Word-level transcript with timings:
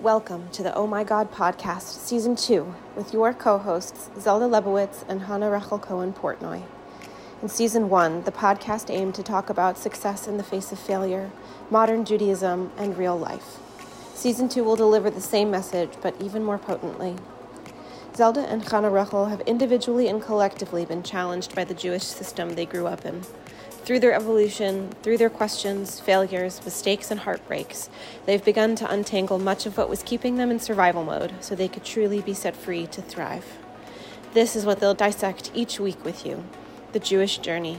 Welcome 0.00 0.48
to 0.52 0.62
the 0.62 0.74
Oh 0.74 0.86
My 0.86 1.04
God 1.04 1.30
podcast, 1.30 1.82
season 1.82 2.34
two, 2.34 2.74
with 2.96 3.12
your 3.12 3.34
co 3.34 3.58
hosts, 3.58 4.08
Zelda 4.18 4.46
Lebowitz 4.46 5.06
and 5.06 5.20
Hannah 5.20 5.50
Rachel 5.50 5.78
Cohen 5.78 6.14
Portnoy. 6.14 6.62
In 7.42 7.50
season 7.50 7.90
one, 7.90 8.22
the 8.22 8.32
podcast 8.32 8.88
aimed 8.88 9.14
to 9.16 9.22
talk 9.22 9.50
about 9.50 9.76
success 9.76 10.26
in 10.26 10.38
the 10.38 10.42
face 10.42 10.72
of 10.72 10.78
failure, 10.78 11.30
modern 11.68 12.06
Judaism, 12.06 12.72
and 12.78 12.96
real 12.96 13.18
life. 13.18 13.58
Season 14.14 14.48
two 14.48 14.64
will 14.64 14.74
deliver 14.74 15.10
the 15.10 15.20
same 15.20 15.50
message, 15.50 15.90
but 16.00 16.18
even 16.18 16.44
more 16.44 16.56
potently. 16.56 17.16
Zelda 18.16 18.40
and 18.40 18.66
Hannah 18.66 18.88
Rachel 18.88 19.26
have 19.26 19.42
individually 19.42 20.08
and 20.08 20.22
collectively 20.22 20.86
been 20.86 21.02
challenged 21.02 21.54
by 21.54 21.64
the 21.64 21.74
Jewish 21.74 22.04
system 22.04 22.54
they 22.54 22.64
grew 22.64 22.86
up 22.86 23.04
in. 23.04 23.20
Through 23.84 24.00
their 24.00 24.12
evolution, 24.12 24.90
through 25.02 25.18
their 25.18 25.30
questions, 25.30 25.98
failures, 26.00 26.60
mistakes, 26.64 27.10
and 27.10 27.20
heartbreaks, 27.20 27.88
they've 28.26 28.44
begun 28.44 28.76
to 28.76 28.90
untangle 28.90 29.38
much 29.38 29.66
of 29.66 29.76
what 29.76 29.88
was 29.88 30.02
keeping 30.02 30.36
them 30.36 30.50
in 30.50 30.60
survival 30.60 31.02
mode 31.02 31.32
so 31.40 31.54
they 31.54 31.66
could 31.66 31.84
truly 31.84 32.20
be 32.20 32.34
set 32.34 32.54
free 32.54 32.86
to 32.88 33.02
thrive. 33.02 33.58
This 34.32 34.54
is 34.54 34.64
what 34.64 34.78
they'll 34.78 34.94
dissect 34.94 35.50
each 35.54 35.80
week 35.80 36.04
with 36.04 36.24
you 36.24 36.44
the 36.92 37.00
Jewish 37.00 37.38
journey 37.38 37.78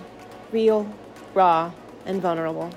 real, 0.52 0.94
raw, 1.34 1.72
and 2.06 2.22
vulnerable. 2.22 2.72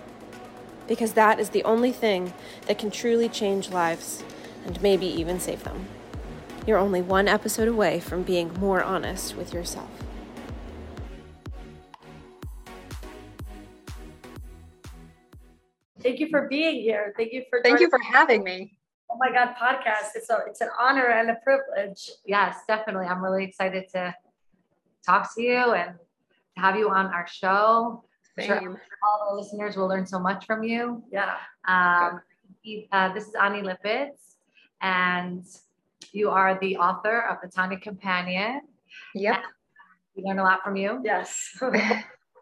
Because 0.86 1.14
that 1.14 1.41
is 1.41 1.50
the 1.50 1.64
only 1.64 1.92
thing 1.92 2.33
that 2.66 2.78
can 2.78 2.91
truly 2.91 3.28
change 3.28 3.70
lives 3.70 4.22
and 4.66 4.80
maybe 4.83 5.06
even 5.06 5.41
save 5.41 5.64
them. 5.64 5.86
You're 6.66 6.78
only 6.78 7.02
one 7.02 7.27
episode 7.27 7.69
away 7.69 8.00
from 8.00 8.22
being 8.22 8.55
more 8.55 8.83
honest 8.83 9.36
with 9.36 9.52
yourself. 9.52 10.03
Thank 16.04 16.20
you 16.20 16.28
for 16.28 16.46
being 16.48 16.82
here. 16.82 17.14
Thank 17.16 17.32
you 17.32 17.44
for 17.48 17.62
Thank 17.62 17.80
you 17.80 17.88
for 17.88 17.98
having 17.98 18.44
me. 18.44 18.76
Oh 19.10 19.16
my 19.18 19.32
God, 19.32 19.54
podcast. 19.60 20.10
It's 20.14 20.28
a 20.28 20.40
it's 20.46 20.60
an 20.60 20.68
honor 20.78 21.06
and 21.06 21.30
a 21.30 21.36
privilege. 21.36 22.10
Yes, 22.27 22.58
definitely. 22.69 23.06
I'm 23.06 23.24
really 23.24 23.44
excited 23.44 23.88
to 23.92 24.14
talk 25.05 25.34
to 25.34 25.42
you 25.42 25.72
and 25.72 25.94
to 26.56 26.61
have 26.61 26.77
you 26.77 26.91
on 26.91 27.06
our 27.06 27.27
show. 27.27 28.05
Same. 28.38 28.48
Sure 28.48 28.80
all 29.02 29.30
the 29.30 29.42
listeners 29.42 29.77
will 29.77 29.88
learn 29.88 30.06
so 30.06 30.19
much 30.19 30.46
from 30.46 30.62
you. 30.62 31.02
Yeah. 31.11 31.36
Um, 31.66 32.20
uh, 32.92 33.12
this 33.14 33.28
is 33.28 33.34
Ani 33.34 33.62
Lipitz, 33.62 34.36
and 34.80 35.44
you 36.12 36.30
are 36.30 36.58
the 36.61 36.77
author 36.77 37.20
of 37.20 37.39
the 37.42 37.48
Tanya 37.48 37.78
Companion. 37.78 38.62
Yep. 39.14 39.41
We 40.16 40.22
learn 40.22 40.39
a 40.39 40.42
lot 40.42 40.62
from 40.62 40.77
you. 40.77 41.00
Yes. 41.02 41.58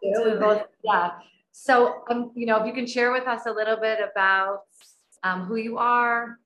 We 0.03 0.35
both, 0.37 0.63
yeah. 0.83 1.11
So, 1.53 2.03
um, 2.09 2.31
you 2.35 2.47
know, 2.47 2.59
if 2.59 2.67
you 2.67 2.73
can 2.73 2.87
share 2.87 3.11
with 3.11 3.27
us 3.27 3.45
a 3.45 3.51
little 3.51 3.77
bit 3.77 3.99
about 3.99 4.61
um, 5.21 5.45
who 5.45 5.55
you 5.55 5.77
are 5.77 6.39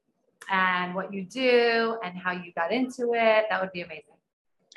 and 0.51 0.93
what 0.93 1.13
you 1.13 1.23
do 1.23 1.97
and 2.03 2.15
how 2.17 2.33
you 2.33 2.51
got 2.53 2.71
into 2.71 3.13
it, 3.13 3.45
that 3.49 3.61
would 3.61 3.71
be 3.71 3.81
amazing. 3.81 4.03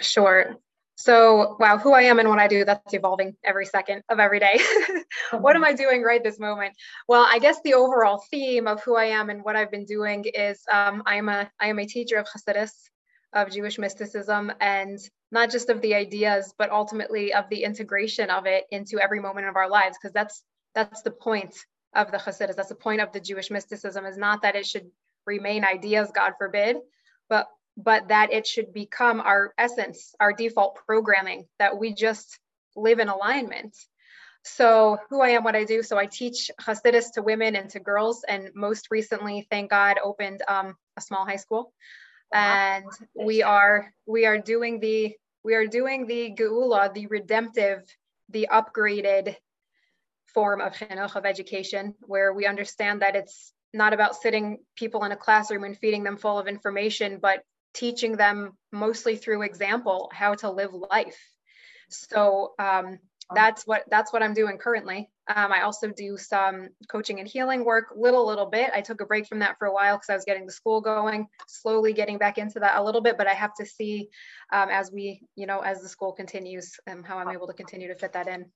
Sure. 0.01 0.57
So, 0.97 1.57
wow, 1.59 1.79
who 1.79 1.95
I 1.95 2.03
am 2.03 2.19
and 2.19 2.29
what 2.29 2.39
I 2.39 2.47
do, 2.47 2.65
that's 2.65 2.95
evolving 2.95 3.35
every 3.43 3.67
second 3.67 4.03
of 4.09 4.21
every 4.21 4.39
day. 4.39 4.61
what 5.33 5.57
am 5.57 5.65
I 5.65 5.73
doing 5.73 6.03
right 6.03 6.23
this 6.23 6.39
moment? 6.39 6.75
Well, 7.09 7.27
I 7.29 7.39
guess 7.39 7.59
the 7.65 7.75
overall 7.75 8.23
theme 8.31 8.69
of 8.69 8.83
who 8.83 8.97
I 8.97 9.07
am 9.07 9.31
and 9.31 9.43
what 9.43 9.57
I've 9.57 9.71
been 9.71 9.87
doing 9.87 10.27
is 10.27 10.63
um, 10.71 11.03
I 11.07 11.17
am 11.17 11.29
a 11.29 11.51
I 11.59 11.69
am 11.69 11.79
a 11.79 11.87
teacher 11.87 12.19
of 12.19 12.27
Hasidus, 12.27 12.71
of 13.33 13.51
Jewish 13.51 13.79
mysticism, 13.79 14.53
and 14.61 14.99
not 15.31 15.51
just 15.51 15.71
of 15.71 15.81
the 15.81 15.95
ideas, 15.95 16.53
but 16.59 16.71
ultimately 16.71 17.33
of 17.33 17.49
the 17.49 17.63
integration 17.63 18.31
of 18.31 18.47
it 18.47 18.65
into 18.71 18.99
every 19.01 19.21
moment 19.21 19.47
of 19.47 19.57
our 19.57 19.69
lives, 19.69 19.97
because 20.01 20.13
that's 20.13 20.43
that's 20.75 21.03
the 21.03 21.11
point 21.11 21.55
of 21.95 22.11
the 22.11 22.19
Hasidus. 22.19 22.57
That's 22.57 22.69
the 22.69 22.75
point 22.75 23.01
of 23.01 23.13
the 23.13 23.21
Jewish 23.21 23.51
mysticism 23.51 24.07
is 24.07 24.17
not 24.17 24.43
that 24.43 24.57
it 24.57 24.67
should 24.67 24.91
remain 25.27 25.65
ideas, 25.65 26.11
God 26.15 26.33
forbid, 26.39 26.77
but 27.29 27.49
but 27.77 28.09
that 28.09 28.33
it 28.33 28.47
should 28.47 28.73
become 28.73 29.21
our 29.21 29.55
essence, 29.57 30.15
our 30.21 30.33
default 30.33 30.79
programming, 30.87 31.47
that 31.59 31.79
we 31.79 31.95
just 31.95 32.39
live 32.77 32.99
in 32.99 33.09
alignment. 33.09 33.77
So, 34.43 34.99
who 35.11 35.21
I 35.21 35.31
am, 35.31 35.45
what 35.45 35.55
I 35.55 35.65
do. 35.65 35.83
So, 35.83 35.99
I 35.99 36.07
teach 36.07 36.51
Hasidus 36.61 37.13
to 37.15 37.23
women 37.23 37.57
and 37.57 37.69
to 37.71 37.81
girls, 37.81 38.25
and 38.27 38.51
most 38.55 38.89
recently, 38.91 39.47
thank 39.51 39.71
God, 39.71 39.99
opened 40.03 40.43
um, 40.49 40.77
a 40.97 41.01
small 41.01 41.27
high 41.27 41.37
school 41.37 41.73
and 42.33 42.85
we 43.15 43.43
are 43.43 43.93
we 44.07 44.27
are 44.27 44.39
doing 44.39 44.81
the 44.81 45.15
we 45.43 45.55
are 45.55 45.67
doing 45.67 46.07
the 46.07 46.35
geula, 46.35 46.93
the 46.93 47.07
redemptive, 47.07 47.83
the 48.29 48.49
upgraded 48.53 49.37
form 50.27 50.61
of 50.61 50.75
chinuch 50.75 51.17
of 51.17 51.25
education, 51.25 51.95
where 52.03 52.33
we 52.33 52.47
understand 52.47 53.03
that 53.03 53.17
it's 53.17 53.53
not 53.73 53.93
about 53.93 54.17
sitting 54.17 54.59
people 54.77 55.05
in 55.05 55.13
a 55.13 55.17
classroom 55.17 55.65
and 55.65 55.79
feeding 55.79 56.05
them 56.05 56.17
full 56.17 56.39
of 56.39 56.47
information, 56.47 57.19
but 57.21 57.43
teaching 57.73 58.17
them 58.17 58.53
mostly 58.73 59.17
through 59.17 59.43
example 59.43 60.11
how 60.13 60.35
to 60.35 60.51
live 60.51 60.73
life. 60.73 61.19
So 61.89 62.55
um, 62.59 62.99
that's 63.35 63.67
what 63.67 63.85
that's 63.91 64.13
what 64.13 64.23
I'm 64.23 64.35
doing 64.35 64.59
currently. 64.59 65.11
Um, 65.35 65.53
I 65.53 65.63
also 65.63 65.89
do 65.89 66.17
some 66.17 66.69
coaching 66.89 67.21
and 67.21 67.29
healing 67.29 67.65
work, 67.65 67.93
little 67.97 68.27
little 68.27 68.47
bit. 68.47 68.71
I 68.75 68.81
took 68.81 69.01
a 69.01 69.07
break 69.07 69.27
from 69.27 69.41
that 69.41 69.59
for 69.59 69.67
a 69.67 69.73
while 69.73 69.97
because 69.97 70.11
I 70.11 70.15
was 70.15 70.25
getting 70.25 70.47
the 70.47 70.53
school 70.53 70.81
going, 70.81 71.27
slowly 71.47 71.93
getting 71.93 72.19
back 72.19 72.39
into 72.39 72.61
that 72.61 72.77
a 72.77 72.83
little 72.83 73.01
bit. 73.01 73.17
But 73.17 73.27
I 73.27 73.35
have 73.35 73.55
to 73.55 73.67
see 73.67 74.09
um, 74.53 74.69
as 74.71 74.91
we, 74.93 75.23
you 75.37 75.47
know, 75.47 75.61
as 75.61 75.81
the 75.81 75.89
school 75.89 76.13
continues, 76.13 76.73
um, 76.89 77.03
how 77.03 77.19
I'm 77.19 77.31
able 77.31 77.47
to 77.47 77.55
continue 77.55 77.89
to 77.89 77.95
fit 77.95 78.13
that 78.15 78.27
in. 78.27 78.47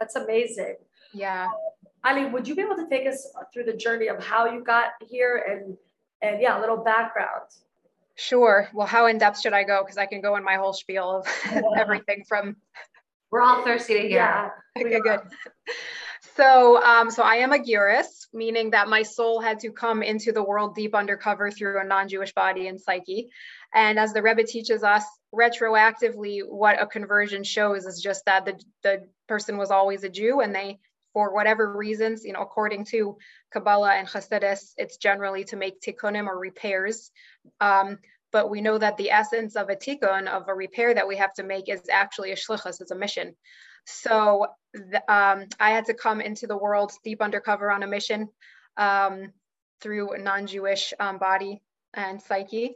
That's 0.00 0.16
amazing. 0.16 0.76
Yeah. 1.12 1.48
Ali, 2.04 2.26
would 2.26 2.48
you 2.48 2.54
be 2.54 2.62
able 2.62 2.76
to 2.76 2.88
take 2.88 3.06
us 3.06 3.28
through 3.52 3.64
the 3.64 3.76
journey 3.76 4.08
of 4.08 4.22
how 4.24 4.46
you 4.46 4.64
got 4.64 4.92
here 5.06 5.44
and 5.48 5.76
and 6.22 6.40
yeah, 6.40 6.58
a 6.58 6.60
little 6.60 6.78
background? 6.78 7.50
Sure. 8.16 8.68
Well, 8.74 8.86
how 8.86 9.06
in 9.06 9.18
depth 9.18 9.40
should 9.40 9.54
I 9.54 9.64
go? 9.64 9.82
Because 9.82 9.96
I 9.96 10.06
can 10.06 10.20
go 10.20 10.36
in 10.36 10.44
my 10.44 10.56
whole 10.56 10.72
spiel 10.72 11.10
of 11.10 11.26
everything 11.78 12.24
from 12.28 12.56
We're 13.30 13.42
all 13.42 13.62
thirsty 13.64 13.94
to 13.94 14.00
hear. 14.00 14.10
Yeah. 14.10 14.50
okay, 14.78 15.00
good. 15.00 15.20
So, 16.36 16.82
um, 16.82 17.10
so 17.10 17.22
I 17.22 17.36
am 17.36 17.52
a 17.52 17.58
Giyores, 17.58 18.26
meaning 18.32 18.70
that 18.70 18.88
my 18.88 19.02
soul 19.02 19.40
had 19.40 19.58
to 19.60 19.72
come 19.72 20.02
into 20.02 20.32
the 20.32 20.42
world 20.42 20.74
deep 20.74 20.94
undercover 20.94 21.50
through 21.50 21.80
a 21.80 21.84
non-Jewish 21.84 22.32
body 22.34 22.68
and 22.68 22.80
psyche. 22.80 23.28
And 23.74 23.98
as 23.98 24.12
the 24.12 24.22
Rebbe 24.22 24.44
teaches 24.44 24.82
us, 24.82 25.04
retroactively, 25.34 26.40
what 26.46 26.80
a 26.80 26.86
conversion 26.86 27.44
shows 27.44 27.84
is 27.84 28.00
just 28.00 28.24
that 28.26 28.44
the, 28.44 28.62
the 28.82 29.08
person 29.28 29.56
was 29.58 29.70
always 29.70 30.04
a 30.04 30.08
Jew, 30.08 30.40
and 30.40 30.54
they, 30.54 30.78
for 31.12 31.34
whatever 31.34 31.76
reasons, 31.76 32.24
you 32.24 32.32
know, 32.32 32.40
according 32.42 32.84
to 32.86 33.16
Kabbalah 33.52 33.94
and 33.94 34.08
Hasidus, 34.08 34.72
it's 34.76 34.96
generally 34.96 35.44
to 35.44 35.56
make 35.56 35.80
tikkunim 35.80 36.26
or 36.26 36.38
repairs. 36.38 37.10
Um, 37.60 37.98
but 38.32 38.50
we 38.50 38.60
know 38.60 38.78
that 38.78 38.96
the 38.96 39.10
essence 39.10 39.56
of 39.56 39.68
a 39.68 39.76
tikkun, 39.76 40.28
of 40.28 40.48
a 40.48 40.54
repair 40.54 40.94
that 40.94 41.08
we 41.08 41.16
have 41.16 41.32
to 41.34 41.42
make, 41.42 41.68
is 41.68 41.82
actually 41.90 42.32
a 42.32 42.36
shlichus, 42.36 42.80
is 42.80 42.90
a 42.90 42.94
mission. 42.96 43.34
So 43.86 44.46
the, 44.74 45.02
um, 45.12 45.46
I 45.58 45.70
had 45.70 45.86
to 45.86 45.94
come 45.94 46.20
into 46.20 46.46
the 46.46 46.56
world 46.56 46.92
deep 47.02 47.22
undercover 47.22 47.70
on 47.70 47.82
a 47.82 47.86
mission 47.86 48.28
um, 48.76 49.32
through 49.80 50.12
a 50.12 50.18
non-Jewish 50.18 50.94
um, 51.00 51.18
body 51.18 51.62
and 51.94 52.20
psyche. 52.20 52.74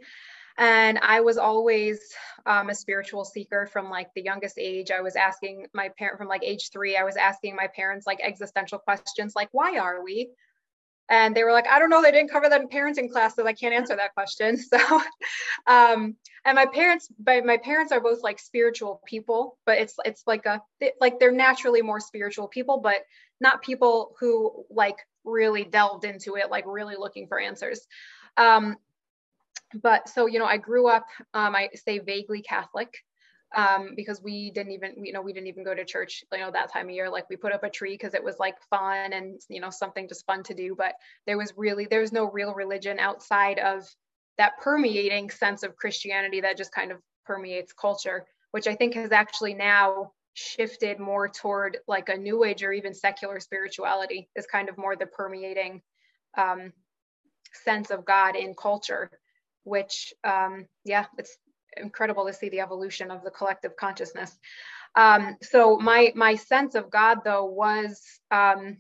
And 0.56 0.98
I 1.03 1.20
was 1.20 1.37
always 1.37 2.00
um, 2.47 2.70
a 2.70 2.75
spiritual 2.75 3.25
seeker 3.25 3.66
from 3.66 3.91
like 3.91 4.09
the 4.14 4.22
youngest 4.22 4.56
age. 4.59 4.91
I 4.91 5.00
was 5.00 5.16
asking 5.16 5.66
my 5.75 5.91
parent 5.98 6.19
from 6.19 6.28
like 6.28 6.44
age 6.44 6.70
three, 6.72 6.97
I 6.97 7.03
was 7.03 7.16
asking 7.16 7.56
my 7.56 7.69
parents 7.75 8.06
like 8.06 8.20
existential 8.22 8.78
questions 8.78 9.34
like, 9.34 9.48
why 9.53 9.78
are 9.78 10.03
we? 10.03 10.31
And 11.09 11.34
they 11.34 11.44
were 11.44 11.53
like 11.53 11.66
i 11.69 11.78
don't 11.78 11.91
know 11.91 12.03
they 12.03 12.10
didn't 12.10 12.31
cover 12.31 12.48
that 12.48 12.60
in 12.60 12.69
parenting 12.69 13.10
class 13.10 13.34
so 13.34 13.47
i 13.47 13.53
can't 13.53 13.75
answer 13.75 13.97
that 13.97 14.15
question. 14.15 14.59
So 14.70 14.78
um 15.66 16.16
and 16.44 16.56
my 16.56 16.66
parents 16.66 17.09
my 17.25 17.59
parents 17.59 17.92
are 17.92 18.00
both 18.00 18.22
like 18.22 18.38
spiritual 18.38 19.00
people 19.06 19.59
but 19.66 19.78
it's 19.78 19.94
it's 20.04 20.22
like 20.26 20.47
a 20.47 20.60
like 21.00 21.19
they're 21.19 21.32
naturally 21.32 21.82
more 21.82 22.00
spiritual 22.00 22.48
people 22.48 22.81
but 22.81 22.97
not 23.41 23.62
people 23.62 24.14
who 24.20 24.64
like 24.70 24.97
really 25.25 25.64
delved 25.64 26.04
into 26.04 26.37
it 26.37 26.50
like 26.50 26.64
really 26.66 26.97
looking 26.97 27.26
for 27.26 27.38
answers. 27.38 27.87
Um 28.37 28.76
but 29.82 30.08
so 30.08 30.26
you 30.26 30.38
know 30.38 30.44
i 30.46 30.56
grew 30.56 30.88
up 30.88 31.06
um 31.32 31.55
i 31.56 31.69
say 31.75 31.99
vaguely 31.99 32.43
catholic 32.43 32.94
um, 33.54 33.94
because 33.94 34.20
we 34.22 34.50
didn't 34.50 34.72
even, 34.72 35.04
you 35.04 35.12
know, 35.12 35.22
we 35.22 35.32
didn't 35.32 35.46
even 35.46 35.64
go 35.64 35.74
to 35.74 35.84
church, 35.84 36.24
you 36.32 36.38
know, 36.38 36.50
that 36.50 36.72
time 36.72 36.88
of 36.88 36.94
year. 36.94 37.10
Like 37.10 37.28
we 37.30 37.36
put 37.36 37.52
up 37.52 37.64
a 37.64 37.70
tree 37.70 37.94
because 37.94 38.14
it 38.14 38.24
was 38.24 38.38
like 38.38 38.56
fun 38.70 39.12
and, 39.12 39.40
you 39.48 39.60
know, 39.60 39.70
something 39.70 40.08
just 40.08 40.26
fun 40.26 40.42
to 40.44 40.54
do. 40.54 40.74
But 40.76 40.94
there 41.26 41.38
was 41.38 41.52
really, 41.56 41.86
there's 41.86 42.12
no 42.12 42.30
real 42.30 42.54
religion 42.54 42.98
outside 42.98 43.58
of 43.58 43.86
that 44.38 44.58
permeating 44.60 45.30
sense 45.30 45.62
of 45.62 45.76
Christianity 45.76 46.40
that 46.40 46.56
just 46.56 46.72
kind 46.72 46.90
of 46.90 46.98
permeates 47.24 47.72
culture, 47.72 48.26
which 48.50 48.66
I 48.66 48.74
think 48.74 48.94
has 48.94 49.12
actually 49.12 49.54
now 49.54 50.12
shifted 50.34 50.98
more 50.98 51.28
toward 51.28 51.78
like 51.86 52.08
a 52.08 52.16
new 52.16 52.44
age 52.44 52.64
or 52.64 52.72
even 52.72 52.92
secular 52.92 53.38
spirituality 53.38 54.28
is 54.34 54.46
kind 54.46 54.68
of 54.68 54.76
more 54.76 54.96
the 54.96 55.06
permeating 55.06 55.80
um, 56.36 56.72
sense 57.52 57.90
of 57.90 58.04
God 58.04 58.34
in 58.34 58.54
culture, 58.54 59.10
which, 59.62 60.12
um, 60.24 60.66
yeah, 60.84 61.06
it's 61.18 61.36
incredible 61.76 62.26
to 62.26 62.32
see 62.32 62.49
the 62.49 62.61
evolution 62.61 63.11
of 63.11 63.23
the 63.23 63.31
collective 63.31 63.76
consciousness. 63.76 64.37
Um, 64.97 65.37
so 65.43 65.76
my 65.76 66.12
my 66.15 66.37
sense 66.37 66.75
of 66.75 66.91
God 66.91 67.19
though 67.25 67.47
was 67.47 68.00
um, 68.31 68.79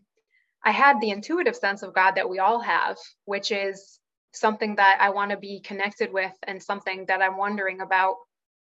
I 0.64 0.70
had 0.70 1.00
the 1.00 1.10
intuitive 1.10 1.56
sense 1.56 1.82
of 1.82 1.94
God 1.94 2.12
that 2.12 2.28
we 2.28 2.38
all 2.38 2.60
have, 2.60 2.96
which 3.24 3.50
is 3.50 3.98
something 4.32 4.76
that 4.76 4.98
I 5.00 5.10
want 5.10 5.30
to 5.30 5.36
be 5.36 5.60
connected 5.60 6.12
with 6.12 6.32
and 6.44 6.62
something 6.62 7.06
that 7.06 7.22
I'm 7.22 7.36
wondering 7.36 7.80
about 7.80 8.16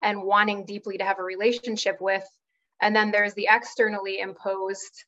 and 0.01 0.23
wanting 0.23 0.65
deeply 0.65 0.97
to 0.97 1.03
have 1.03 1.19
a 1.19 1.23
relationship 1.23 1.99
with. 1.99 2.23
And 2.81 2.95
then 2.95 3.11
there's 3.11 3.33
the 3.33 3.47
externally 3.49 4.19
imposed 4.19 5.05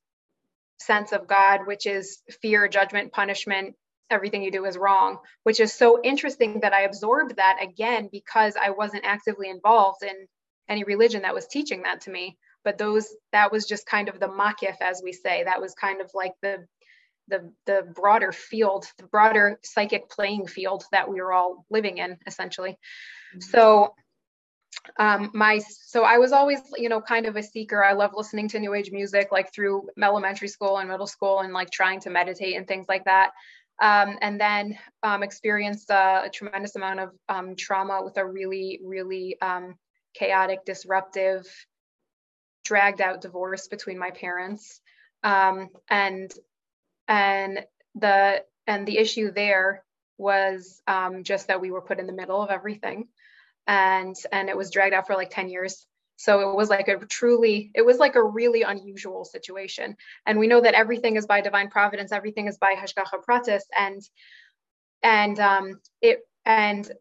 sense 0.80 1.12
of 1.12 1.28
God, 1.28 1.68
which 1.68 1.86
is 1.86 2.20
fear, 2.42 2.68
judgment, 2.68 3.12
punishment, 3.12 3.76
everything 4.10 4.44
you 4.44 4.52
do 4.52 4.66
is 4.66 4.78
wrong, 4.78 5.20
which 5.44 5.60
is 5.60 5.74
so 5.74 6.02
interesting 6.04 6.62
that 6.62 6.74
I 6.74 6.82
absorbed 6.82 7.36
that 7.38 7.58
again 7.62 8.10
because 8.12 8.56
I 8.62 8.72
wasn't 8.72 9.06
actively 9.06 9.50
involved 9.50 10.04
in 10.04 10.28
any 10.68 10.84
religion 10.84 11.24
that 11.24 11.34
was 11.34 11.48
teaching 11.48 11.84
that 11.84 12.02
to 12.02 12.12
me. 12.12 12.38
But 12.64 12.78
those 12.78 13.08
that 13.32 13.52
was 13.52 13.66
just 13.66 13.86
kind 13.86 14.10
of 14.10 14.20
the 14.20 14.28
makif, 14.28 14.76
as 14.82 15.02
we 15.04 15.14
say. 15.14 15.44
That 15.44 15.62
was 15.62 15.74
kind 15.74 16.02
of 16.02 16.12
like 16.14 16.34
the 16.42 16.66
the 17.30 17.52
the 17.66 17.84
broader 17.96 18.32
field, 18.32 18.86
the 18.98 19.08
broader 19.08 19.60
psychic 19.64 20.10
playing 20.10 20.48
field 20.48 20.84
that 20.92 21.10
we 21.10 21.22
were 21.22 21.32
all 21.32 21.66
living 21.70 21.98
in, 21.98 22.18
essentially. 22.28 22.72
Mm-hmm. 22.72 23.40
So 23.42 23.94
um 24.98 25.32
my 25.34 25.60
so 25.60 26.04
i 26.04 26.18
was 26.18 26.32
always 26.32 26.60
you 26.78 26.90
know 26.90 27.02
kind 27.02 27.26
of 27.26 27.36
a 27.36 27.44
seeker 27.44 27.84
i 27.84 27.94
love 27.94 28.12
listening 28.14 28.48
to 28.48 28.60
new 28.60 28.74
age 28.74 28.92
music 28.92 29.30
like 29.32 29.54
through 29.54 29.88
elementary 30.02 30.48
school 30.48 30.78
and 30.78 30.90
middle 30.90 31.08
school 31.08 31.40
and 31.40 31.54
like 31.54 31.70
trying 31.70 32.00
to 32.00 32.10
meditate 32.10 32.56
and 32.56 32.68
things 32.68 32.88
like 32.88 33.06
that 33.06 33.32
um, 33.82 34.18
and 34.22 34.40
then 34.40 34.78
um, 35.04 35.24
experienced 35.24 35.90
a 35.90 36.30
tremendous 36.34 36.76
amount 36.76 37.00
of 37.00 37.12
um, 37.30 37.56
trauma 37.56 38.02
with 38.04 38.18
a 38.18 38.26
really 38.26 38.80
really 38.84 39.40
um, 39.42 39.76
chaotic 40.14 40.66
disruptive 40.66 41.46
dragged 42.70 43.02
out 43.02 43.22
divorce 43.22 43.68
between 43.68 43.98
my 43.98 44.12
parents. 44.12 44.80
Um, 45.24 45.70
and 45.90 46.32
and 47.08 47.66
the 47.96 48.44
and 48.68 48.88
the 48.88 48.98
issue 48.98 49.32
there 49.32 49.84
was 50.18 50.82
um, 50.86 51.24
just 51.24 51.48
that 51.48 51.62
we 51.62 51.72
were 51.72 51.82
put 51.82 52.00
in 52.00 52.06
the 52.06 52.14
middle 52.14 52.42
of 52.42 52.52
everything. 52.52 53.08
And 53.66 54.16
and 54.32 54.50
it 54.50 54.58
was 54.58 54.72
dragged 54.72 54.94
out 54.94 55.08
for 55.08 55.16
like 55.16 55.32
10 55.32 55.50
years 55.50 55.86
so 56.20 56.52
it 56.52 56.56
was 56.58 56.70
like 56.70 56.90
a 56.90 56.98
truly 56.98 57.72
it 57.74 57.86
was 57.86 57.98
like 57.98 58.16
a 58.16 58.24
really 58.24 58.64
unusual 58.64 59.24
situation. 59.24 59.96
And 60.26 60.38
we 60.38 60.48
know 60.48 60.60
that 60.60 60.74
everything 60.74 61.16
is 61.16 61.26
by 61.26 61.40
divine 61.40 61.70
providence 61.70 62.12
everything 62.12 62.48
is 62.48 62.58
by 62.58 62.76
hashgacha 62.76 63.24
pratis. 63.26 63.62
And 63.78 64.02
and 65.02 65.40
um 65.40 65.80
it 66.02 66.20
and 66.46 66.92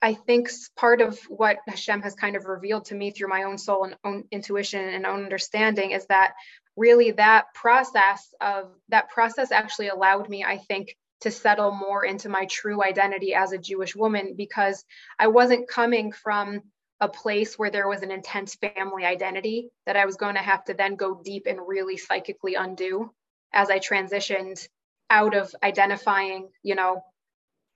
I 0.00 0.14
think 0.14 0.50
part 0.76 1.00
of 1.00 1.18
what 1.24 1.56
Hashem 1.66 2.02
has 2.02 2.14
kind 2.14 2.36
of 2.36 2.44
revealed 2.44 2.84
to 2.86 2.94
me 2.94 3.10
through 3.10 3.28
my 3.28 3.42
own 3.42 3.58
soul 3.58 3.82
and 3.82 3.96
own 4.04 4.22
intuition 4.30 4.88
and 4.88 5.04
own 5.04 5.24
understanding 5.24 5.90
is 5.90 6.06
that 6.06 6.34
really 6.76 7.10
that 7.10 7.52
process 7.54 8.32
of 8.40 8.70
that 8.90 9.08
process 9.08 9.50
actually 9.50 9.88
allowed 9.88 10.28
me, 10.28 10.44
I 10.44 10.58
think, 10.58 10.96
to 11.22 11.32
settle 11.32 11.72
more 11.72 12.04
into 12.04 12.28
my 12.28 12.44
true 12.44 12.84
identity 12.84 13.34
as 13.34 13.50
a 13.50 13.58
Jewish 13.58 13.96
woman 13.96 14.34
because 14.36 14.84
I 15.18 15.26
wasn't 15.26 15.68
coming 15.68 16.12
from 16.12 16.62
a 17.00 17.08
place 17.08 17.58
where 17.58 17.70
there 17.70 17.88
was 17.88 18.02
an 18.02 18.10
intense 18.10 18.56
family 18.56 19.04
identity 19.04 19.70
that 19.86 19.96
I 19.96 20.04
was 20.04 20.16
going 20.16 20.34
to 20.34 20.40
have 20.40 20.64
to 20.64 20.74
then 20.74 20.96
go 20.96 21.20
deep 21.24 21.46
and 21.46 21.60
really 21.66 21.96
psychically 21.96 22.54
undo 22.54 23.12
as 23.52 23.70
I 23.70 23.78
transitioned 23.78 24.66
out 25.10 25.34
of 25.34 25.54
identifying, 25.62 26.48
you 26.62 26.74
know, 26.74 27.02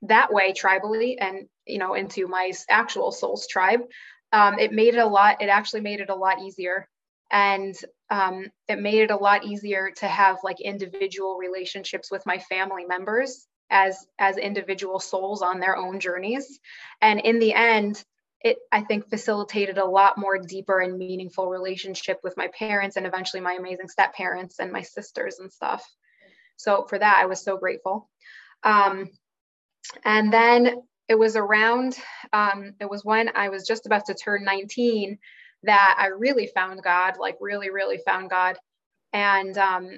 that 0.03 0.33
way 0.33 0.53
tribally 0.53 1.15
and, 1.19 1.47
you 1.65 1.77
know, 1.77 1.93
into 1.93 2.27
my 2.27 2.51
actual 2.69 3.11
soul's 3.11 3.47
tribe. 3.47 3.81
Um, 4.33 4.59
it 4.59 4.73
made 4.73 4.95
it 4.95 4.99
a 4.99 5.07
lot, 5.07 5.41
it 5.41 5.47
actually 5.47 5.81
made 5.81 6.01
it 6.01 6.09
a 6.09 6.15
lot 6.15 6.41
easier. 6.41 6.87
And 7.31 7.75
um, 8.09 8.51
it 8.67 8.79
made 8.79 9.01
it 9.01 9.11
a 9.11 9.15
lot 9.15 9.45
easier 9.45 9.91
to 9.97 10.07
have 10.07 10.37
like 10.43 10.59
individual 10.59 11.37
relationships 11.37 12.11
with 12.11 12.25
my 12.25 12.37
family 12.37 12.85
members 12.85 13.47
as 13.69 14.05
as 14.19 14.37
individual 14.37 14.99
souls 14.99 15.41
on 15.41 15.59
their 15.59 15.75
own 15.75 15.99
journeys 15.99 16.59
and 17.01 17.19
in 17.21 17.39
the 17.39 17.53
end 17.53 18.03
it 18.43 18.57
i 18.71 18.81
think 18.81 19.09
facilitated 19.09 19.77
a 19.77 19.85
lot 19.85 20.17
more 20.17 20.37
deeper 20.37 20.79
and 20.79 20.97
meaningful 20.97 21.49
relationship 21.49 22.19
with 22.23 22.37
my 22.37 22.47
parents 22.57 22.95
and 22.95 23.05
eventually 23.05 23.41
my 23.41 23.53
amazing 23.53 23.87
step 23.87 24.13
parents 24.13 24.59
and 24.59 24.71
my 24.71 24.81
sisters 24.81 25.39
and 25.39 25.51
stuff 25.51 25.83
so 26.55 26.85
for 26.87 26.99
that 26.99 27.19
i 27.21 27.25
was 27.25 27.43
so 27.43 27.57
grateful 27.57 28.09
um, 28.63 29.09
and 30.05 30.31
then 30.31 30.81
it 31.09 31.19
was 31.19 31.35
around 31.35 31.97
um, 32.31 32.73
it 32.79 32.89
was 32.89 33.03
when 33.03 33.29
i 33.35 33.49
was 33.49 33.67
just 33.67 33.85
about 33.85 34.05
to 34.05 34.13
turn 34.13 34.43
19 34.43 35.17
that 35.63 35.95
I 35.97 36.07
really 36.07 36.47
found 36.47 36.83
God, 36.83 37.15
like 37.19 37.37
really, 37.39 37.69
really 37.69 37.97
found 37.97 38.29
God. 38.29 38.57
And 39.13 39.57
um, 39.57 39.97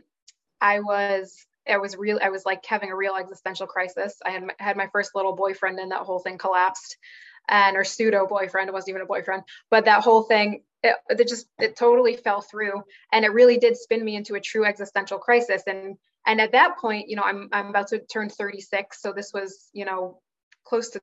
I 0.62 0.80
was, 0.80 1.46
I 1.68 1.78
was 1.78 1.98
real, 1.98 2.20
I 2.22 2.30
was 2.30 2.46
like 2.46 2.64
having 2.66 2.92
a 2.92 2.96
real 2.96 3.16
existential 3.16 3.68
crisis. 3.68 4.16
I 4.26 4.32
had 4.32 4.44
had 4.60 4.78
my 4.78 4.88
first 4.92 5.16
little 5.16 5.36
boyfriend, 5.36 5.80
and 5.80 5.92
that 5.92 6.02
whole 6.02 6.20
thing 6.20 6.38
collapsed. 6.38 6.98
And 7.48 7.78
or 7.78 7.84
pseudo 7.84 8.28
boyfriend, 8.28 8.70
it 8.70 8.74
wasn't 8.74 8.90
even 8.90 9.02
a 9.02 9.06
boyfriend, 9.06 9.44
but 9.70 9.86
that 9.86 10.04
whole 10.04 10.24
thing, 10.24 10.64
it, 10.84 10.96
it 11.10 11.28
just, 11.28 11.48
it 11.60 11.76
totally 11.76 12.16
fell 12.16 12.42
through, 12.42 12.84
and 13.12 13.26
it 13.26 13.34
really 13.34 13.58
did 13.58 13.78
spin 13.78 14.04
me 14.04 14.16
into 14.16 14.36
a 14.36 14.42
true 14.42 14.66
existential 14.66 15.20
crisis. 15.20 15.64
And 15.68 15.98
and 16.26 16.42
at 16.42 16.54
that 16.54 16.78
point, 16.78 17.10
you 17.10 17.16
know, 17.16 17.24
I'm 17.24 17.50
I'm 17.52 17.68
about 17.68 17.90
to 17.90 18.00
turn 18.00 18.30
36, 18.30 19.02
so 19.02 19.14
this 19.14 19.32
was, 19.34 19.70
you 19.74 19.86
know, 19.86 20.20
close 20.66 20.90
to 20.92 21.02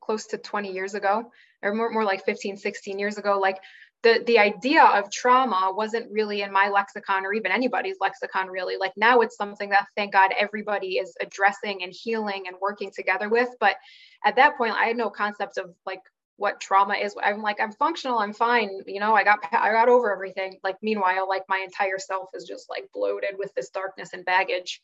close 0.00 0.26
to 0.26 0.38
20 0.38 0.72
years 0.72 0.94
ago 0.94 1.30
or 1.62 1.74
more, 1.74 1.90
more 1.90 2.04
like 2.04 2.24
15 2.24 2.56
16 2.56 2.98
years 2.98 3.18
ago 3.18 3.38
like 3.38 3.58
the 4.02 4.22
the 4.26 4.38
idea 4.38 4.82
of 4.82 5.10
trauma 5.10 5.72
wasn't 5.74 6.10
really 6.10 6.42
in 6.42 6.52
my 6.52 6.68
lexicon 6.68 7.26
or 7.26 7.34
even 7.34 7.52
anybody's 7.52 7.96
lexicon 8.00 8.48
really. 8.48 8.76
Like 8.78 8.92
now 8.96 9.20
it's 9.20 9.36
something 9.36 9.70
that 9.70 9.86
thank 9.96 10.12
god 10.12 10.30
everybody 10.38 10.98
is 10.98 11.14
addressing 11.20 11.82
and 11.82 11.92
healing 11.92 12.44
and 12.46 12.56
working 12.60 12.90
together 12.94 13.28
with. 13.28 13.48
But 13.60 13.76
at 14.24 14.36
that 14.36 14.56
point 14.56 14.74
i 14.74 14.84
had 14.86 14.96
no 14.96 15.10
concept 15.10 15.58
of 15.58 15.74
like 15.86 16.00
what 16.36 16.60
trauma 16.60 16.94
is. 16.94 17.14
I'm 17.22 17.42
like 17.42 17.60
i'm 17.60 17.72
functional 17.72 18.18
i'm 18.18 18.32
fine 18.32 18.70
you 18.86 19.00
know 19.00 19.14
i 19.14 19.24
got 19.24 19.40
i 19.52 19.70
got 19.70 19.88
over 19.88 20.12
everything. 20.12 20.58
Like 20.64 20.76
meanwhile 20.82 21.28
like 21.28 21.44
my 21.48 21.58
entire 21.58 21.98
self 21.98 22.30
is 22.34 22.44
just 22.44 22.70
like 22.70 22.88
bloated 22.94 23.34
with 23.38 23.52
this 23.54 23.70
darkness 23.70 24.10
and 24.14 24.24
baggage. 24.24 24.80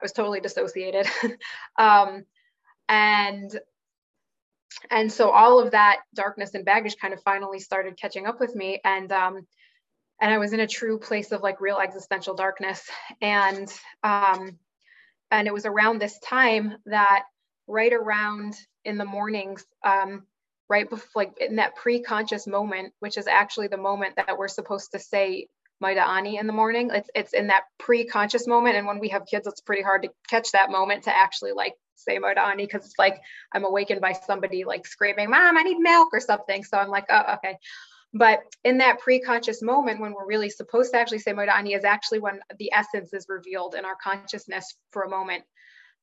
I 0.00 0.04
was 0.04 0.12
totally 0.12 0.40
dissociated. 0.40 1.06
Um 1.78 2.24
and 2.90 3.58
and 4.90 5.10
so 5.10 5.30
all 5.30 5.58
of 5.58 5.72
that 5.72 6.00
darkness 6.14 6.54
and 6.54 6.64
baggage 6.64 6.96
kind 6.96 7.14
of 7.14 7.22
finally 7.22 7.58
started 7.58 7.96
catching 7.96 8.26
up 8.26 8.40
with 8.40 8.54
me 8.54 8.80
and 8.84 9.12
um 9.12 9.46
and 10.20 10.32
i 10.32 10.38
was 10.38 10.52
in 10.52 10.60
a 10.60 10.66
true 10.66 10.98
place 10.98 11.32
of 11.32 11.42
like 11.42 11.60
real 11.60 11.78
existential 11.78 12.34
darkness 12.34 12.88
and 13.20 13.72
um 14.02 14.56
and 15.30 15.46
it 15.46 15.54
was 15.54 15.66
around 15.66 16.00
this 16.00 16.18
time 16.20 16.74
that 16.86 17.24
right 17.66 17.92
around 17.92 18.54
in 18.84 18.98
the 18.98 19.04
mornings 19.04 19.64
um 19.84 20.22
right 20.68 20.88
before 20.90 21.22
like 21.22 21.32
in 21.40 21.56
that 21.56 21.74
pre-conscious 21.76 22.46
moment 22.46 22.92
which 23.00 23.16
is 23.16 23.26
actually 23.26 23.68
the 23.68 23.76
moment 23.76 24.16
that 24.16 24.38
we're 24.38 24.48
supposed 24.48 24.92
to 24.92 24.98
say 24.98 25.46
Modeh 25.82 26.04
Ani 26.04 26.38
in 26.38 26.46
the 26.46 26.52
morning. 26.52 26.90
It's 26.92 27.08
it's 27.14 27.32
in 27.32 27.48
that 27.48 27.64
pre-conscious 27.78 28.46
moment. 28.46 28.76
And 28.76 28.86
when 28.86 28.98
we 28.98 29.10
have 29.10 29.26
kids, 29.26 29.46
it's 29.46 29.60
pretty 29.60 29.82
hard 29.82 30.02
to 30.02 30.10
catch 30.28 30.50
that 30.52 30.70
moment 30.70 31.04
to 31.04 31.16
actually 31.16 31.52
like 31.52 31.74
say 31.98 32.18
Modani 32.18 32.58
because 32.58 32.84
it's 32.84 32.98
like 32.98 33.20
I'm 33.52 33.64
awakened 33.64 34.00
by 34.00 34.12
somebody 34.12 34.64
like 34.64 34.86
screaming, 34.86 35.30
Mom, 35.30 35.58
I 35.58 35.62
need 35.62 35.78
milk 35.78 36.08
or 36.12 36.20
something. 36.20 36.64
So 36.64 36.78
I'm 36.78 36.88
like, 36.88 37.06
oh, 37.10 37.34
okay. 37.34 37.58
But 38.14 38.40
in 38.64 38.78
that 38.78 39.00
pre-conscious 39.00 39.62
moment 39.62 40.00
when 40.00 40.12
we're 40.12 40.26
really 40.26 40.48
supposed 40.48 40.92
to 40.92 40.98
actually 40.98 41.18
say 41.18 41.32
Modani 41.32 41.76
is 41.76 41.84
actually 41.84 42.20
when 42.20 42.40
the 42.58 42.72
essence 42.72 43.12
is 43.12 43.26
revealed 43.28 43.74
in 43.74 43.84
our 43.84 43.96
consciousness 44.02 44.76
for 44.92 45.02
a 45.02 45.10
moment. 45.10 45.44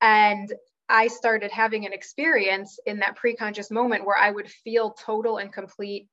And 0.02 0.54
I 0.88 1.08
started 1.08 1.52
having 1.52 1.86
an 1.86 1.94
experience 1.94 2.80
in 2.86 3.00
that 3.00 3.16
pre-conscious 3.16 3.72
moment 3.72 4.06
where 4.06 4.18
I 4.18 4.30
would 4.30 4.50
feel 4.50 4.92
total 4.92 5.38
and 5.38 5.52
complete 5.52 6.08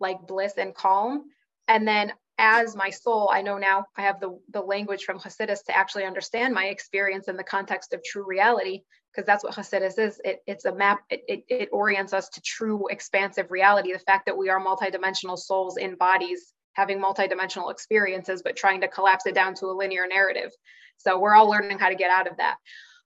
like 0.00 0.26
bliss 0.26 0.54
and 0.56 0.74
calm. 0.74 1.24
And 1.68 1.86
then 1.86 2.12
as 2.38 2.74
my 2.74 2.90
soul, 2.90 3.30
I 3.32 3.42
know 3.42 3.58
now 3.58 3.84
I 3.96 4.02
have 4.02 4.20
the, 4.20 4.38
the 4.50 4.60
language 4.60 5.04
from 5.04 5.20
Hasidus 5.20 5.64
to 5.66 5.76
actually 5.76 6.04
understand 6.04 6.54
my 6.54 6.66
experience 6.66 7.28
in 7.28 7.36
the 7.36 7.44
context 7.44 7.92
of 7.92 8.02
true 8.02 8.26
reality 8.26 8.82
because 9.14 9.26
that's 9.26 9.44
what 9.44 9.54
Hasidus 9.54 9.98
is. 9.98 10.20
It, 10.24 10.42
it's 10.46 10.64
a 10.64 10.74
map, 10.74 11.00
it, 11.08 11.22
it, 11.28 11.44
it, 11.48 11.68
orients 11.72 12.12
us 12.12 12.28
to 12.30 12.40
true 12.40 12.88
expansive 12.88 13.50
reality. 13.50 13.92
The 13.92 13.98
fact 13.98 14.26
that 14.26 14.36
we 14.36 14.48
are 14.50 14.64
multidimensional 14.64 15.38
souls 15.38 15.76
in 15.76 15.96
bodies 15.96 16.52
having 16.72 17.00
multidimensional 17.00 17.70
experiences, 17.70 18.42
but 18.42 18.56
trying 18.56 18.80
to 18.80 18.88
collapse 18.88 19.26
it 19.26 19.34
down 19.34 19.54
to 19.54 19.66
a 19.66 19.76
linear 19.76 20.06
narrative. 20.08 20.50
So 20.98 21.18
we're 21.18 21.34
all 21.34 21.48
learning 21.48 21.78
how 21.78 21.88
to 21.88 21.94
get 21.94 22.10
out 22.10 22.26
of 22.26 22.38
that. 22.38 22.56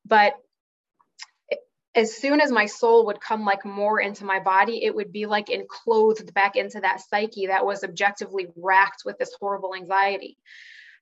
But 0.06 0.34
as 1.94 2.16
soon 2.16 2.40
as 2.40 2.50
my 2.50 2.66
soul 2.66 3.06
would 3.06 3.20
come 3.20 3.44
like 3.44 3.64
more 3.64 4.00
into 4.00 4.24
my 4.24 4.40
body, 4.40 4.84
it 4.84 4.94
would 4.94 5.12
be 5.12 5.26
like 5.26 5.50
enclosed 5.50 6.32
back 6.32 6.56
into 6.56 6.80
that 6.80 7.00
psyche 7.00 7.48
that 7.48 7.66
was 7.66 7.84
objectively 7.84 8.46
racked 8.56 9.02
with 9.04 9.18
this 9.18 9.34
horrible 9.38 9.74
anxiety. 9.74 10.38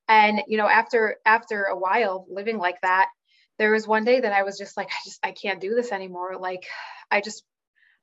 And 0.09 0.43
you 0.47 0.57
know, 0.57 0.69
after 0.69 1.17
after 1.27 1.65
a 1.65 1.77
while 1.77 2.27
living 2.31 2.59
like 2.59 2.81
that, 2.83 3.09
there 3.59 3.73
was 3.73 3.87
one 3.87 4.05
day 4.05 4.21
that 4.21 4.33
I 4.33 4.43
was 4.43 4.59
just 4.59 4.77
like, 4.77 4.89
I 4.89 4.99
just, 5.05 5.21
I 5.23 5.33
can't 5.33 5.61
do 5.61 5.75
this 5.75 5.93
anymore. 5.93 6.37
Like, 6.39 6.67
I 7.11 7.21
just, 7.21 7.45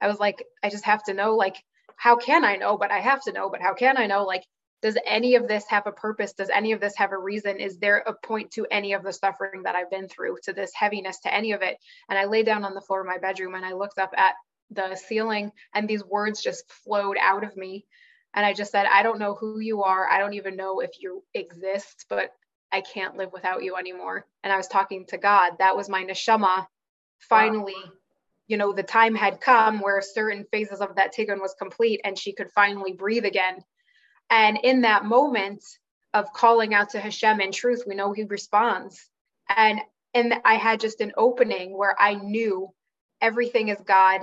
I 0.02 0.08
was 0.08 0.20
like, 0.20 0.44
I 0.64 0.70
just 0.70 0.86
have 0.86 1.04
to 1.04 1.14
know, 1.14 1.36
like, 1.36 1.56
how 1.96 2.16
can 2.16 2.44
I 2.44 2.56
know? 2.56 2.78
But 2.78 2.92
I 2.92 3.00
have 3.00 3.22
to 3.24 3.32
know, 3.32 3.50
but 3.50 3.62
how 3.62 3.74
can 3.74 3.98
I 3.98 4.08
know? 4.08 4.24
Like, 4.24 4.44
does 4.82 4.98
any 5.08 5.36
of 5.36 5.48
this 5.48 5.64
have 5.70 5.88
a 5.88 5.92
purpose? 5.92 6.34
Does 6.34 6.50
any 6.50 6.74
of 6.74 6.82
this 6.82 6.98
have 6.98 7.14
a 7.14 7.18
reason? 7.18 7.58
Is 7.58 7.78
there 7.78 8.00
a 8.00 8.14
point 8.14 8.52
to 8.52 8.68
any 8.70 8.94
of 8.94 9.04
the 9.04 9.14
suffering 9.14 9.64
that 9.64 9.76
I've 9.76 9.90
been 9.90 10.10
through, 10.10 10.38
to 10.44 10.54
this 10.54 10.72
heaviness, 10.76 11.22
to 11.22 11.34
any 11.34 11.54
of 11.54 11.62
it? 11.62 11.78
And 12.10 12.20
I 12.20 12.26
lay 12.26 12.44
down 12.44 12.66
on 12.66 12.74
the 12.74 12.82
floor 12.82 13.00
of 13.00 13.08
my 13.08 13.18
bedroom 13.18 13.56
and 13.56 13.66
I 13.66 13.74
looked 13.74 13.98
up 13.98 14.14
at 14.18 14.34
the 14.72 14.96
ceiling 14.96 15.52
and 15.74 15.88
these 15.88 16.04
words 16.04 16.44
just 16.44 16.70
flowed 16.84 17.16
out 17.22 17.46
of 17.46 17.56
me. 17.56 17.86
And 18.34 18.46
I 18.46 18.54
just 18.54 18.72
said, 18.72 18.86
I 18.92 19.04
don't 19.04 19.20
know 19.20 19.36
who 19.36 19.60
you 19.60 19.84
are. 19.84 20.10
I 20.10 20.18
don't 20.18 20.34
even 20.34 20.58
know 20.58 20.80
if 20.82 20.92
you 21.00 21.24
exist, 21.34 22.06
but 22.10 22.32
I 22.74 22.82
can't 22.82 23.16
live 23.16 23.32
without 23.32 23.64
you 23.64 23.78
anymore. 23.78 24.26
And 24.44 24.52
I 24.52 24.58
was 24.58 24.68
talking 24.68 25.06
to 25.08 25.18
God. 25.18 25.54
That 25.60 25.78
was 25.78 25.88
my 25.88 26.04
neshama. 26.04 26.68
Finally, 27.30 27.76
wow. 27.76 27.92
you 28.48 28.58
know, 28.58 28.74
the 28.74 28.84
time 28.84 29.16
had 29.16 29.40
come 29.40 29.80
where 29.80 30.02
certain 30.02 30.46
phases 30.52 30.82
of 30.82 30.96
that 30.96 31.16
tikkun 31.16 31.40
was 31.40 31.56
complete 31.58 32.02
and 32.04 32.18
she 32.18 32.34
could 32.34 32.52
finally 32.52 32.92
breathe 32.92 33.26
again 33.26 33.64
and 34.34 34.60
in 34.64 34.82
that 34.82 35.06
moment 35.06 35.64
of 36.14 36.34
calling 36.34 36.74
out 36.74 36.90
to 36.92 37.00
Hashem 37.00 37.40
in 37.40 37.52
truth, 37.52 37.84
we 37.88 37.94
know 37.96 38.14
he 38.14 38.24
responds. 38.24 39.10
And 39.48 39.80
and 40.16 40.34
I 40.44 40.56
had 40.56 40.80
just 40.80 41.02
an 41.02 41.14
opening 41.18 41.78
where 41.78 41.96
I 42.00 42.16
knew 42.16 42.70
everything 43.22 43.70
is 43.70 43.80
God. 43.86 44.22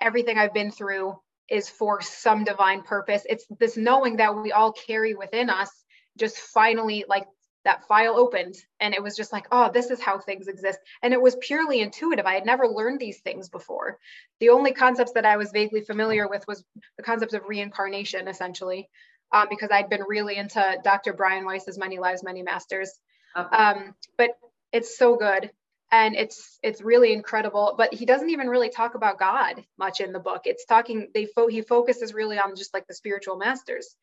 Everything 0.00 0.38
I've 0.38 0.54
been 0.54 0.70
through 0.70 1.18
is 1.48 1.68
for 1.68 2.00
some 2.00 2.44
divine 2.44 2.82
purpose. 2.82 3.22
It's 3.28 3.44
this 3.58 3.76
knowing 3.76 4.16
that 4.16 4.36
we 4.36 4.52
all 4.52 4.72
carry 4.72 5.14
within 5.14 5.50
us 5.50 5.70
just 6.16 6.38
finally 6.38 7.04
like 7.08 7.26
that 7.64 7.86
file 7.88 8.16
opened 8.16 8.56
and 8.80 8.94
it 8.94 9.02
was 9.02 9.16
just 9.16 9.32
like 9.32 9.46
oh 9.50 9.70
this 9.72 9.90
is 9.90 10.00
how 10.00 10.18
things 10.18 10.48
exist. 10.48 10.78
And 11.02 11.12
it 11.12 11.20
was 11.20 11.36
purely 11.40 11.80
intuitive. 11.80 12.26
I 12.26 12.34
had 12.34 12.46
never 12.46 12.68
learned 12.68 13.00
these 13.00 13.20
things 13.20 13.48
before. 13.48 13.98
The 14.40 14.50
only 14.50 14.72
concepts 14.72 15.12
that 15.12 15.26
i 15.26 15.36
was 15.36 15.50
vaguely 15.52 15.82
familiar 15.82 16.28
with 16.28 16.46
was 16.46 16.64
the 16.96 17.02
concepts 17.02 17.34
of 17.34 17.48
reincarnation 17.48 18.28
essentially 18.28 18.88
um, 19.32 19.46
because 19.50 19.70
i'd 19.72 19.88
been 19.88 20.04
really 20.06 20.36
into 20.36 20.78
dr 20.82 21.12
brian 21.14 21.44
weiss's 21.44 21.78
many 21.78 21.98
lives 21.98 22.22
many 22.22 22.42
masters. 22.42 22.92
Okay. 23.36 23.56
um, 23.56 23.94
but 24.16 24.30
it's 24.72 24.96
so 24.96 25.16
good 25.16 25.50
and 25.94 26.16
it's 26.16 26.58
it's 26.62 26.82
really 26.82 27.12
incredible. 27.12 27.74
But 27.78 27.94
he 27.94 28.04
doesn't 28.04 28.30
even 28.30 28.48
really 28.48 28.68
talk 28.68 28.96
about 28.96 29.18
god 29.18 29.64
much 29.78 30.00
in 30.00 30.12
the 30.12 30.18
book. 30.18 30.42
It's 30.44 30.64
talking 30.64 31.08
they 31.14 31.26
fo- 31.26 31.46
he 31.46 31.62
focuses 31.62 32.12
really 32.12 32.38
on 32.38 32.56
just 32.56 32.74
like 32.74 32.86
the 32.88 32.94
spiritual 32.94 33.36
masters 33.36 33.94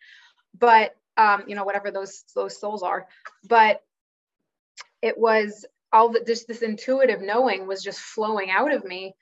but 0.58 0.96
um, 1.18 1.44
you 1.48 1.56
know, 1.56 1.64
whatever 1.64 1.92
those 1.92 2.24
those 2.36 2.60
souls 2.60 2.84
are. 2.84 3.08
But 3.48 3.84
it 5.02 5.18
was 5.18 5.66
all 5.92 6.10
that 6.10 6.26
just 6.26 6.48
this 6.48 6.62
intuitive 6.62 7.22
knowing 7.22 7.68
was 7.68 7.84
just 7.84 8.00
flowing 8.00 8.50
out 8.50 8.74
of 8.74 8.86
me. 8.86 9.16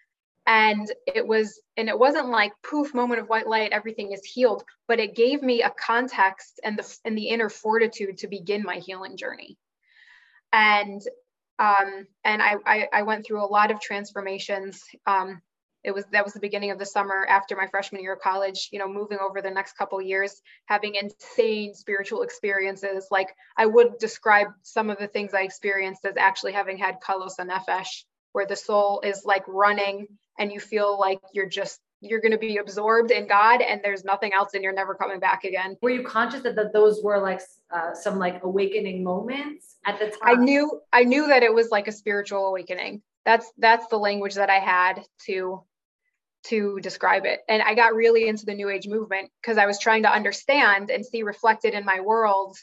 And 0.45 0.91
it 1.05 1.27
was, 1.27 1.61
and 1.77 1.89
it 1.89 1.99
wasn't 1.99 2.29
like 2.29 2.53
poof, 2.63 2.93
moment 2.93 3.21
of 3.21 3.29
white 3.29 3.47
light, 3.47 3.71
everything 3.71 4.13
is 4.13 4.23
healed, 4.25 4.63
but 4.87 4.99
it 4.99 5.15
gave 5.15 5.43
me 5.43 5.61
a 5.61 5.69
context 5.69 6.59
and 6.63 6.77
the 6.77 6.97
and 7.05 7.17
the 7.17 7.27
inner 7.27 7.49
fortitude 7.49 8.17
to 8.19 8.27
begin 8.27 8.63
my 8.63 8.75
healing 8.77 9.15
journey. 9.15 9.57
And 10.51 11.01
um, 11.59 12.07
and 12.23 12.41
I, 12.41 12.55
I, 12.65 12.87
I 12.93 13.01
went 13.03 13.25
through 13.25 13.43
a 13.43 13.45
lot 13.45 13.69
of 13.69 13.81
transformations. 13.81 14.81
Um, 15.05 15.41
it 15.83 15.91
was 15.91 16.05
that 16.11 16.23
was 16.23 16.33
the 16.33 16.39
beginning 16.39 16.71
of 16.71 16.79
the 16.79 16.85
summer 16.85 17.25
after 17.27 17.55
my 17.55 17.67
freshman 17.67 18.01
year 18.01 18.13
of 18.13 18.21
college 18.21 18.69
you 18.71 18.79
know 18.79 18.87
moving 18.87 19.17
over 19.19 19.41
the 19.41 19.49
next 19.49 19.77
couple 19.77 20.01
years 20.01 20.41
having 20.65 20.95
insane 20.95 21.73
spiritual 21.73 22.21
experiences. 22.21 23.07
Like 23.11 23.29
i 23.57 23.65
would 23.65 23.97
describe 23.99 24.47
some 24.61 24.89
of 24.89 24.97
the 24.97 25.07
things 25.07 25.33
i 25.33 25.41
experienced 25.41 26.05
as 26.05 26.17
actually 26.17 26.53
having 26.53 26.77
had 26.77 27.01
kalos 27.01 27.39
nefesh 27.39 28.03
where 28.33 28.45
the 28.45 28.55
soul 28.55 29.01
is 29.03 29.23
like 29.25 29.43
running 29.47 30.07
and 30.37 30.51
you 30.51 30.59
feel 30.59 30.99
like 30.99 31.19
you're 31.33 31.49
just 31.49 31.79
you're 32.01 32.21
going 32.21 32.31
to 32.31 32.37
be 32.37 32.57
absorbed 32.57 33.11
in 33.11 33.27
god 33.27 33.61
and 33.61 33.81
there's 33.83 34.03
nothing 34.03 34.33
else 34.33 34.53
and 34.53 34.63
you're 34.63 34.73
never 34.73 34.95
coming 34.95 35.19
back 35.19 35.43
again. 35.43 35.75
Were 35.81 35.89
you 35.89 36.03
conscious 36.03 36.41
that, 36.41 36.55
that 36.55 36.71
those 36.71 37.01
were 37.03 37.19
like 37.19 37.41
uh, 37.73 37.93
some 37.93 38.17
like 38.17 38.41
awakening 38.43 39.03
moments 39.03 39.75
at 39.85 39.99
the 39.99 40.05
time? 40.05 40.19
i 40.23 40.33
knew 40.35 40.81
i 40.93 41.03
knew 41.03 41.27
that 41.27 41.43
it 41.43 41.53
was 41.53 41.69
like 41.69 41.87
a 41.87 41.91
spiritual 41.91 42.47
awakening. 42.47 43.01
That's 43.25 43.51
that's 43.57 43.87
the 43.87 43.97
language 43.97 44.35
that 44.35 44.49
i 44.49 44.59
had 44.59 45.03
to 45.25 45.61
to 46.49 46.79
describe 46.81 47.25
it. 47.25 47.41
And 47.47 47.61
I 47.61 47.75
got 47.75 47.95
really 47.95 48.27
into 48.27 48.45
the 48.45 48.53
new 48.53 48.69
age 48.69 48.87
movement 48.87 49.31
because 49.41 49.57
I 49.57 49.65
was 49.65 49.79
trying 49.79 50.03
to 50.03 50.11
understand 50.11 50.89
and 50.89 51.05
see 51.05 51.23
reflected 51.23 51.73
in 51.73 51.85
my 51.85 51.99
world, 51.99 52.57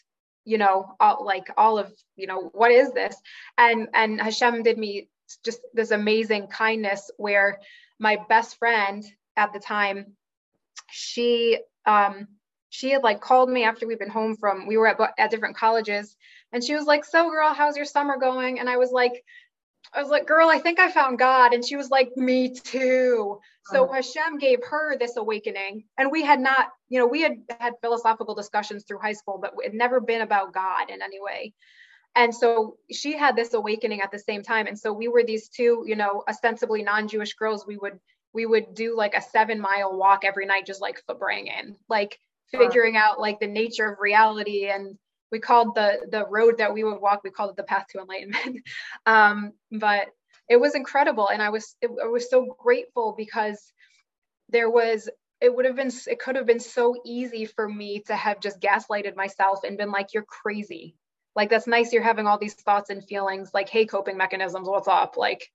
you 0.45 0.59
know, 0.59 0.95
all, 0.99 1.25
like 1.25 1.49
all 1.57 1.79
of, 1.79 1.93
you 2.17 2.27
know, 2.27 2.51
what 2.53 2.71
is 2.71 2.93
this? 2.93 3.17
And 3.57 3.89
and 3.95 4.21
Hashem 4.21 4.63
did 4.63 4.79
me 4.79 5.09
just 5.45 5.61
this 5.73 5.91
amazing 5.91 6.49
kindness 6.49 7.11
where 7.17 7.61
my 7.99 8.19
best 8.29 8.59
friend 8.59 9.05
at 9.37 9.53
the 9.53 9.61
time, 9.61 10.17
she 10.91 11.59
um 11.87 12.29
she 12.71 12.91
had 12.91 13.03
like 13.03 13.21
called 13.21 13.49
me 13.49 13.65
after 13.65 13.87
we've 13.87 13.99
been 13.99 14.11
home 14.11 14.37
from 14.37 14.67
we 14.67 14.77
were 14.77 14.89
at, 14.89 15.15
at 15.19 15.31
different 15.31 15.57
colleges 15.57 16.17
and 16.53 16.63
she 16.63 16.75
was 16.75 16.85
like 16.85 17.05
so 17.05 17.31
girl 17.31 17.55
how's 17.55 17.77
your 17.77 17.87
summer 17.87 18.19
going 18.19 18.59
and 18.59 18.69
i 18.69 18.77
was 18.77 18.91
like 18.91 19.25
I 19.93 20.01
was 20.01 20.11
like, 20.11 20.27
girl, 20.27 20.49
I 20.49 20.59
think 20.59 20.79
I 20.79 20.91
found 20.91 21.19
God. 21.19 21.53
And 21.53 21.65
she 21.65 21.77
was 21.77 21.91
like, 21.91 22.17
me 22.17 22.55
too. 22.55 23.39
So 23.67 23.89
oh. 23.89 23.93
Hashem 23.93 24.39
gave 24.39 24.61
her 24.65 24.97
this 24.97 25.17
awakening. 25.17 25.85
And 25.99 26.11
we 26.11 26.23
had 26.23 26.41
not, 26.41 26.69
you 26.89 26.99
know, 26.99 27.07
we 27.07 27.23
had 27.23 27.37
had 27.59 27.75
philosophical 27.81 28.35
discussions 28.35 28.85
through 28.85 28.99
high 28.99 29.13
school, 29.13 29.39
but 29.41 29.55
it 29.59 29.69
had 29.71 29.75
never 29.75 30.01
been 30.01 30.23
about 30.23 30.53
God 30.53 30.91
in 30.91 31.03
any 31.03 31.21
way. 31.21 31.53
And 32.15 32.35
so 32.35 32.79
she 32.91 33.17
had 33.17 33.37
this 33.37 33.53
awakening 33.53 34.01
at 34.01 34.11
the 34.11 34.19
same 34.19 34.43
time. 34.43 34.67
And 34.67 34.79
so 34.79 34.93
we 34.93 35.09
were 35.09 35.23
these 35.23 35.49
two, 35.49 35.85
you 35.87 35.97
know, 35.97 36.25
ostensibly 36.29 36.83
non-Jewish 36.83 37.35
girls. 37.35 37.67
We 37.67 37.77
would 37.77 37.99
we 38.33 38.47
would 38.47 38.75
do 38.75 38.97
like 38.97 39.15
a 39.15 39.23
seven 39.23 39.61
mile 39.61 39.97
walk 39.97 40.25
every 40.25 40.47
night, 40.47 40.67
just 40.67 40.81
like 40.81 41.03
in, 41.47 41.77
like 41.89 42.19
uh-huh. 42.55 42.65
figuring 42.65 42.97
out 42.97 43.21
like 43.21 43.41
the 43.41 43.47
nature 43.47 43.91
of 43.91 43.99
reality 43.99 44.69
and 44.69 44.99
we 45.33 45.39
called 45.39 45.75
the 45.75 46.07
the 46.11 46.27
road 46.27 46.59
that 46.59 46.73
we 46.73 46.85
would 46.85 47.01
walk 47.01 47.23
we 47.25 47.31
called 47.31 47.51
it 47.51 47.57
the 47.57 47.63
path 47.63 47.87
to 47.91 48.01
enlightenment. 48.01 48.63
Um, 49.07 49.53
but 49.71 50.09
it 50.49 50.61
was 50.61 50.77
incredible 50.77 51.29
and 51.29 51.43
i 51.43 51.51
was 51.51 51.75
it, 51.81 51.91
I 52.03 52.07
was 52.07 52.31
so 52.31 52.57
grateful 52.59 53.15
because 53.17 53.73
there 54.49 54.71
was 54.71 55.09
it 55.41 55.55
would 55.55 55.65
have 55.65 55.77
been 55.77 55.91
it 56.07 56.19
could 56.19 56.37
have 56.37 56.47
been 56.47 56.61
so 56.61 56.97
easy 57.05 57.45
for 57.45 57.69
me 57.69 58.01
to 58.07 58.15
have 58.17 58.41
just 58.41 58.61
gaslighted 58.61 59.17
myself 59.17 59.65
and 59.65 59.77
been 59.77 59.91
like 59.91 60.15
you're 60.15 60.25
crazy. 60.25 60.97
Like 61.35 61.51
that's 61.51 61.67
nice 61.67 61.93
you're 61.93 62.03
having 62.03 62.27
all 62.27 62.39
these 62.39 62.55
thoughts 62.55 62.91
and 62.91 63.05
feelings 63.05 63.51
like 63.53 63.69
hey 63.69 63.87
coping 63.87 64.17
mechanisms 64.17 64.69
what's 64.69 64.89
up? 64.89 65.17
Like 65.17 65.51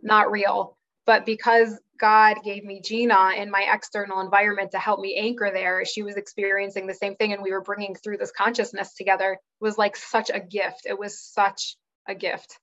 not 0.00 0.30
real 0.30 0.77
but 1.08 1.24
because 1.24 1.80
God 1.98 2.36
gave 2.44 2.66
me 2.66 2.82
Gina 2.82 3.30
in 3.38 3.50
my 3.50 3.66
external 3.72 4.20
environment 4.20 4.72
to 4.72 4.78
help 4.78 5.00
me 5.00 5.16
anchor 5.16 5.50
there, 5.50 5.82
she 5.86 6.02
was 6.02 6.16
experiencing 6.16 6.86
the 6.86 6.92
same 6.92 7.16
thing. 7.16 7.32
And 7.32 7.42
we 7.42 7.50
were 7.50 7.62
bringing 7.62 7.94
through 7.94 8.18
this 8.18 8.30
consciousness 8.30 8.92
together. 8.92 9.32
It 9.32 9.64
was 9.64 9.78
like 9.78 9.96
such 9.96 10.30
a 10.32 10.38
gift. 10.38 10.82
It 10.84 10.98
was 10.98 11.18
such 11.18 11.78
a 12.06 12.14
gift. 12.14 12.58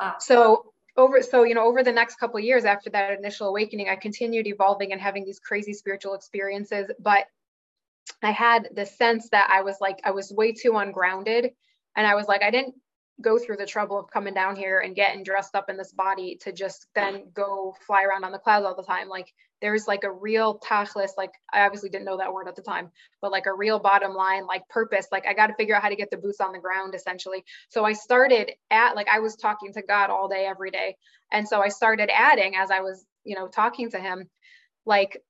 Wow. 0.00 0.14
So 0.20 0.72
over 0.96 1.22
so 1.22 1.42
you 1.42 1.56
know 1.56 1.66
over 1.66 1.82
the 1.82 1.90
next 1.90 2.20
couple 2.20 2.38
years 2.38 2.64
after 2.64 2.88
that 2.88 3.18
initial 3.18 3.48
awakening 3.48 3.86
i 3.90 3.96
continued 3.96 4.46
evolving 4.46 4.92
and 4.92 5.00
having 5.00 5.26
these 5.26 5.38
crazy 5.38 5.74
spiritual 5.74 6.14
experiences 6.14 6.90
but 6.98 7.26
i 8.22 8.30
had 8.30 8.70
the 8.74 8.86
sense 8.86 9.28
that 9.28 9.46
i 9.52 9.60
was 9.60 9.76
like 9.78 10.00
i 10.04 10.12
was 10.12 10.32
way 10.32 10.52
too 10.52 10.74
ungrounded 10.78 11.50
and 11.94 12.06
i 12.06 12.14
was 12.14 12.26
like 12.26 12.42
i 12.42 12.50
didn't 12.50 12.74
go 13.22 13.38
through 13.38 13.56
the 13.56 13.66
trouble 13.66 13.98
of 13.98 14.10
coming 14.10 14.34
down 14.34 14.56
here 14.56 14.80
and 14.80 14.94
getting 14.94 15.22
dressed 15.22 15.54
up 15.54 15.70
in 15.70 15.76
this 15.76 15.92
body 15.92 16.36
to 16.42 16.52
just 16.52 16.86
then 16.94 17.24
go 17.32 17.74
fly 17.86 18.02
around 18.02 18.24
on 18.24 18.32
the 18.32 18.38
clouds 18.38 18.66
all 18.66 18.76
the 18.76 18.82
time. 18.82 19.08
Like 19.08 19.32
there's 19.62 19.88
like 19.88 20.04
a 20.04 20.12
real 20.12 20.58
tachlis, 20.58 21.10
like 21.16 21.32
I 21.52 21.64
obviously 21.64 21.88
didn't 21.88 22.04
know 22.04 22.18
that 22.18 22.32
word 22.32 22.46
at 22.46 22.56
the 22.56 22.62
time, 22.62 22.90
but 23.22 23.32
like 23.32 23.46
a 23.46 23.54
real 23.54 23.78
bottom 23.78 24.12
line, 24.12 24.46
like 24.46 24.68
purpose. 24.68 25.06
Like 25.10 25.26
I 25.26 25.32
got 25.32 25.46
to 25.46 25.54
figure 25.54 25.74
out 25.74 25.82
how 25.82 25.88
to 25.88 25.96
get 25.96 26.10
the 26.10 26.18
boots 26.18 26.40
on 26.40 26.52
the 26.52 26.58
ground 26.58 26.94
essentially. 26.94 27.42
So 27.70 27.84
I 27.84 27.94
started 27.94 28.52
at 28.70 28.94
like 28.96 29.08
I 29.08 29.20
was 29.20 29.36
talking 29.36 29.72
to 29.72 29.82
God 29.82 30.10
all 30.10 30.28
day, 30.28 30.46
every 30.46 30.70
day. 30.70 30.96
And 31.32 31.48
so 31.48 31.60
I 31.60 31.68
started 31.68 32.10
adding 32.12 32.54
as 32.56 32.70
I 32.70 32.80
was, 32.80 33.04
you 33.24 33.34
know, 33.34 33.48
talking 33.48 33.90
to 33.90 33.98
him, 33.98 34.28
like, 34.84 35.22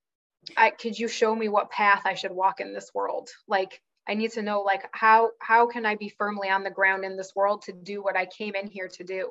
I, 0.57 0.71
could 0.71 0.99
you 0.99 1.09
show 1.09 1.35
me 1.35 1.49
what 1.49 1.71
path 1.71 2.03
I 2.05 2.15
should 2.15 2.31
walk 2.31 2.61
in 2.61 2.73
this 2.73 2.91
world? 2.95 3.31
Like, 3.49 3.81
I 4.09 4.15
need 4.15 4.33
to 4.33 4.43
know 4.43 4.61
like 4.63 4.89
how 4.93 5.31
how 5.41 5.67
can 5.67 5.85
I 5.87 5.97
be 5.97 6.09
firmly 6.09 6.49
on 6.49 6.63
the 6.63 6.71
ground 6.71 7.05
in 7.05 7.17
this 7.17 7.33
world 7.35 7.63
to 7.63 7.73
do 7.73 8.03
what 8.03 8.17
I 8.17 8.27
came 8.27 8.55
in 8.55 8.67
here 8.67 8.89
to 8.89 9.05
do. 9.05 9.31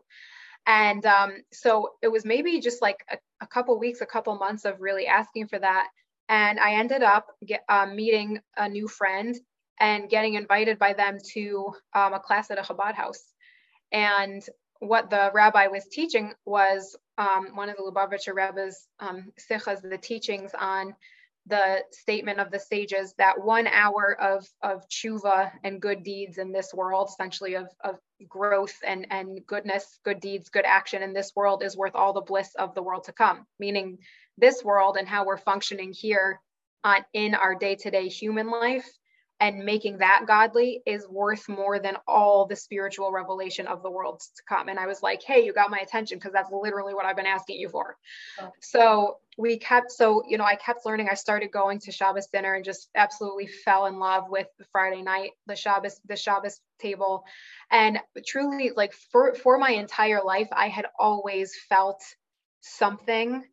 And 0.68 1.06
um, 1.06 1.34
so 1.52 1.92
it 2.02 2.08
was 2.08 2.26
maybe 2.26 2.60
just 2.60 2.82
like 2.82 3.06
a, 3.10 3.18
a 3.42 3.48
couple 3.48 3.78
weeks, 3.80 4.02
a 4.02 4.06
couple 4.06 4.36
months 4.38 4.66
of 4.66 4.82
really 4.82 5.06
asking 5.06 5.48
for 5.48 5.60
that. 5.60 5.88
And 6.28 6.60
I 6.60 6.76
ended 6.76 7.04
up 7.04 7.28
get, 7.46 7.64
um, 7.70 7.96
meeting 7.96 8.40
a 8.58 8.68
new 8.68 8.88
friend 8.88 9.36
and 9.80 10.10
getting 10.10 10.34
invited 10.34 10.80
by 10.80 10.94
them 10.94 11.20
to 11.34 11.74
um, 11.94 12.14
a 12.14 12.20
class 12.20 12.50
at 12.50 12.58
a 12.58 12.62
Chabad 12.62 12.96
house. 12.96 13.22
And 13.92 14.44
what 14.80 15.10
the 15.10 15.32
rabbi 15.34 15.68
was 15.68 15.86
teaching 15.86 16.34
was 16.46 16.96
um, 17.18 17.56
one 17.56 17.70
of 17.70 17.78
the 17.78 17.84
Lubavitcher 17.84 18.34
Rebbe's 18.34 18.88
um, 19.00 19.32
the 19.50 20.00
teachings 20.02 20.52
on 20.60 20.96
the 21.48 21.84
statement 21.92 22.40
of 22.40 22.52
the 22.52 22.60
sages 22.60 23.14
that 23.18 23.44
one 23.44 23.68
hour 23.68 24.20
of 24.20 24.48
of 24.64 24.88
tshuva 24.90 25.52
and 25.64 25.82
good 25.82 26.04
deeds 26.04 26.38
in 26.38 26.52
this 26.52 26.74
world, 26.74 27.10
essentially 27.10 27.56
of, 27.56 27.68
of 27.84 27.98
growth 28.28 28.76
and, 28.86 29.06
and 29.12 29.40
goodness, 29.46 30.00
good 30.04 30.20
deeds, 30.20 30.50
good 30.50 30.66
action 30.66 31.04
in 31.04 31.14
this 31.14 31.34
world 31.36 31.64
is 31.64 31.78
worth 31.78 31.96
all 31.96 32.14
the 32.14 32.22
bliss 32.22 32.56
of 32.56 32.74
the 32.74 32.82
world 32.82 33.04
to 33.04 33.14
come. 33.14 33.46
Meaning 33.60 34.00
this 34.38 34.64
world 34.64 34.98
and 34.98 35.08
how 35.08 35.26
we're 35.26 35.38
functioning 35.38 35.94
here 35.94 36.42
on 36.84 37.06
in 37.14 37.36
our 37.36 37.56
day-to-day 37.56 38.08
human 38.08 38.50
life 38.50 38.88
and 39.40 39.66
making 39.66 39.98
that 39.98 40.24
godly 40.26 40.82
is 40.86 41.08
worth 41.10 41.50
more 41.50 41.78
than 41.78 41.98
all 42.08 42.46
the 42.46 42.56
spiritual 42.56 43.12
revelation 43.12 43.68
of 43.68 43.84
the 43.84 43.92
world 43.92 44.22
to 44.22 44.44
come. 44.48 44.70
And 44.70 44.80
I 44.80 44.88
was 44.88 45.04
like, 45.04 45.22
hey, 45.24 45.44
you 45.44 45.52
got 45.54 45.70
my 45.70 45.80
attention 45.80 46.18
because 46.18 46.32
that's 46.32 46.50
literally 46.52 46.94
what 46.94 47.06
I've 47.06 47.18
been 47.18 47.26
asking 47.26 47.60
you 47.60 47.68
for. 47.68 47.98
Oh. 48.40 48.52
So 48.62 49.18
we 49.38 49.58
kept, 49.58 49.92
so, 49.92 50.24
you 50.26 50.38
know, 50.38 50.46
I 50.46 50.56
kept 50.56 50.86
learning. 50.86 51.10
I 51.12 51.16
started 51.16 51.52
going 51.52 51.80
to 51.80 51.92
Shabbos 51.92 52.28
dinner 52.28 52.54
and 52.54 52.64
just 52.64 52.90
absolutely 52.96 53.48
fell 53.48 53.88
in 53.88 54.00
love 54.00 54.30
with 54.30 54.48
the 54.58 54.66
Friday 54.72 55.02
night, 55.02 55.32
the 55.48 55.56
Shabbos, 55.56 56.00
the 56.08 56.16
Shabbos 56.16 56.62
table. 56.80 57.26
And 57.70 58.00
truly, 58.26 58.72
like 58.74 58.94
for, 58.94 59.36
for 59.36 59.58
my 59.58 59.72
entire 59.72 60.24
life, 60.24 60.48
I 60.54 60.70
had 60.70 60.86
always 60.98 61.54
felt 61.68 62.02
something 62.62 63.44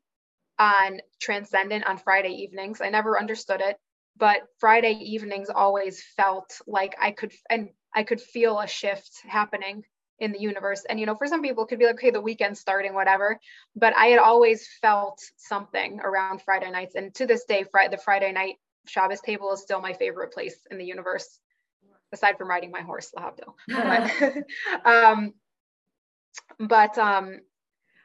on 0.60 1.00
transcendent 1.20 1.88
on 1.88 1.98
Friday 1.98 2.42
evenings. 2.42 2.80
I 2.80 2.90
never 2.90 3.18
understood 3.18 3.60
it 3.60 3.76
but 4.16 4.42
friday 4.58 4.92
evenings 4.92 5.48
always 5.48 6.02
felt 6.16 6.60
like 6.66 6.94
i 7.00 7.10
could 7.10 7.32
and 7.50 7.68
i 7.94 8.02
could 8.02 8.20
feel 8.20 8.58
a 8.60 8.66
shift 8.66 9.20
happening 9.26 9.84
in 10.22 10.30
the 10.30 10.40
universe. 10.40 10.84
And 10.88 11.00
you 11.00 11.06
know 11.06 11.16
for 11.16 11.26
some 11.26 11.42
people 11.42 11.64
it 11.64 11.68
could 11.68 11.80
be 11.80 11.86
like 11.86 11.96
okay 11.96 12.10
the 12.10 12.20
weekend's 12.20 12.60
starting 12.60 12.94
whatever 12.94 13.40
but 13.74 13.92
i 13.96 14.06
had 14.06 14.20
always 14.20 14.68
felt 14.80 15.20
something 15.36 16.00
around 16.00 16.40
friday 16.42 16.70
nights. 16.70 16.94
And 16.94 17.12
to 17.16 17.26
this 17.26 17.44
day 17.44 17.64
Friday, 17.70 17.96
the 17.96 18.02
friday 18.02 18.30
night 18.30 18.56
shabbos 18.86 19.20
table 19.20 19.52
is 19.52 19.62
still 19.62 19.80
my 19.80 19.92
favorite 19.92 20.32
place 20.32 20.56
in 20.70 20.78
the 20.78 20.84
universe 20.84 21.40
aside 22.12 22.38
from 22.38 22.48
riding 22.48 22.70
my 22.70 22.82
horse 22.82 23.12
lehavdil 23.16 23.54
but 23.68 24.44
um 24.84 25.34
but 26.58 26.96
um 26.98 27.40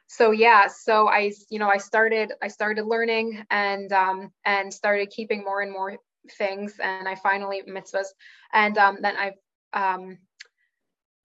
so 0.08 0.30
yeah 0.30 0.66
so 0.66 1.06
i 1.06 1.30
you 1.50 1.58
know 1.58 1.68
i 1.68 1.76
started 1.76 2.32
i 2.42 2.48
started 2.48 2.84
learning 2.86 3.44
and 3.50 3.92
um 3.92 4.32
and 4.44 4.72
started 4.72 5.10
keeping 5.10 5.44
more 5.44 5.60
and 5.60 5.70
more 5.70 5.96
things 6.38 6.74
and 6.82 7.06
i 7.06 7.14
finally 7.14 7.62
mitzvahs. 7.68 8.06
And 8.52 8.76
um 8.78 8.98
then 9.00 9.14
i 9.16 9.32
um 9.74 10.18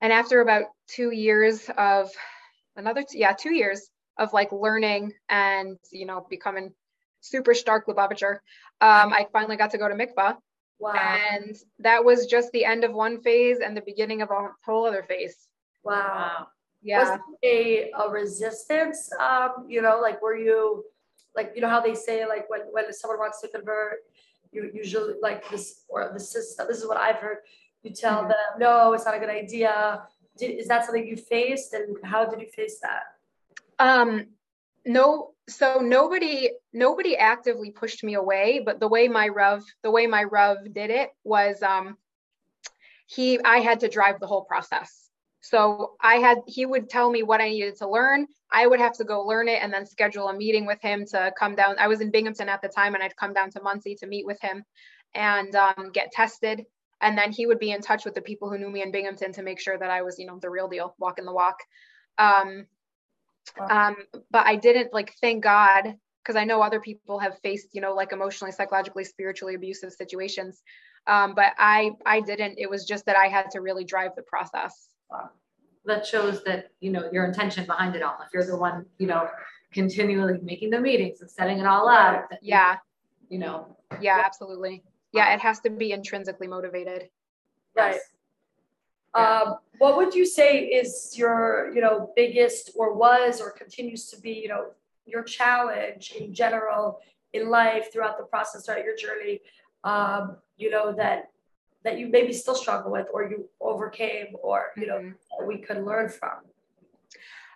and 0.01 0.13
after 0.13 0.41
about 0.41 0.65
two 0.87 1.11
years 1.11 1.69
of 1.77 2.11
another 2.75 3.03
yeah 3.13 3.31
two 3.31 3.53
years 3.53 3.89
of 4.19 4.33
like 4.33 4.51
learning 4.51 5.13
and 5.29 5.77
you 5.91 6.05
know 6.05 6.27
becoming 6.29 6.73
super 7.21 7.53
stark 7.53 7.87
Lubavitcher, 7.87 8.39
um 8.81 9.13
i 9.13 9.25
finally 9.31 9.55
got 9.55 9.71
to 9.71 9.77
go 9.77 9.87
to 9.87 9.95
mikvah. 9.95 10.35
Wow. 10.79 11.17
and 11.31 11.55
that 11.79 12.03
was 12.03 12.25
just 12.25 12.51
the 12.51 12.65
end 12.65 12.83
of 12.83 12.91
one 12.93 13.21
phase 13.21 13.59
and 13.59 13.77
the 13.77 13.81
beginning 13.85 14.21
of 14.21 14.29
a 14.29 14.49
whole 14.65 14.85
other 14.85 15.03
phase. 15.03 15.47
Wow 15.85 16.47
yeah. 16.83 17.11
Was 17.11 17.19
a, 17.43 17.91
a 17.91 18.09
resistance? 18.09 19.09
Um, 19.19 19.65
you 19.67 19.81
know, 19.81 19.99
like 20.01 20.21
were 20.21 20.35
you 20.35 20.83
like 21.35 21.53
you 21.55 21.61
know 21.61 21.69
how 21.69 21.81
they 21.81 21.95
say 21.95 22.25
like 22.27 22.49
when 22.49 22.61
when 22.71 22.91
someone 22.93 23.19
wants 23.19 23.41
to 23.41 23.47
convert, 23.47 23.99
you 24.51 24.69
usually 24.73 25.15
like 25.21 25.49
this 25.49 25.83
or 25.87 26.11
the 26.13 26.19
system. 26.19 26.67
This 26.67 26.77
is 26.77 26.87
what 26.87 26.97
I've 26.97 27.15
heard. 27.17 27.37
You 27.83 27.91
tell 27.91 28.19
mm-hmm. 28.19 28.29
them 28.29 28.59
no, 28.59 28.93
it's 28.93 29.05
not 29.05 29.15
a 29.15 29.19
good 29.19 29.29
idea. 29.29 30.03
Did, 30.37 30.59
is 30.59 30.67
that 30.67 30.85
something 30.85 31.07
you 31.07 31.15
faced, 31.15 31.73
and 31.73 31.97
how 32.03 32.25
did 32.25 32.41
you 32.41 32.47
face 32.47 32.79
that? 32.81 33.03
Um, 33.79 34.27
no. 34.85 35.31
So 35.49 35.79
nobody 35.79 36.51
nobody 36.71 37.17
actively 37.17 37.71
pushed 37.71 38.03
me 38.03 38.13
away, 38.13 38.61
but 38.65 38.79
the 38.79 38.87
way 38.87 39.07
my 39.07 39.27
rev 39.27 39.63
the 39.83 39.91
way 39.91 40.07
my 40.07 40.23
rev 40.23 40.73
did 40.73 40.89
it 40.89 41.09
was 41.23 41.61
um 41.61 41.97
he 43.07 43.39
I 43.43 43.57
had 43.57 43.81
to 43.81 43.89
drive 43.89 44.19
the 44.19 44.27
whole 44.27 44.45
process. 44.45 45.02
So 45.43 45.95
I 45.99 46.15
had, 46.15 46.37
he 46.47 46.65
would 46.65 46.89
tell 46.89 47.11
me 47.11 47.21
what 47.21 47.41
I 47.41 47.49
needed 47.49 47.75
to 47.79 47.89
learn. 47.89 48.27
I 48.49 48.65
would 48.65 48.79
have 48.79 48.93
to 48.93 49.03
go 49.03 49.25
learn 49.25 49.49
it 49.49 49.61
and 49.61 49.73
then 49.73 49.85
schedule 49.85 50.29
a 50.29 50.33
meeting 50.33 50.65
with 50.65 50.81
him 50.81 51.05
to 51.07 51.33
come 51.37 51.53
down. 51.53 51.75
I 51.79 51.89
was 51.89 51.99
in 51.99 52.11
Binghamton 52.11 52.47
at 52.47 52.61
the 52.61 52.69
time 52.69 52.95
and 52.95 53.03
I'd 53.03 53.17
come 53.17 53.33
down 53.33 53.51
to 53.51 53.61
Monsey 53.61 53.95
to 53.95 54.07
meet 54.07 54.25
with 54.25 54.39
him 54.39 54.63
and 55.13 55.53
um, 55.53 55.91
get 55.91 56.13
tested. 56.13 56.65
And 57.01 57.17
then 57.17 57.33
he 57.33 57.45
would 57.45 57.59
be 57.59 57.71
in 57.71 57.81
touch 57.81 58.05
with 58.05 58.15
the 58.15 58.21
people 58.21 58.49
who 58.49 58.57
knew 58.57 58.69
me 58.69 58.83
in 58.83 58.93
Binghamton 58.93 59.33
to 59.33 59.43
make 59.43 59.59
sure 59.59 59.77
that 59.77 59.89
I 59.89 60.01
was, 60.01 60.17
you 60.17 60.25
know, 60.25 60.39
the 60.39 60.49
real 60.49 60.69
deal, 60.69 60.95
walking 60.97 61.25
the 61.25 61.33
walk. 61.33 61.57
Um, 62.17 62.65
um, 63.59 63.97
but 64.31 64.47
I 64.47 64.55
didn't 64.55 64.93
like, 64.93 65.13
thank 65.19 65.43
God, 65.43 65.93
because 66.23 66.37
I 66.37 66.45
know 66.45 66.61
other 66.61 66.79
people 66.79 67.19
have 67.19 67.37
faced, 67.39 67.67
you 67.73 67.81
know, 67.81 67.93
like 67.93 68.13
emotionally, 68.13 68.53
psychologically, 68.53 69.03
spiritually 69.03 69.55
abusive 69.55 69.91
situations. 69.91 70.63
Um, 71.05 71.35
but 71.35 71.51
I, 71.57 71.91
I 72.05 72.21
didn't. 72.21 72.59
It 72.59 72.69
was 72.69 72.85
just 72.85 73.07
that 73.07 73.17
I 73.17 73.27
had 73.27 73.51
to 73.51 73.59
really 73.59 73.83
drive 73.83 74.11
the 74.15 74.21
process 74.21 74.92
that 75.85 76.05
shows 76.05 76.43
that 76.43 76.71
you 76.79 76.91
know 76.91 77.09
your 77.11 77.25
intention 77.25 77.65
behind 77.65 77.95
it 77.95 78.01
all. 78.01 78.17
If 78.25 78.33
you're 78.33 78.45
the 78.45 78.57
one 78.57 78.85
you 78.97 79.07
know 79.07 79.27
continually 79.71 80.39
making 80.41 80.69
the 80.69 80.79
meetings 80.79 81.21
and 81.21 81.29
setting 81.29 81.59
it 81.59 81.65
all 81.65 81.89
up 81.89 82.29
yeah. 82.41 82.77
you 83.29 83.39
know. 83.39 83.75
Yeah 84.01 84.21
absolutely. 84.25 84.83
Yeah 85.11 85.33
it 85.33 85.39
has 85.41 85.59
to 85.61 85.69
be 85.69 85.91
intrinsically 85.91 86.47
motivated. 86.47 87.09
Right. 87.75 87.99
Um, 89.15 89.57
what 89.77 89.97
would 89.97 90.15
you 90.15 90.25
say 90.25 90.65
is 90.65 91.13
your 91.15 91.71
you 91.73 91.81
know 91.81 92.11
biggest 92.15 92.71
or 92.75 92.93
was 92.93 93.41
or 93.41 93.51
continues 93.51 94.07
to 94.07 94.19
be 94.19 94.31
you 94.31 94.47
know 94.47 94.67
your 95.05 95.23
challenge 95.23 96.13
in 96.17 96.33
general 96.33 96.99
in 97.33 97.49
life 97.49 97.91
throughout 97.91 98.17
the 98.17 98.23
process 98.23 98.65
throughout 98.65 98.85
your 98.85 98.95
journey 98.95 99.41
um, 99.83 100.37
you 100.57 100.69
know 100.69 100.93
that 100.93 101.32
that 101.83 101.97
you 101.99 102.07
maybe 102.07 102.33
still 102.33 102.55
struggle 102.55 102.91
with 102.91 103.07
or 103.13 103.29
you 103.29 103.49
overcame 103.59 104.35
or 104.41 104.67
you 104.77 104.87
know 104.87 104.97
mm-hmm. 104.97 105.47
we 105.47 105.57
could 105.57 105.83
learn 105.83 106.09
from 106.09 106.39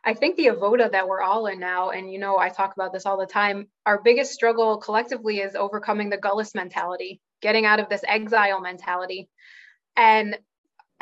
I 0.03 0.13
think 0.13 0.37
the 0.37 0.47
avoda 0.47 0.89
that 0.89 1.07
we're 1.07 1.21
all 1.21 1.47
in 1.47 1.59
now, 1.59 1.89
and 1.89 2.09
you 2.09 2.17
know, 2.17 2.37
I 2.37 2.47
talk 2.47 2.73
about 2.73 2.93
this 2.93 3.05
all 3.05 3.17
the 3.17 3.25
time. 3.25 3.67
Our 3.85 4.01
biggest 4.01 4.31
struggle 4.31 4.77
collectively 4.77 5.39
is 5.39 5.53
overcoming 5.53 6.09
the 6.09 6.17
gullus 6.17 6.55
mentality, 6.55 7.19
getting 7.41 7.65
out 7.65 7.81
of 7.81 7.89
this 7.89 8.05
exile 8.07 8.61
mentality, 8.61 9.27
and 9.97 10.37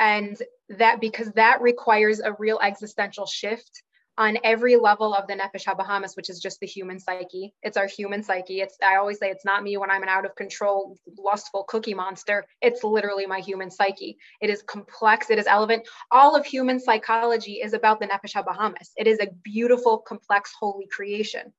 and 0.00 0.36
that 0.70 1.00
because 1.00 1.30
that 1.32 1.60
requires 1.62 2.18
a 2.18 2.34
real 2.38 2.58
existential 2.60 3.26
shift 3.26 3.82
on 4.18 4.38
every 4.44 4.76
level 4.76 5.14
of 5.14 5.26
the 5.26 5.34
Nefesh 5.34 5.64
HaBahamis, 5.64 6.16
which 6.16 6.30
is 6.30 6.40
just 6.40 6.58
the 6.60 6.66
human 6.66 6.98
psyche. 6.98 7.52
It's 7.62 7.76
our 7.76 7.86
human 7.86 8.22
psyche. 8.22 8.60
It's 8.60 8.76
I 8.82 8.96
always 8.96 9.18
say 9.18 9.28
it's 9.28 9.44
not 9.44 9.62
me 9.62 9.76
when 9.76 9.90
I'm 9.90 10.02
an 10.02 10.08
out 10.08 10.24
of 10.24 10.34
control, 10.34 10.96
lustful 11.18 11.64
cookie 11.64 11.94
monster. 11.94 12.46
It's 12.62 12.82
literally 12.82 13.26
my 13.26 13.40
human 13.40 13.70
psyche. 13.70 14.16
It 14.40 14.48
is 14.48 14.62
complex. 14.62 15.28
It 15.30 15.38
is 15.38 15.46
elegant. 15.46 15.86
All 16.10 16.34
of 16.34 16.46
human 16.46 16.80
psychology 16.80 17.60
is 17.62 17.74
about 17.74 18.00
the 18.00 18.06
Nefesh 18.06 18.34
HaBahamis. 18.34 18.90
It 18.96 19.06
is 19.06 19.18
a 19.20 19.28
beautiful, 19.42 19.98
complex, 19.98 20.52
holy 20.58 20.86
creation. 20.86 21.52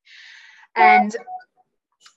And 0.76 1.16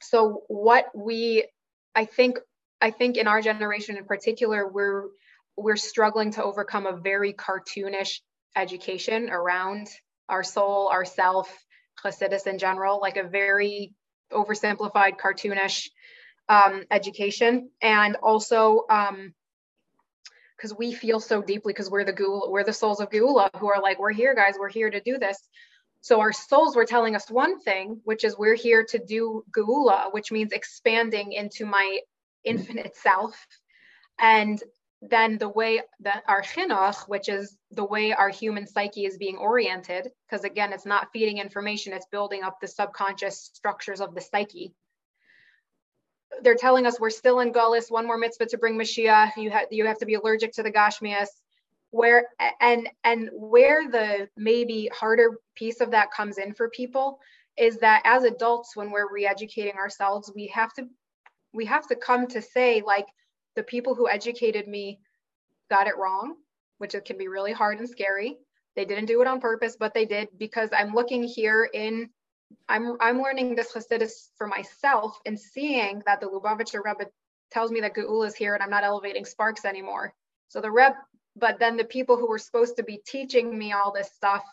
so 0.01 0.43
what 0.49 0.87
we, 0.95 1.47
I 1.95 2.05
think, 2.05 2.39
I 2.81 2.91
think 2.91 3.17
in 3.17 3.27
our 3.27 3.43
generation 3.43 3.97
in 3.97 4.05
particular, 4.05 4.67
we're 4.67 5.09
we're 5.57 5.77
struggling 5.77 6.33
to 6.33 6.43
overcome 6.43 6.87
a 6.87 6.97
very 6.97 7.35
cartoonish 7.35 8.21
education 8.57 9.29
around 9.29 9.89
our 10.31 10.43
soul, 10.43 10.89
our 10.89 11.05
self, 11.05 11.49
Chassidus 12.03 12.47
in 12.47 12.59
general, 12.59 13.01
like 13.01 13.17
a 13.17 13.29
very 13.29 13.93
oversimplified, 14.33 15.19
cartoonish 15.19 15.89
um, 16.49 16.85
education. 16.91 17.71
And 17.83 18.17
also, 18.17 18.85
because 20.57 20.73
um, 20.73 20.79
we 20.79 20.93
feel 20.93 21.21
so 21.21 21.43
deeply, 21.43 21.73
because 21.73 21.91
we're 21.91 22.05
the 22.05 22.13
Geula, 22.13 22.51
we're 22.51 22.65
the 22.65 22.73
souls 22.73 23.01
of 23.01 23.11
Geula 23.11 23.51
who 23.59 23.69
are 23.69 23.83
like, 23.83 23.99
we're 23.99 24.13
here, 24.13 24.35
guys, 24.35 24.55
we're 24.59 24.71
here 24.71 24.91
to 24.91 25.01
do 25.01 25.19
this. 25.19 25.37
So 26.01 26.21
our 26.21 26.33
souls 26.33 26.75
were 26.75 26.87
telling 26.87 27.15
us 27.15 27.31
one 27.31 27.61
thing, 27.61 28.01
which 28.05 28.25
is 28.25 28.39
we're 28.39 28.55
here 28.55 28.85
to 28.89 28.99
do 28.99 29.45
Geula, 29.55 30.13
which 30.13 30.33
means 30.33 30.53
expanding 30.53 31.33
into 31.33 31.67
my 31.67 32.01
infinite 32.43 32.97
self. 32.97 33.37
And 34.19 34.63
then 35.03 35.39
the 35.39 35.49
way 35.49 35.81
that 36.01 36.23
our 36.29 36.43
chinuch, 36.43 37.09
which 37.09 37.29
is 37.29 37.57
the 37.71 37.85
way 37.85 38.13
our 38.13 38.29
human 38.29 38.67
psyche 38.67 39.07
is 39.07 39.17
being 39.17 39.39
oriented, 39.39 40.11
because 40.29 40.45
again, 40.45 40.73
it's 40.73 40.85
not 40.85 41.09
feeding 41.13 41.39
information, 41.39 41.93
it's 41.93 42.07
building 42.07 42.43
up 42.43 42.61
the 42.61 42.69
subconscious 42.69 43.51
structures 43.55 44.01
of 44.01 44.15
the 44.15 44.21
psyche. 44.21 44.75
They're 46.43 46.55
telling 46.55 46.87
us 46.87 47.01
we're 47.01 47.11
still 47.11 47.41
in 47.41 47.53
Gullus, 47.53 47.91
one 47.91 48.07
more 48.07 48.19
mitzvah 48.19 48.47
to 48.47 48.59
bring 48.59 48.79
Mashiach. 48.79 49.37
You 49.37 49.51
have 49.51 49.67
you 49.71 49.87
have 49.87 49.99
to 49.99 50.07
be 50.07 50.15
allergic 50.15 50.53
to 50.55 50.63
the 50.63 50.71
Gashmias. 50.71 51.29
Where 51.91 52.29
and 52.61 52.89
and 53.03 53.31
where 53.33 53.91
the 53.91 54.29
maybe 54.37 54.91
harder 54.95 55.39
piece 55.57 55.81
of 55.81 55.91
that 55.91 56.13
comes 56.13 56.39
in 56.39 56.55
for 56.55 56.69
people 56.69 57.19
is 57.57 57.79
that 57.79 58.03
as 58.05 58.23
adults, 58.23 58.77
when 58.77 58.91
we're 58.91 59.13
re-educating 59.13 59.75
ourselves, 59.75 60.31
we 60.35 60.47
have 60.49 60.73
to 60.75 60.87
we 61.53 61.65
have 61.65 61.87
to 61.89 61.97
come 61.97 62.29
to 62.29 62.41
say 62.41 62.83
like 62.87 63.07
the 63.57 63.63
people 63.63 63.95
who 63.95 64.09
educated 64.09 64.69
me 64.69 65.01
got 65.69 65.87
it 65.87 65.97
wrong, 65.97 66.37
which 66.79 66.95
it 66.95 67.05
can 67.05 67.19
be 67.19 67.29
really 67.29 67.53
hard 67.53 67.79
and 67.79 67.89
scary. 67.89 68.39
They 68.77 68.85
didn't 68.85 69.07
do 69.07 69.21
it 69.21 69.27
on 69.27 69.41
purpose, 69.41 69.77
but 69.79 69.95
they 69.95 70.05
did 70.05 70.29
because 70.39 70.71
I'm 70.73 70.95
looking 70.95 71.23
here 71.23 71.69
in 71.73 72.11
I'm 72.69 72.97
I'm 73.01 73.23
learning 73.23 73.55
this 73.55 73.73
Chassidus 73.73 74.31
for 74.37 74.47
myself 74.47 75.19
and 75.27 75.39
seeing 75.39 76.03
that 76.07 76.21
the 76.21 76.27
Lubavitcher 76.27 76.83
Rebbe 76.85 77.11
tells 77.51 77.71
me 77.71 77.81
that 77.81 77.95
Geula 77.95 78.27
is 78.27 78.35
here 78.35 78.55
and 78.55 78.63
I'm 78.63 78.71
not 78.71 78.85
elevating 78.85 79.25
sparks 79.25 79.65
anymore. 79.65 80.15
So 80.49 80.61
the 80.61 80.71
Rebbe, 80.71 80.97
but 81.37 81.59
then 81.59 81.77
the 81.77 81.85
people 81.85 82.17
who 82.17 82.29
were 82.29 82.39
supposed 82.39 82.77
to 82.77 82.83
be 82.83 83.01
teaching 83.07 83.57
me 83.57 83.73
all 83.73 83.93
this 83.93 84.13
stuff 84.13 84.45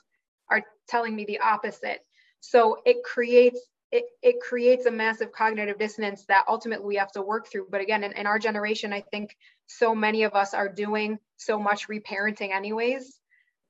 are 0.49 0.63
telling 0.87 1.15
me 1.15 1.25
the 1.25 1.39
opposite. 1.39 1.99
So 2.39 2.77
it 2.85 3.03
creates 3.03 3.59
it, 3.91 4.05
it 4.21 4.35
creates 4.41 4.85
a 4.85 4.91
massive 4.91 5.31
cognitive 5.31 5.79
dissonance 5.79 6.25
that 6.27 6.45
ultimately 6.47 6.85
we 6.85 6.95
have 6.97 7.11
to 7.13 7.21
work 7.21 7.47
through. 7.47 7.67
But 7.69 7.81
again, 7.81 8.03
in, 8.03 8.11
in 8.13 8.27
our 8.27 8.39
generation, 8.39 8.91
I 8.91 9.01
think 9.01 9.35
so 9.67 9.95
many 9.95 10.23
of 10.23 10.33
us 10.33 10.53
are 10.53 10.67
doing 10.67 11.19
so 11.37 11.59
much 11.59 11.87
reparenting 11.87 12.53
anyways 12.53 13.19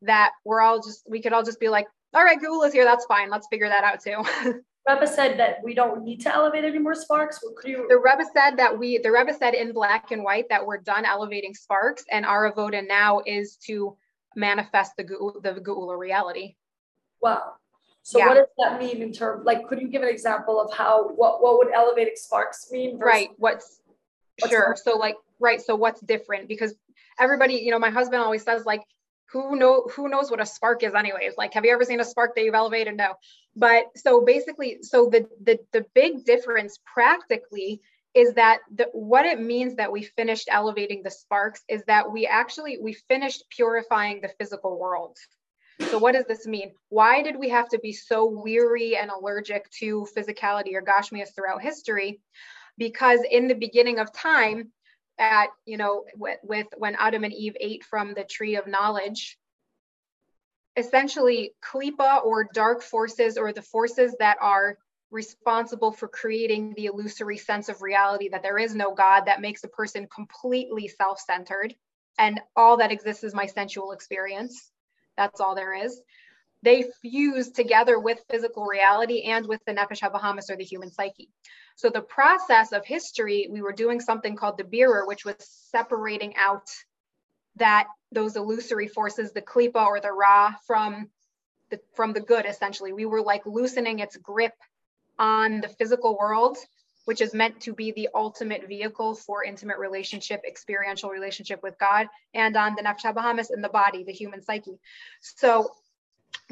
that 0.01 0.32
we're 0.45 0.62
all 0.62 0.82
just 0.82 1.03
we 1.10 1.21
could 1.21 1.34
all 1.34 1.43
just 1.43 1.60
be 1.60 1.69
like, 1.69 1.88
all 2.13 2.23
right, 2.23 2.39
Geula 2.39 2.67
is 2.67 2.73
here, 2.73 2.86
that's 2.86 3.06
fine. 3.06 3.30
Let's 3.30 3.47
figure 3.47 3.69
that 3.69 3.84
out 3.84 4.01
too. 4.01 4.62
Rebbe 4.88 5.06
said 5.06 5.38
that 5.38 5.58
we 5.63 5.73
don't 5.73 6.03
need 6.03 6.21
to 6.21 6.34
elevate 6.34 6.63
any 6.63 6.80
more 6.80 6.95
sparks. 6.95 7.39
Could 7.58 7.69
you? 7.69 7.86
The 7.89 7.97
Rebbe 7.97 8.23
said 8.34 8.56
that 8.58 8.77
we, 8.77 8.97
the 8.99 9.12
Rebbe 9.12 9.34
said 9.34 9.53
in 9.53 9.73
black 9.73 10.12
and 10.12 10.23
white 10.23 10.45
that 10.49 10.65
we're 10.65 10.77
done 10.77 11.03
elevating 11.03 11.53
sparks, 11.53 12.06
and 12.10 12.25
our 12.25 12.51
avoda 12.51 12.88
now 12.88 13.21
is 13.25 13.58
to 13.65 13.97
manifest 14.36 14.93
the 14.97 15.03
the 15.43 15.60
Geula 15.62 15.97
reality. 15.97 16.56
Wow. 17.21 17.53
So 18.08 18.20
yeah. 18.20 18.28
what 18.30 18.36
does 18.36 18.48
that 18.58 18.80
mean 18.80 19.02
in 19.02 19.12
terms? 19.12 19.46
Like, 19.46 19.67
could 19.67 19.82
you 19.82 19.89
give 19.89 20.02
an 20.02 20.08
example 20.08 20.62
of 20.62 20.72
how 20.72 21.10
what 21.10 21.43
what 21.43 21.58
would 21.58 21.74
elevating 21.74 22.13
sparks 22.15 22.72
mean? 22.72 22.98
right. 23.00 23.32
What's, 23.36 23.82
what's 24.39 24.50
sure. 24.50 24.78
So 24.82 24.98
like 24.98 25.17
right. 25.41 25.62
So 25.62 25.76
what's 25.76 26.00
different? 26.00 26.48
Because 26.48 26.74
everybody, 27.20 27.56
you 27.56 27.70
know, 27.70 27.80
my 27.80 27.89
husband 27.89 28.22
always 28.22 28.43
says 28.43 28.65
like 28.65 28.80
who 29.34 29.58
know 29.58 29.89
who 29.93 30.08
knows 30.08 30.32
what 30.32 30.39
a 30.39 30.46
spark 30.46 30.84
is 30.84 30.93
anyways 30.93 31.34
like 31.38 31.54
have 31.54 31.65
you 31.65 31.74
ever 31.74 31.84
seen 31.84 32.00
a 32.00 32.06
spark 32.06 32.34
that 32.34 32.46
you've 32.46 32.56
elevated 32.56 32.96
no 32.96 33.15
but 33.58 33.88
so 33.98 34.24
basically 34.24 34.78
so 34.84 35.10
the 35.10 35.28
the, 35.43 35.60
the 35.74 35.86
big 35.93 36.24
difference 36.24 36.80
practically 36.86 37.82
is 38.13 38.36
that 38.36 38.60
the, 38.74 38.88
what 38.93 39.26
it 39.26 39.38
means 39.38 39.76
that 39.76 39.91
we 39.91 40.02
finished 40.02 40.48
elevating 40.50 41.04
the 41.04 41.12
sparks 41.12 41.62
is 41.67 41.84
that 41.88 42.10
we 42.10 42.26
actually 42.26 42.78
we 42.82 42.93
finished 42.93 43.43
purifying 43.50 44.22
the 44.22 44.30
physical 44.39 44.80
world 44.80 45.17
so 45.90 45.98
what 45.98 46.13
does 46.13 46.26
this 46.26 46.48
mean? 46.48 46.72
Why 46.90 47.22
did 47.22 47.38
we 47.38 47.50
have 47.50 47.70
to 47.70 47.80
be 47.80 47.94
so 47.94 48.26
weary 48.26 48.98
and 48.98 49.12
allergic 49.12 49.70
to 49.80 50.08
physicality 50.16 50.74
or 50.74 50.82
gashmias 50.82 51.34
throughout 51.36 51.62
history? 51.62 52.20
Because 52.78 53.20
in 53.30 53.48
the 53.48 53.56
beginning 53.56 54.00
of 54.00 54.12
time 54.12 54.72
at 55.18 55.50
you 55.66 55.78
know 55.78 56.06
with, 56.16 56.38
with 56.44 56.68
when 56.78 56.96
adam 57.00 57.24
and 57.24 57.34
eve 57.34 57.56
ate 57.60 57.84
from 57.84 58.13
the 58.13 58.24
tree 58.24 58.56
of 58.56 58.68
knowledge 58.68 59.38
essentially 60.76 61.54
klipa 61.63 62.24
or 62.24 62.48
dark 62.54 62.82
forces 62.82 63.38
or 63.38 63.52
the 63.52 63.62
forces 63.62 64.16
that 64.20 64.38
are 64.42 64.78
responsible 65.10 65.92
for 65.92 66.08
creating 66.08 66.74
the 66.76 66.86
illusory 66.86 67.38
sense 67.38 67.70
of 67.70 67.82
reality 67.82 68.30
that 68.30 68.44
there 68.44 68.58
is 68.58 68.76
no 68.76 68.94
god 68.94 69.26
that 69.26 69.42
makes 69.42 69.63
a 69.63 69.70
person 69.70 70.08
completely 70.13 70.88
self-centered 70.88 71.74
and 72.20 72.40
all 72.56 72.78
that 72.78 72.92
exists 72.92 73.24
is 73.24 73.34
my 73.34 73.46
sensual 73.46 73.92
experience 73.92 74.72
that's 75.17 75.41
all 75.41 75.56
there 75.56 75.73
is 75.73 76.01
they 76.63 76.86
fuse 77.01 77.51
together 77.51 77.99
with 77.99 78.19
physical 78.30 78.65
reality 78.65 79.21
and 79.23 79.47
with 79.47 79.62
the 79.65 79.73
nefesh 79.73 80.01
habahamis 80.01 80.49
or 80.49 80.58
the 80.58 80.63
human 80.63 80.91
psyche. 80.91 81.30
So 81.75 81.89
the 81.89 82.01
process 82.01 82.71
of 82.71 82.86
history, 82.86 83.47
we 83.51 83.62
were 83.62 83.73
doing 83.73 83.99
something 83.99 84.36
called 84.36 84.58
the 84.58 84.63
birur, 84.63 85.06
which 85.06 85.25
was 85.25 85.36
separating 85.71 86.36
out 86.36 86.67
that 87.58 87.88
those 88.12 88.36
illusory 88.36 88.88
forces, 88.88 89.32
the 89.32 89.41
klipa 89.41 89.86
or 89.86 89.99
the 89.99 90.12
ra, 90.12 90.53
from 90.65 91.10
the 91.69 91.80
from 91.93 92.13
the 92.13 92.21
good. 92.21 92.45
Essentially, 92.45 92.93
we 92.93 93.06
were 93.06 93.21
like 93.21 93.45
loosening 93.45 93.99
its 93.99 94.17
grip 94.17 94.53
on 95.19 95.62
the 95.62 95.67
physical 95.67 96.17
world, 96.17 96.58
which 97.08 97.22
is 97.22 97.34
meant 97.34 97.62
to 97.62 97.74
be 97.74 97.93
the 97.93 98.10
ultimate 98.13 98.67
vehicle 98.67 99.15
for 99.15 99.41
intimate 99.41 99.78
relationship, 99.78 100.41
experiential 100.46 101.10
relationship 101.10 101.63
with 101.63 101.80
God, 101.80 102.08
and 102.34 102.58
on 102.58 102.76
the 102.76 102.82
nefesh 102.82 103.04
habahamis 103.06 103.48
in 103.50 103.62
the 103.62 103.70
body, 103.70 104.04
the 104.04 104.12
human 104.12 104.41
psyche. 104.41 104.78
So 105.22 105.72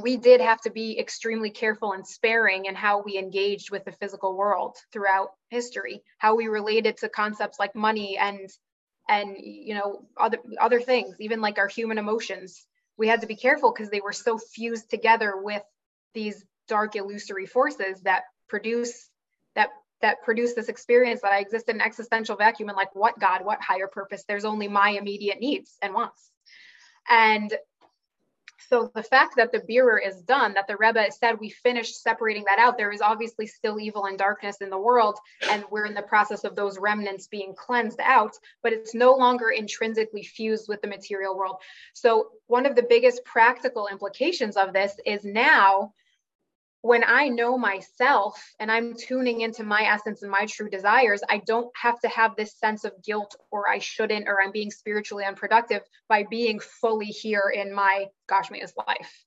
we 0.02 0.15
did 0.15 0.39
have 0.39 0.62
to 0.62 0.70
be 0.70 0.98
extremely 0.98 1.50
careful 1.50 1.91
and 1.91 2.08
sparing 2.08 2.65
in 2.65 2.74
how 2.76 3.02
we 3.02 3.18
engaged 3.18 3.70
with 3.70 3.84
the 3.84 3.91
physical 3.91 4.38
world 4.38 4.78
throughout 4.94 5.32
history 5.50 6.02
how 6.18 6.36
we 6.36 6.48
related 6.48 6.96
to 6.98 7.10
concepts 7.10 7.60
like 7.60 7.76
money 7.76 8.18
and 8.18 8.50
and 9.10 9.36
you 9.38 9.74
know 9.74 10.06
other 10.18 10.38
other 10.60 10.80
things 10.80 11.15
even 11.20 11.41
like 11.41 11.58
our 11.58 11.68
human 11.68 11.98
emotions 11.98 12.65
we 12.98 13.08
had 13.10 13.22
to 13.22 13.28
be 13.28 13.36
careful 13.36 13.74
because 13.74 13.89
they 13.89 14.02
were 14.02 14.13
so 14.13 14.38
fused 14.38 14.89
together 14.89 15.34
with 15.36 15.63
these 16.13 16.46
dark 16.70 16.96
illusory 16.96 17.46
forces 17.46 18.02
that 18.02 18.24
produce 18.48 19.10
that 19.56 19.70
that 20.01 20.21
produce 20.23 20.53
this 20.53 20.69
experience 20.69 21.21
that 21.21 21.31
i 21.31 21.39
exist 21.39 21.69
in 21.69 21.75
an 21.75 21.81
existential 21.81 22.36
vacuum 22.36 22.69
and 22.69 22.75
like 22.75 22.93
what 22.95 23.19
god 23.19 23.43
what 23.43 23.62
higher 23.62 23.88
purpose 23.88 24.23
there's 24.27 24.45
only 24.45 24.67
my 24.67 24.91
immediate 24.91 25.39
needs 25.39 25.77
and 25.81 25.93
wants 25.93 26.31
and 27.10 27.53
so 28.69 28.91
the 28.95 29.03
fact 29.03 29.36
that 29.36 29.51
the 29.51 29.60
birur 29.60 29.99
is 30.05 30.21
done, 30.21 30.53
that 30.53 30.67
the 30.67 30.77
Rebbe 30.77 31.12
said 31.12 31.39
we 31.39 31.49
finished 31.49 32.01
separating 32.01 32.45
that 32.47 32.60
out, 32.60 32.77
there 32.77 32.91
is 32.91 33.01
obviously 33.01 33.45
still 33.45 33.79
evil 33.79 34.05
and 34.05 34.17
darkness 34.17 34.58
in 34.62 34.69
the 34.69 34.77
world, 34.77 35.19
and 35.49 35.63
we're 35.69 35.86
in 35.86 35.93
the 35.93 36.01
process 36.01 36.43
of 36.43 36.55
those 36.55 36.79
remnants 36.79 37.27
being 37.27 37.53
cleansed 37.55 37.99
out, 38.01 38.36
but 38.63 38.73
it's 38.73 38.95
no 38.95 39.13
longer 39.13 39.49
intrinsically 39.49 40.23
fused 40.23 40.67
with 40.67 40.81
the 40.81 40.88
material 40.88 41.38
world. 41.38 41.58
So 41.93 42.29
one 42.47 42.65
of 42.65 42.75
the 42.75 42.84
biggest 42.84 43.23
practical 43.23 43.88
implications 43.88 44.58
of 44.58 44.73
this 44.73 44.95
is 45.05 45.23
now 45.23 45.93
when 46.86 47.04
I 47.04 47.30
know 47.30 47.58
myself 47.58 48.39
and 48.60 48.71
I'm 48.71 48.93
tuning 48.93 49.41
into 49.41 49.63
my 49.63 49.82
essence 49.86 50.21
and 50.21 50.30
my 50.30 50.45
true 50.45 50.69
desires, 50.69 51.24
I 51.28 51.41
don't 51.48 51.71
have 51.76 52.00
to 52.02 52.08
have 52.10 52.36
this 52.36 52.60
sense 52.60 52.84
of 52.84 53.04
guilt 53.04 53.36
or 53.50 53.67
I 53.67 53.80
shouldn't 53.80 54.28
or 54.28 54.39
I'm 54.39 54.52
being 54.52 54.69
spiritually 54.69 55.26
unproductive 55.26 55.82
by 56.08 56.26
being 56.30 56.60
fully 56.60 57.08
here 57.08 57.52
in 57.52 57.74
my 57.74 58.06
Gashmias 58.30 58.74
life. 58.88 59.26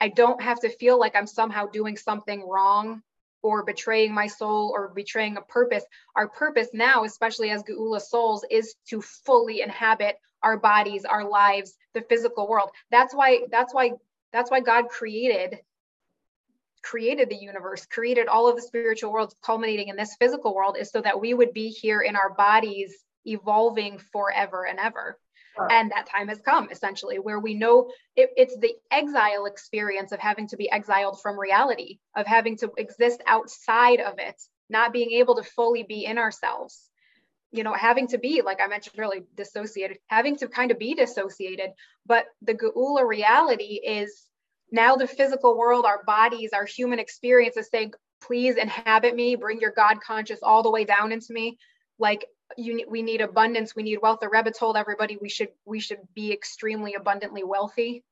I 0.00 0.08
don't 0.08 0.40
have 0.40 0.58
to 0.60 0.70
feel 0.70 0.98
like 0.98 1.14
I'm 1.14 1.26
somehow 1.26 1.66
doing 1.66 1.98
something 1.98 2.48
wrong 2.48 3.02
or 3.42 3.62
betraying 3.62 4.14
my 4.14 4.26
soul 4.26 4.72
or 4.74 4.88
betraying 4.88 5.36
a 5.36 5.42
purpose. 5.42 5.84
Our 6.16 6.28
purpose 6.28 6.68
now, 6.72 7.04
especially 7.04 7.50
as 7.50 7.62
Geula 7.62 8.00
souls, 8.00 8.42
is 8.50 8.74
to 8.88 9.02
fully 9.02 9.60
inhabit 9.60 10.16
our 10.42 10.56
bodies, 10.56 11.04
our 11.04 11.28
lives, 11.28 11.74
the 11.92 12.00
physical 12.08 12.48
world. 12.48 12.70
That's 12.90 13.14
why, 13.14 13.40
that's 13.50 13.74
why, 13.74 13.92
that's 14.32 14.50
why 14.50 14.60
God 14.60 14.88
created 14.88 15.58
created 16.82 17.28
the 17.28 17.36
universe, 17.36 17.86
created 17.86 18.28
all 18.28 18.48
of 18.48 18.56
the 18.56 18.62
spiritual 18.62 19.12
worlds 19.12 19.34
culminating 19.44 19.88
in 19.88 19.96
this 19.96 20.16
physical 20.18 20.54
world 20.54 20.76
is 20.78 20.90
so 20.90 21.00
that 21.00 21.20
we 21.20 21.34
would 21.34 21.52
be 21.52 21.68
here 21.68 22.00
in 22.00 22.16
our 22.16 22.34
bodies 22.34 22.94
evolving 23.24 23.98
forever 24.12 24.66
and 24.66 24.78
ever. 24.78 25.18
And 25.68 25.90
that 25.90 26.08
time 26.08 26.28
has 26.28 26.40
come 26.40 26.68
essentially, 26.70 27.18
where 27.18 27.38
we 27.38 27.52
know 27.52 27.90
it, 28.16 28.30
it's 28.36 28.56
the 28.56 28.72
exile 28.90 29.44
experience 29.44 30.10
of 30.10 30.18
having 30.18 30.48
to 30.48 30.56
be 30.56 30.70
exiled 30.70 31.20
from 31.20 31.38
reality, 31.38 31.98
of 32.16 32.26
having 32.26 32.56
to 32.58 32.70
exist 32.78 33.20
outside 33.26 34.00
of 34.00 34.14
it, 34.18 34.40
not 34.70 34.92
being 34.92 35.10
able 35.10 35.34
to 35.34 35.42
fully 35.42 35.82
be 35.82 36.06
in 36.06 36.16
ourselves. 36.16 36.88
You 37.52 37.64
know, 37.64 37.74
having 37.74 38.06
to 38.08 38.18
be, 38.18 38.40
like 38.42 38.60
I 38.62 38.68
mentioned 38.68 38.98
earlier, 38.98 39.22
dissociated, 39.36 39.98
having 40.06 40.36
to 40.36 40.48
kind 40.48 40.70
of 40.70 40.78
be 40.78 40.94
dissociated. 40.94 41.72
But 42.06 42.24
the 42.40 42.54
Geula 42.54 43.06
reality 43.06 43.80
is 43.84 44.29
now 44.72 44.96
the 44.96 45.06
physical 45.06 45.56
world, 45.56 45.84
our 45.84 46.02
bodies, 46.04 46.50
our 46.52 46.64
human 46.64 46.98
experience 46.98 47.56
is 47.56 47.68
saying, 47.68 47.92
please 48.20 48.56
inhabit 48.56 49.14
me, 49.14 49.34
bring 49.34 49.60
your 49.60 49.72
God 49.72 50.00
conscious 50.00 50.40
all 50.42 50.62
the 50.62 50.70
way 50.70 50.84
down 50.84 51.12
into 51.12 51.32
me. 51.32 51.58
Like 51.98 52.26
you, 52.56 52.84
we 52.88 53.02
need 53.02 53.20
abundance, 53.20 53.74
we 53.74 53.82
need 53.82 53.98
wealth. 54.02 54.20
The 54.20 54.28
Rebbe 54.28 54.50
told 54.50 54.76
everybody 54.76 55.18
we 55.20 55.28
should 55.28 55.50
we 55.64 55.80
should 55.80 56.00
be 56.14 56.32
extremely 56.32 56.94
abundantly 56.94 57.44
wealthy. 57.44 58.04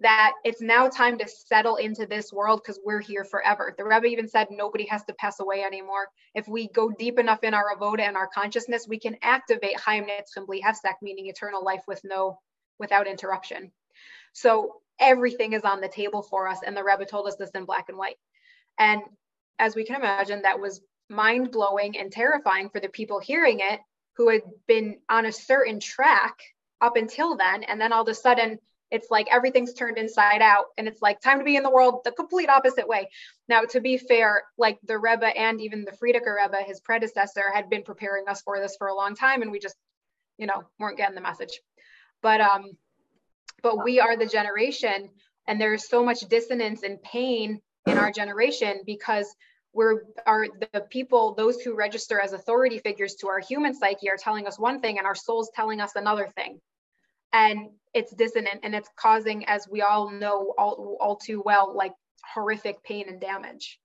That 0.00 0.32
it's 0.44 0.62
now 0.62 0.88
time 0.88 1.18
to 1.18 1.28
settle 1.28 1.76
into 1.76 2.06
this 2.06 2.32
world 2.32 2.62
because 2.62 2.80
we're 2.82 3.02
here 3.02 3.22
forever. 3.24 3.74
The 3.76 3.84
Rebbe 3.84 4.06
even 4.06 4.28
said 4.28 4.48
nobody 4.50 4.86
has 4.86 5.04
to 5.04 5.12
pass 5.12 5.40
away 5.40 5.62
anymore. 5.62 6.08
If 6.34 6.48
we 6.48 6.68
go 6.68 6.90
deep 6.90 7.18
enough 7.18 7.44
in 7.44 7.52
our 7.52 7.76
avoda 7.76 8.00
and 8.00 8.16
our 8.16 8.28
consciousness, 8.28 8.86
we 8.88 8.98
can 8.98 9.16
activate 9.20 9.78
Chaim 9.78 10.04
Nitzchim 10.04 10.46
Bli 10.46 10.62
Hefsek, 10.62 10.94
meaning 11.02 11.26
eternal 11.26 11.62
life 11.62 11.82
with 11.86 12.00
no 12.02 12.40
without 12.78 13.06
interruption. 13.06 13.72
So 14.32 14.76
everything 15.00 15.54
is 15.54 15.62
on 15.62 15.80
the 15.80 15.88
table 15.88 16.22
for 16.22 16.46
us. 16.46 16.58
And 16.64 16.76
the 16.76 16.84
Rebbe 16.84 17.06
told 17.06 17.26
us 17.26 17.36
this 17.36 17.50
in 17.50 17.64
black 17.64 17.88
and 17.88 17.98
white. 17.98 18.16
And 18.78 19.02
as 19.58 19.74
we 19.74 19.84
can 19.84 19.96
imagine, 19.96 20.42
that 20.42 20.60
was 20.60 20.80
mind 21.08 21.50
blowing 21.50 21.98
and 21.98 22.12
terrifying 22.12 22.70
for 22.70 22.80
the 22.80 22.88
people 22.88 23.18
hearing 23.18 23.60
it 23.60 23.80
who 24.16 24.28
had 24.28 24.42
been 24.66 24.98
on 25.08 25.26
a 25.26 25.32
certain 25.32 25.80
track 25.80 26.36
up 26.80 26.96
until 26.96 27.36
then. 27.36 27.64
And 27.64 27.80
then 27.80 27.92
all 27.92 28.02
of 28.02 28.08
a 28.08 28.14
sudden, 28.14 28.58
it's 28.90 29.10
like 29.10 29.28
everything's 29.30 29.72
turned 29.72 29.98
inside 29.98 30.42
out 30.42 30.66
and 30.76 30.88
it's 30.88 31.00
like 31.00 31.20
time 31.20 31.38
to 31.38 31.44
be 31.44 31.56
in 31.56 31.62
the 31.62 31.70
world 31.70 32.00
the 32.04 32.10
complete 32.10 32.48
opposite 32.48 32.88
way. 32.88 33.08
Now, 33.48 33.62
to 33.62 33.80
be 33.80 33.98
fair, 33.98 34.42
like 34.58 34.78
the 34.82 34.98
Rebbe 34.98 35.26
and 35.26 35.60
even 35.60 35.84
the 35.84 35.92
Frierdiker 35.92 36.36
Rebbe, 36.42 36.62
his 36.66 36.80
predecessor, 36.80 37.52
had 37.54 37.70
been 37.70 37.82
preparing 37.82 38.28
us 38.28 38.42
for 38.42 38.58
this 38.58 38.76
for 38.76 38.88
a 38.88 38.94
long 38.94 39.14
time 39.14 39.42
and 39.42 39.52
we 39.52 39.60
just, 39.60 39.76
you 40.38 40.46
know, 40.46 40.64
weren't 40.78 40.96
getting 40.96 41.14
the 41.14 41.20
message. 41.20 41.60
But 42.20 42.40
um, 42.40 42.72
but 43.62 43.84
we 43.84 44.00
are 44.00 44.16
the 44.16 44.26
generation 44.26 45.10
and 45.46 45.60
there's 45.60 45.88
so 45.88 46.04
much 46.04 46.20
dissonance 46.20 46.82
and 46.82 47.02
pain 47.02 47.60
in 47.86 47.98
our 47.98 48.12
generation 48.12 48.80
because 48.86 49.34
we're 49.72 50.02
are 50.26 50.46
the 50.72 50.80
people 50.80 51.34
those 51.34 51.60
who 51.60 51.74
register 51.74 52.20
as 52.20 52.32
authority 52.32 52.78
figures 52.78 53.14
to 53.16 53.28
our 53.28 53.38
human 53.38 53.74
psyche 53.74 54.10
are 54.10 54.16
telling 54.16 54.46
us 54.46 54.58
one 54.58 54.80
thing 54.80 54.98
and 54.98 55.06
our 55.06 55.14
souls 55.14 55.50
telling 55.54 55.80
us 55.80 55.92
another 55.94 56.26
thing. 56.26 56.60
And 57.32 57.70
it's 57.94 58.12
dissonant 58.12 58.60
and 58.64 58.74
it's 58.74 58.88
causing 58.96 59.44
as 59.46 59.68
we 59.70 59.82
all 59.82 60.10
know 60.10 60.52
all, 60.58 60.96
all 61.00 61.16
too 61.16 61.42
well 61.44 61.74
like 61.74 61.92
horrific 62.34 62.82
pain 62.82 63.08
and 63.08 63.20
damage. 63.20 63.78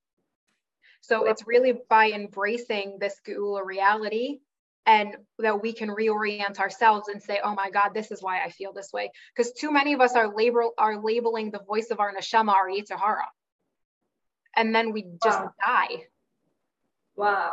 So 1.01 1.25
it's 1.25 1.45
really 1.45 1.73
by 1.88 2.09
embracing 2.11 2.97
this 2.99 3.21
Geula 3.27 3.63
reality 3.63 4.39
and 4.85 5.15
that 5.39 5.61
we 5.61 5.73
can 5.73 5.89
reorient 5.89 6.59
ourselves 6.59 7.07
and 7.07 7.21
say, 7.21 7.39
oh 7.43 7.55
my 7.55 7.69
God, 7.69 7.89
this 7.93 8.11
is 8.11 8.21
why 8.21 8.43
I 8.43 8.49
feel 8.49 8.71
this 8.71 8.91
way. 8.93 9.11
Because 9.35 9.51
too 9.53 9.71
many 9.71 9.93
of 9.93 10.01
us 10.01 10.15
are 10.15 10.33
label 10.35 10.73
are 10.77 11.01
labeling 11.01 11.51
the 11.51 11.59
voice 11.59 11.89
of 11.91 11.99
our 11.99 12.13
neshama 12.13 12.53
our 12.53 12.67
Yetzer 12.69 12.99
Hara. 12.99 13.27
And 14.55 14.73
then 14.73 14.93
we 14.93 15.03
just 15.23 15.39
Wow. 15.39 15.53
die. 15.65 16.07
Wow. 17.15 17.51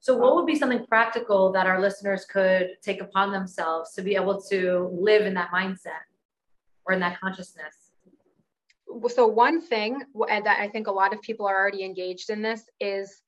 So, 0.00 0.16
what 0.16 0.36
would 0.36 0.46
be 0.46 0.54
something 0.54 0.86
practical 0.86 1.50
that 1.52 1.66
our 1.66 1.80
listeners 1.80 2.24
could 2.26 2.76
take 2.80 3.00
upon 3.00 3.32
themselves 3.32 3.92
to 3.94 4.02
be 4.02 4.14
able 4.14 4.40
to 4.42 4.88
live 4.92 5.26
in 5.26 5.34
that 5.34 5.50
mindset 5.50 6.04
or 6.86 6.94
in 6.94 7.00
that 7.00 7.18
consciousness? 7.20 7.86
so 9.08 9.26
one 9.26 9.60
thing 9.60 10.00
that 10.28 10.58
i 10.58 10.68
think 10.68 10.86
a 10.86 10.90
lot 10.90 11.12
of 11.12 11.20
people 11.20 11.46
are 11.46 11.56
already 11.56 11.84
engaged 11.84 12.30
in 12.30 12.40
this 12.40 12.62
is 12.80 13.20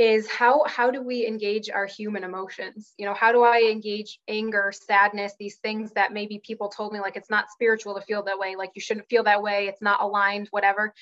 is 0.00 0.26
how 0.30 0.64
how 0.66 0.90
do 0.90 1.02
we 1.02 1.26
engage 1.26 1.68
our 1.68 1.84
human 1.84 2.24
emotions? 2.24 2.94
You 2.96 3.04
know 3.04 3.12
how 3.12 3.32
do 3.32 3.42
i 3.42 3.60
engage 3.70 4.18
anger 4.28 4.72
sadness 4.72 5.34
these 5.38 5.56
things 5.56 5.92
that 5.92 6.14
maybe 6.14 6.40
people 6.42 6.70
told 6.70 6.94
me 6.94 7.00
like 7.00 7.16
it's 7.16 7.28
not 7.28 7.50
spiritual 7.50 7.94
to 7.94 8.00
feel 8.00 8.22
that 8.22 8.38
way 8.38 8.56
like 8.56 8.70
you 8.74 8.80
shouldn't 8.80 9.10
feel 9.10 9.24
that 9.24 9.42
way 9.42 9.66
it's 9.66 9.82
not 9.82 10.00
aligned 10.00 10.48
whatever. 10.52 10.94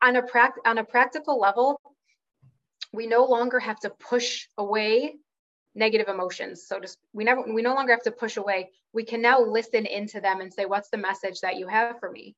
On 0.00 0.14
a 0.14 0.22
prac- 0.22 0.64
on 0.64 0.78
a 0.78 0.84
practical 0.84 1.40
level 1.40 1.80
we 2.92 3.08
no 3.08 3.24
longer 3.24 3.58
have 3.58 3.80
to 3.80 3.90
push 3.90 4.46
away 4.56 5.16
negative 5.74 6.08
emotions 6.08 6.64
so 6.64 6.78
just 6.78 6.96
we 7.12 7.24
never 7.24 7.42
we 7.52 7.60
no 7.60 7.74
longer 7.74 7.92
have 7.92 8.02
to 8.02 8.12
push 8.12 8.36
away. 8.36 8.70
We 8.92 9.04
can 9.04 9.20
now 9.20 9.40
listen 9.40 9.84
into 9.84 10.20
them 10.20 10.40
and 10.40 10.54
say 10.54 10.64
what's 10.64 10.90
the 10.90 10.96
message 10.96 11.40
that 11.40 11.56
you 11.56 11.66
have 11.66 11.98
for 11.98 12.08
me 12.08 12.36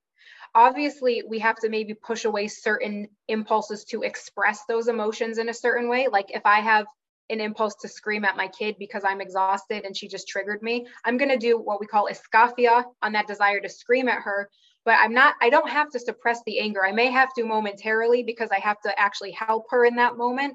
obviously 0.55 1.23
we 1.29 1.39
have 1.39 1.57
to 1.57 1.69
maybe 1.69 1.95
push 1.95 2.25
away 2.25 2.49
certain 2.49 3.09
impulses 3.29 3.85
to 3.85 4.03
express 4.03 4.65
those 4.67 4.89
emotions 4.89 5.39
in 5.39 5.49
a 5.49 5.55
certain 5.55 5.89
way. 5.89 6.09
Like 6.11 6.31
if 6.31 6.45
i 6.45 6.61
have 6.61 6.87
an 7.31 7.41
impulse 7.41 7.77
to 7.77 7.89
scream 7.89 8.25
at 8.25 8.37
my 8.37 8.49
kid 8.49 8.75
because 8.79 9.05
i'm 9.07 9.21
exhausted 9.21 9.85
and 9.85 9.97
she 9.97 10.09
just 10.09 10.27
triggered 10.27 10.63
me 10.63 10.85
i'm 11.05 11.17
going 11.17 11.31
to 11.31 11.37
do 11.37 11.57
what 11.57 11.79
we 11.79 11.87
call 11.87 12.09
iskafia 12.11 12.85
on 13.03 13.13
that 13.13 13.29
desire 13.29 13.61
to 13.61 13.69
scream 13.69 14.09
at 14.09 14.23
her. 14.23 14.51
But 14.85 14.97
i'm 14.99 15.15
not 15.15 15.35
i 15.41 15.51
don't 15.51 15.71
have 15.71 15.91
to 15.91 16.01
suppress 16.01 16.41
the 16.45 16.59
anger. 16.59 16.85
I 16.85 16.93
may 16.93 17.11
have 17.11 17.33
to 17.35 17.45
momentarily 17.45 18.23
because 18.23 18.51
i 18.51 18.59
have 18.59 18.81
to 18.81 18.99
actually 18.99 19.33
help 19.33 19.67
her 19.71 19.85
in 19.85 19.97
that 19.97 20.17
moment 20.17 20.55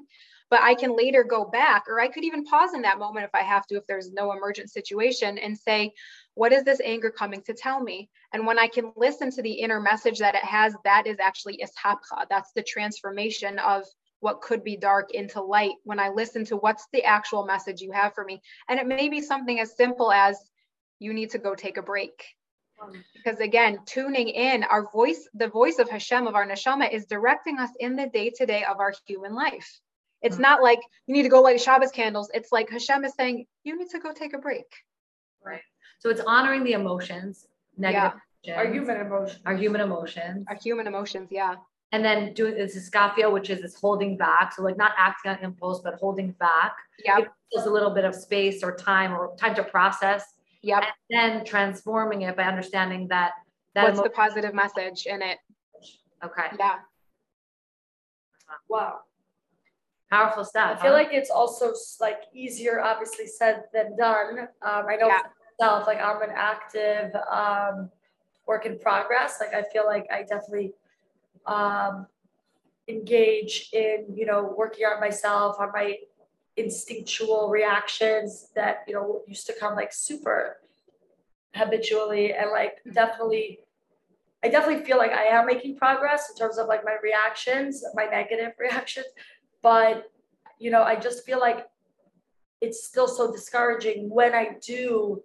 but 0.50 0.60
i 0.62 0.74
can 0.74 0.96
later 0.96 1.24
go 1.24 1.44
back 1.44 1.84
or 1.88 2.00
i 2.00 2.08
could 2.08 2.24
even 2.24 2.44
pause 2.44 2.74
in 2.74 2.82
that 2.82 2.98
moment 2.98 3.24
if 3.24 3.34
i 3.34 3.42
have 3.42 3.66
to 3.66 3.76
if 3.76 3.86
there's 3.86 4.12
no 4.12 4.32
emergent 4.32 4.70
situation 4.70 5.38
and 5.38 5.56
say 5.56 5.92
what 6.36 6.52
is 6.52 6.64
this 6.64 6.80
anger 6.84 7.10
coming 7.10 7.42
to 7.42 7.54
tell 7.54 7.80
me? 7.80 8.08
And 8.32 8.46
when 8.46 8.58
i 8.58 8.68
can 8.68 8.92
listen 8.94 9.30
to 9.32 9.42
the 9.42 9.52
inner 9.52 9.80
message 9.80 10.18
that 10.20 10.36
it 10.36 10.44
has 10.44 10.76
that 10.84 11.06
is 11.06 11.16
actually 11.18 11.58
ishapcha. 11.58 12.26
That's 12.30 12.52
the 12.52 12.62
transformation 12.62 13.58
of 13.58 13.84
what 14.20 14.42
could 14.42 14.62
be 14.62 14.76
dark 14.76 15.12
into 15.12 15.42
light 15.42 15.74
when 15.84 15.98
i 15.98 16.10
listen 16.10 16.44
to 16.46 16.56
what's 16.56 16.86
the 16.92 17.04
actual 17.04 17.46
message 17.46 17.80
you 17.80 17.90
have 17.92 18.14
for 18.14 18.22
me. 18.22 18.40
And 18.68 18.78
it 18.78 18.86
may 18.86 19.08
be 19.08 19.20
something 19.22 19.58
as 19.58 19.76
simple 19.76 20.12
as 20.12 20.38
you 20.98 21.12
need 21.12 21.30
to 21.30 21.38
go 21.38 21.54
take 21.54 21.78
a 21.78 21.82
break. 21.82 22.22
Because 23.14 23.40
again 23.40 23.78
tuning 23.86 24.28
in 24.28 24.62
our 24.62 24.90
voice 24.92 25.26
the 25.32 25.48
voice 25.48 25.78
of 25.78 25.88
hashem 25.88 26.26
of 26.26 26.34
our 26.34 26.46
neshama 26.46 26.92
is 26.92 27.06
directing 27.06 27.58
us 27.58 27.70
in 27.80 27.96
the 27.96 28.06
day 28.06 28.30
to 28.36 28.44
day 28.44 28.62
of 28.64 28.78
our 28.78 28.92
human 29.06 29.34
life 29.34 29.80
it's 30.26 30.38
not 30.38 30.62
like 30.68 30.80
you 31.06 31.14
need 31.14 31.22
to 31.22 31.28
go 31.36 31.40
light 31.40 31.60
shabbos 31.60 31.90
candles 31.90 32.28
it's 32.34 32.50
like 32.56 32.68
hashem 32.70 33.04
is 33.04 33.12
saying 33.18 33.46
you 33.64 33.78
need 33.78 33.88
to 33.90 33.98
go 33.98 34.12
take 34.12 34.34
a 34.34 34.38
break 34.38 34.70
Right. 35.44 35.60
So, 36.00 36.10
it's 36.10 36.20
honoring 36.26 36.62
the 36.64 36.72
emotions, 36.72 37.46
negative 37.78 38.18
Our 38.56 38.64
emotions, 38.64 38.74
human 38.74 38.96
emotion. 39.06 39.40
our 39.46 39.56
human 39.56 39.80
emotions, 39.80 40.44
our 40.50 40.56
human 40.66 40.86
emotions 40.92 41.28
yeah 41.30 41.54
and 41.92 42.04
then 42.04 42.34
doing 42.34 42.54
this 42.56 42.76
iskafia, 42.76 43.26
which 43.32 43.48
is 43.48 43.62
this 43.62 43.76
holding 43.80 44.16
back. 44.16 44.52
So, 44.54 44.62
like 44.68 44.76
not 44.76 44.92
acting 44.98 45.30
on 45.32 45.38
impulse, 45.48 45.80
but 45.86 45.94
holding 45.94 46.32
back. 46.32 46.72
Yeah. 47.04 47.20
Just 47.54 47.66
a 47.68 47.70
little 47.70 47.90
bit 47.98 48.04
of 48.04 48.12
space 48.12 48.64
or 48.64 48.74
time 48.74 49.12
or 49.12 49.36
time 49.36 49.54
to 49.54 49.62
process, 49.62 50.24
Yeah. 50.62 50.78
and 50.78 50.86
then 51.16 51.44
transforming 51.44 52.22
it 52.22 52.36
by 52.36 52.42
understanding 52.42 53.06
that 53.14 53.32
that 53.76 53.84
what's 53.84 54.00
the 54.02 54.10
positive 54.10 54.52
message 54.62 55.06
in 55.06 55.22
it 55.30 55.38
okay 56.24 56.48
yeah 56.58 56.78
Wow. 58.68 59.00
Powerful 60.10 60.44
stuff. 60.44 60.78
I 60.78 60.82
feel 60.82 60.92
huh? 60.92 60.98
like 60.98 61.08
it's 61.12 61.30
also 61.30 61.72
like 62.00 62.22
easier, 62.32 62.80
obviously 62.80 63.26
said 63.26 63.64
than 63.72 63.96
done. 63.96 64.48
Um, 64.62 64.86
I 64.88 64.96
know 64.96 65.08
Yeah. 65.08 65.22
myself, 65.58 65.86
like 65.86 66.00
I'm 66.00 66.22
an 66.22 66.30
active 66.34 67.14
um, 67.30 67.90
work 68.46 68.66
in 68.66 68.78
progress. 68.78 69.40
Like 69.40 69.54
I 69.54 69.62
feel 69.72 69.86
like 69.86 70.06
I 70.10 70.22
definitely 70.22 70.74
um, 71.46 72.06
engage 72.88 73.70
in, 73.72 74.06
you 74.14 74.26
know, 74.26 74.54
working 74.56 74.86
on 74.86 75.00
myself, 75.00 75.56
on 75.58 75.70
my 75.72 75.96
instinctual 76.56 77.48
reactions 77.50 78.48
that, 78.54 78.84
you 78.86 78.94
know, 78.94 79.22
used 79.26 79.46
to 79.46 79.54
come 79.58 79.74
like 79.74 79.92
super 79.92 80.58
habitually 81.54 82.34
and 82.34 82.50
like 82.50 82.78
definitely 82.92 83.60
I 84.44 84.48
definitely 84.48 84.84
feel 84.84 84.98
like 84.98 85.12
I 85.12 85.24
am 85.24 85.46
making 85.46 85.76
progress 85.76 86.30
in 86.30 86.36
terms 86.36 86.58
of 86.58 86.68
like 86.68 86.84
my 86.84 86.96
reactions, 87.02 87.82
my 87.94 88.04
negative 88.04 88.52
reactions 88.58 89.06
but 89.66 90.12
you 90.60 90.70
know 90.70 90.84
i 90.84 90.94
just 90.94 91.26
feel 91.26 91.40
like 91.40 91.66
it's 92.60 92.86
still 92.86 93.08
so 93.08 93.32
discouraging 93.32 94.08
when 94.08 94.32
i 94.32 94.50
do 94.64 95.20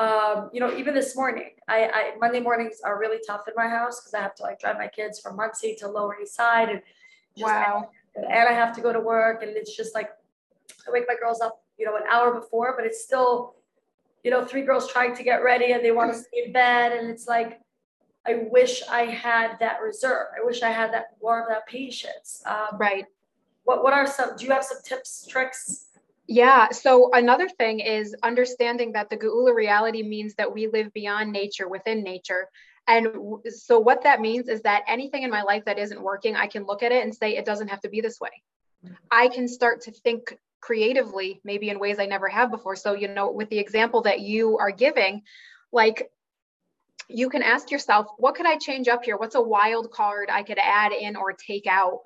um, 0.00 0.50
you 0.52 0.58
know 0.58 0.76
even 0.76 0.94
this 0.94 1.14
morning 1.14 1.50
I, 1.68 1.78
I 1.98 2.02
monday 2.20 2.40
mornings 2.40 2.80
are 2.84 2.98
really 2.98 3.20
tough 3.24 3.46
in 3.46 3.54
my 3.56 3.68
house 3.68 4.00
because 4.00 4.14
i 4.14 4.20
have 4.20 4.34
to 4.36 4.42
like 4.42 4.58
drive 4.58 4.78
my 4.78 4.88
kids 4.88 5.20
from 5.20 5.36
Monsey 5.36 5.76
to 5.78 5.88
lower 5.88 6.16
east 6.20 6.34
side 6.34 6.70
and 6.70 6.82
just, 7.36 7.52
wow. 7.52 7.90
and 8.16 8.48
i 8.48 8.52
have 8.52 8.74
to 8.74 8.80
go 8.80 8.92
to 8.92 8.98
work 8.98 9.44
and 9.44 9.56
it's 9.56 9.76
just 9.76 9.94
like 9.94 10.10
i 10.88 10.90
wake 10.90 11.04
my 11.06 11.14
girls 11.14 11.40
up 11.40 11.62
you 11.78 11.86
know 11.86 11.94
an 11.94 12.02
hour 12.10 12.34
before 12.34 12.74
but 12.76 12.84
it's 12.84 13.04
still 13.04 13.54
you 14.24 14.30
know 14.32 14.44
three 14.44 14.62
girls 14.62 14.90
trying 14.90 15.14
to 15.14 15.22
get 15.22 15.44
ready 15.44 15.70
and 15.70 15.84
they 15.84 15.92
want 15.92 16.12
to 16.12 16.18
stay 16.18 16.42
in 16.46 16.52
bed 16.52 16.90
and 16.98 17.08
it's 17.08 17.28
like 17.28 17.60
i 18.26 18.42
wish 18.50 18.82
i 18.90 19.02
had 19.02 19.56
that 19.60 19.80
reserve. 19.80 20.26
I 20.36 20.44
wish 20.44 20.62
i 20.64 20.70
had 20.70 20.92
that 20.94 21.16
more 21.22 21.40
of 21.42 21.48
that 21.48 21.64
patience. 21.68 22.42
Um, 22.44 22.76
right 22.76 23.04
what 23.68 23.82
what 23.84 23.92
are 23.92 24.06
some 24.06 24.30
do 24.36 24.46
you 24.46 24.50
have 24.50 24.64
some 24.64 24.78
tips 24.82 25.26
tricks 25.26 25.88
Yeah. 26.28 26.68
So 26.70 27.10
another 27.12 27.48
thing 27.48 27.80
is 27.80 28.14
understanding 28.22 28.92
that 28.92 29.08
the 29.08 29.16
Geula 29.16 29.54
reality 29.54 30.02
means 30.02 30.34
that 30.34 30.52
we 30.52 30.68
live 30.68 30.92
beyond 30.92 31.32
nature, 31.32 31.66
within 31.68 32.02
nature. 32.02 32.48
And 32.86 33.06
so 33.48 33.78
what 33.78 34.02
that 34.02 34.20
means 34.20 34.48
is 34.48 34.60
that 34.62 34.84
anything 34.86 35.22
in 35.22 35.30
my 35.30 35.42
life 35.42 35.64
that 35.64 35.78
isn't 35.78 36.00
working, 36.02 36.36
I 36.36 36.46
can 36.46 36.64
look 36.64 36.82
at 36.82 36.92
it 36.92 37.02
and 37.02 37.14
say 37.14 37.36
it 37.36 37.46
doesn't 37.46 37.68
have 37.68 37.80
to 37.80 37.88
be 37.88 38.02
this 38.02 38.20
way. 38.20 38.34
I 39.10 39.28
can 39.28 39.48
start 39.48 39.82
to 39.82 39.90
think 39.90 40.36
creatively, 40.60 41.40
maybe 41.44 41.70
in 41.70 41.78
ways 41.78 41.98
I 41.98 42.06
never 42.06 42.28
have 42.28 42.50
before. 42.50 42.76
So, 42.76 42.92
you 42.92 43.08
know, 43.08 43.30
with 43.30 43.48
the 43.48 43.58
example 43.58 44.02
that 44.02 44.20
you 44.20 44.58
are 44.58 44.70
giving, 44.70 45.22
like 45.72 46.10
you 47.08 47.30
can 47.30 47.42
ask 47.42 47.70
yourself, 47.70 48.06
what 48.18 48.34
could 48.34 48.46
I 48.46 48.56
change 48.56 48.86
up 48.88 49.04
here? 49.04 49.16
What's 49.16 49.34
a 49.34 49.40
wild 49.40 49.90
card 49.90 50.28
I 50.30 50.42
could 50.42 50.58
add 50.58 50.92
in 50.92 51.16
or 51.16 51.32
take 51.32 51.66
out? 51.66 52.00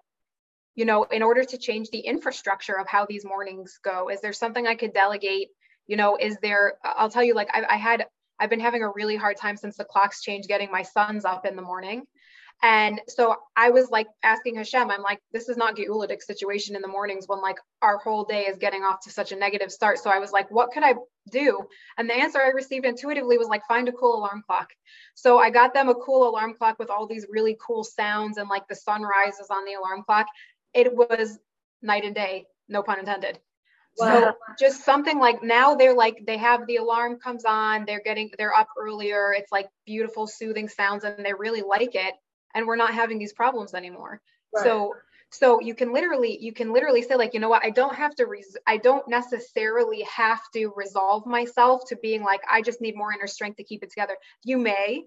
You 0.74 0.84
know, 0.84 1.04
in 1.04 1.22
order 1.22 1.44
to 1.44 1.58
change 1.58 1.90
the 1.90 2.00
infrastructure 2.00 2.78
of 2.78 2.88
how 2.88 3.06
these 3.06 3.24
mornings 3.24 3.78
go? 3.82 4.08
Is 4.08 4.20
there 4.20 4.32
something 4.32 4.66
I 4.66 4.74
could 4.74 4.92
delegate? 4.92 5.48
You 5.86 5.96
know, 5.96 6.16
is 6.16 6.36
there, 6.42 6.74
I'll 6.84 7.10
tell 7.10 7.24
you, 7.24 7.34
like, 7.34 7.48
I, 7.52 7.64
I 7.68 7.76
had, 7.76 8.06
I've 8.38 8.50
been 8.50 8.60
having 8.60 8.82
a 8.82 8.90
really 8.90 9.16
hard 9.16 9.36
time 9.36 9.56
since 9.56 9.76
the 9.76 9.84
clocks 9.84 10.22
changed 10.22 10.48
getting 10.48 10.70
my 10.70 10.82
sons 10.82 11.24
up 11.24 11.44
in 11.44 11.56
the 11.56 11.62
morning. 11.62 12.04
And 12.64 13.00
so 13.08 13.36
I 13.56 13.70
was 13.70 13.90
like 13.90 14.06
asking 14.22 14.54
Hashem, 14.54 14.88
I'm 14.88 15.02
like, 15.02 15.20
this 15.32 15.48
is 15.48 15.56
not 15.56 15.76
Geulitic 15.76 16.22
situation 16.22 16.76
in 16.76 16.82
the 16.82 16.88
mornings 16.88 17.26
when 17.26 17.40
like 17.40 17.56
our 17.82 17.98
whole 17.98 18.24
day 18.24 18.46
is 18.46 18.56
getting 18.56 18.82
off 18.84 19.00
to 19.00 19.10
such 19.10 19.32
a 19.32 19.36
negative 19.36 19.72
start. 19.72 19.98
So 19.98 20.10
I 20.10 20.20
was 20.20 20.30
like, 20.30 20.48
what 20.48 20.70
could 20.72 20.84
I 20.84 20.94
do? 21.28 21.60
And 21.98 22.08
the 22.08 22.14
answer 22.14 22.40
I 22.40 22.50
received 22.50 22.86
intuitively 22.86 23.36
was 23.36 23.48
like, 23.48 23.62
find 23.66 23.88
a 23.88 23.92
cool 23.92 24.16
alarm 24.16 24.44
clock. 24.46 24.70
So 25.14 25.38
I 25.38 25.50
got 25.50 25.74
them 25.74 25.88
a 25.88 25.94
cool 25.94 26.28
alarm 26.28 26.54
clock 26.54 26.78
with 26.78 26.88
all 26.88 27.08
these 27.08 27.26
really 27.28 27.56
cool 27.64 27.82
sounds 27.82 28.38
and 28.38 28.48
like 28.48 28.68
the 28.68 28.76
sun 28.76 29.02
rises 29.02 29.48
on 29.50 29.64
the 29.64 29.74
alarm 29.74 30.04
clock. 30.06 30.26
It 30.74 30.94
was 30.94 31.38
night 31.80 32.04
and 32.04 32.14
day, 32.14 32.46
no 32.68 32.82
pun 32.82 32.98
intended. 32.98 33.38
So 33.94 34.34
just 34.58 34.84
something 34.84 35.18
like 35.18 35.42
now 35.42 35.74
they're 35.74 35.94
like 35.94 36.24
they 36.26 36.38
have 36.38 36.66
the 36.66 36.76
alarm 36.76 37.18
comes 37.18 37.44
on, 37.44 37.84
they're 37.84 38.00
getting 38.00 38.30
they're 38.38 38.54
up 38.54 38.68
earlier. 38.78 39.34
It's 39.36 39.52
like 39.52 39.68
beautiful 39.84 40.26
soothing 40.26 40.68
sounds 40.68 41.04
and 41.04 41.24
they 41.24 41.34
really 41.34 41.62
like 41.62 41.94
it 41.94 42.14
and 42.54 42.66
we're 42.66 42.76
not 42.76 42.94
having 42.94 43.18
these 43.18 43.32
problems 43.32 43.74
anymore. 43.74 44.20
Right. 44.54 44.64
So 44.64 44.94
so 45.30 45.60
you 45.60 45.74
can 45.74 45.92
literally 45.92 46.38
you 46.40 46.52
can 46.52 46.72
literally 46.72 47.02
say 47.02 47.16
like 47.16 47.34
you 47.34 47.40
know 47.40 47.48
what 47.48 47.64
I 47.64 47.70
don't 47.70 47.94
have 47.94 48.14
to 48.16 48.26
res- 48.26 48.56
I 48.66 48.78
don't 48.78 49.06
necessarily 49.08 50.02
have 50.02 50.40
to 50.54 50.72
resolve 50.74 51.26
myself 51.26 51.82
to 51.88 51.96
being 51.96 52.22
like 52.22 52.40
I 52.50 52.62
just 52.62 52.80
need 52.80 52.96
more 52.96 53.12
inner 53.12 53.26
strength 53.26 53.56
to 53.56 53.64
keep 53.64 53.82
it 53.82 53.90
together. 53.90 54.16
You 54.42 54.58
may 54.58 55.04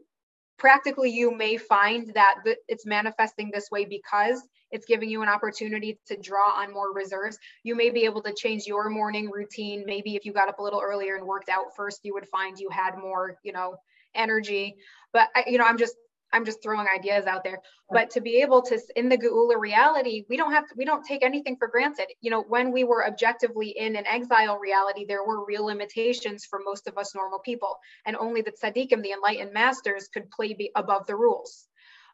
practically 0.57 1.09
you 1.09 1.35
may 1.35 1.57
find 1.57 2.13
that 2.13 2.35
it's 2.67 2.85
manifesting 2.85 3.51
this 3.51 3.69
way 3.71 3.85
because 3.85 4.41
it's 4.71 4.85
giving 4.85 5.09
you 5.09 5.21
an 5.21 5.29
opportunity 5.29 5.99
to 6.07 6.17
draw 6.17 6.51
on 6.57 6.73
more 6.73 6.93
reserves. 6.93 7.37
You 7.63 7.75
may 7.75 7.89
be 7.89 8.05
able 8.05 8.21
to 8.23 8.33
change 8.33 8.65
your 8.65 8.89
morning 8.89 9.29
routine. 9.31 9.83
Maybe 9.85 10.15
if 10.15 10.25
you 10.25 10.33
got 10.33 10.49
up 10.49 10.59
a 10.59 10.63
little 10.63 10.81
earlier 10.81 11.15
and 11.15 11.25
worked 11.25 11.49
out 11.49 11.75
first 11.75 12.01
you 12.03 12.13
would 12.13 12.27
find 12.27 12.57
you 12.59 12.69
had 12.69 12.97
more 12.97 13.37
you 13.43 13.51
know 13.51 13.75
energy. 14.13 14.75
But 15.13 15.29
I, 15.35 15.45
you 15.47 15.57
know 15.57 15.65
i'm 15.65 15.77
just 15.77 15.95
I'm 16.35 16.43
just 16.43 16.61
throwing 16.61 16.85
ideas 16.93 17.27
out 17.27 17.45
there. 17.45 17.61
But 17.89 18.09
to 18.11 18.21
be 18.21 18.41
able 18.41 18.61
to 18.63 18.77
in 18.97 19.07
the 19.07 19.17
Geula 19.17 19.57
reality, 19.57 20.25
we 20.29 20.35
don't 20.35 20.51
have 20.51 20.67
to, 20.67 20.73
we 20.75 20.83
don't 20.83 21.05
take 21.05 21.23
anything 21.23 21.55
for 21.55 21.69
granted. 21.69 22.07
You 22.19 22.29
know, 22.29 22.41
when 22.41 22.73
we 22.73 22.83
were 22.83 23.07
objectively 23.07 23.69
in 23.69 23.95
an 23.95 24.05
exile 24.05 24.59
reality, 24.59 25.05
there 25.07 25.23
were 25.23 25.45
real 25.45 25.65
limitations 25.65 26.43
for 26.43 26.59
most 26.63 26.87
of 26.87 26.97
us 26.97 27.15
normal 27.15 27.39
people, 27.39 27.77
and 28.05 28.17
only 28.17 28.41
the 28.41 28.51
tzaddikim, 28.51 29.01
the 29.01 29.13
enlightened 29.13 29.53
masters, 29.53 30.09
could 30.13 30.29
play 30.29 30.53
be 30.53 30.71
above 30.75 31.07
the 31.07 31.15
rules. 31.15 31.67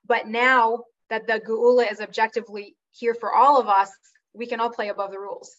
But 0.05 0.27
now 0.27 0.83
that 1.09 1.25
the 1.25 1.39
Geula 1.39 1.91
is 1.91 1.99
objectively 1.99 2.75
here 2.91 3.15
for 3.15 3.33
all 3.33 3.59
of 3.59 3.67
us, 3.67 3.89
we 4.33 4.45
can 4.45 4.59
all 4.59 4.69
play 4.69 4.89
above 4.89 5.11
the 5.11 5.19
rules 5.19 5.55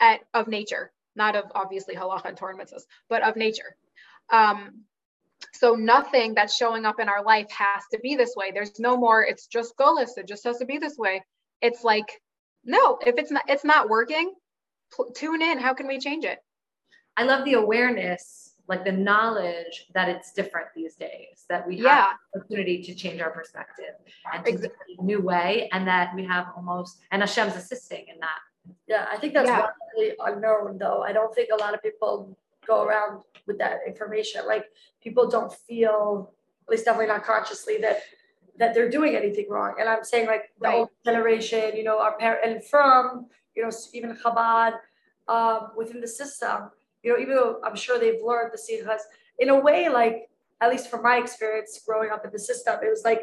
at, 0.00 0.20
of 0.32 0.48
nature, 0.48 0.90
not 1.14 1.36
of 1.36 1.44
obviously 1.54 1.94
halacha 1.94 2.24
and 2.24 2.36
Torah 2.38 2.56
mitzvahs, 2.56 2.84
but 3.10 3.22
of 3.22 3.36
nature. 3.36 3.76
Um, 4.30 4.84
so 5.52 5.74
nothing 5.74 6.34
that's 6.34 6.56
showing 6.56 6.84
up 6.84 7.00
in 7.00 7.08
our 7.08 7.22
life 7.22 7.50
has 7.50 7.82
to 7.92 7.98
be 8.00 8.16
this 8.16 8.34
way. 8.36 8.50
There's 8.52 8.78
no 8.78 8.96
more, 8.96 9.24
it's 9.24 9.46
just 9.46 9.76
golus. 9.76 10.16
It 10.16 10.26
just 10.26 10.44
has 10.44 10.58
to 10.58 10.64
be 10.66 10.78
this 10.78 10.96
way. 10.96 11.22
It's 11.60 11.84
like, 11.84 12.20
no, 12.64 12.98
if 13.06 13.16
it's 13.18 13.30
not, 13.30 13.42
it's 13.48 13.64
not 13.64 13.88
working, 13.88 14.32
pl- 14.94 15.10
tune 15.12 15.42
in. 15.42 15.58
How 15.58 15.74
can 15.74 15.86
we 15.86 15.98
change 15.98 16.24
it? 16.24 16.38
I 17.16 17.24
love 17.24 17.44
the 17.44 17.54
awareness, 17.54 18.54
like 18.68 18.84
the 18.84 18.92
knowledge 18.92 19.86
that 19.94 20.08
it's 20.08 20.32
different 20.32 20.68
these 20.74 20.94
days, 20.94 21.44
that 21.48 21.66
we 21.66 21.76
have 21.78 21.84
Yeah. 21.84 22.12
opportunity 22.34 22.82
to 22.84 22.94
change 22.94 23.20
our 23.20 23.30
perspective 23.30 23.94
and 24.32 24.44
to 24.44 24.52
Ex- 24.52 24.60
do 24.60 24.66
it 24.66 24.72
in 24.88 24.96
a 25.00 25.02
new 25.02 25.20
way, 25.20 25.68
and 25.72 25.86
that 25.88 26.14
we 26.14 26.24
have 26.26 26.46
almost, 26.56 27.00
and 27.10 27.22
Hashem's 27.22 27.56
assisting 27.56 28.06
in 28.08 28.20
that. 28.20 28.38
Yeah, 28.86 29.06
I 29.10 29.16
think 29.16 29.34
that's 29.34 29.48
Yeah. 29.48 29.70
widely 29.96 30.16
unknown 30.20 30.78
though. 30.78 31.02
I 31.02 31.12
don't 31.12 31.34
think 31.34 31.48
a 31.52 31.56
lot 31.56 31.74
of 31.74 31.82
people 31.82 32.36
go 32.72 32.78
around 32.86 33.12
with 33.48 33.58
that 33.62 33.76
information. 33.90 34.40
Like 34.54 34.66
people 35.04 35.24
don't 35.36 35.52
feel, 35.68 36.32
at 36.64 36.70
least 36.72 36.84
definitely 36.86 37.12
not 37.14 37.24
consciously, 37.32 37.76
that 37.86 37.98
that 38.60 38.70
they're 38.74 38.92
doing 38.98 39.12
anything 39.22 39.46
wrong. 39.54 39.72
And 39.78 39.86
I'm 39.92 40.04
saying 40.12 40.26
like 40.34 40.44
the 40.60 40.68
Right. 40.68 40.78
old 40.78 40.90
generation, 41.10 41.66
you 41.78 41.84
know, 41.88 41.98
our 42.04 42.14
parent 42.22 42.40
and 42.46 42.56
from, 42.72 43.02
you 43.54 43.60
know, 43.62 43.72
even 43.96 44.10
Chabad 44.22 44.72
um, 45.34 45.60
within 45.80 45.98
the 46.04 46.12
system, 46.20 46.58
you 47.02 47.08
know, 47.10 47.18
even 47.22 47.34
though 47.38 47.52
I'm 47.66 47.78
sure 47.84 47.94
they've 47.98 48.24
learned 48.30 48.50
the 48.54 48.60
sichos, 48.66 49.02
in 49.42 49.48
a 49.56 49.58
way, 49.68 49.80
like 50.00 50.16
at 50.62 50.68
least 50.72 50.86
from 50.90 51.00
my 51.10 51.16
experience 51.24 51.70
growing 51.88 52.10
up 52.14 52.22
in 52.26 52.30
the 52.36 52.42
system, 52.50 52.74
it 52.86 52.90
was 52.94 53.04
like 53.10 53.22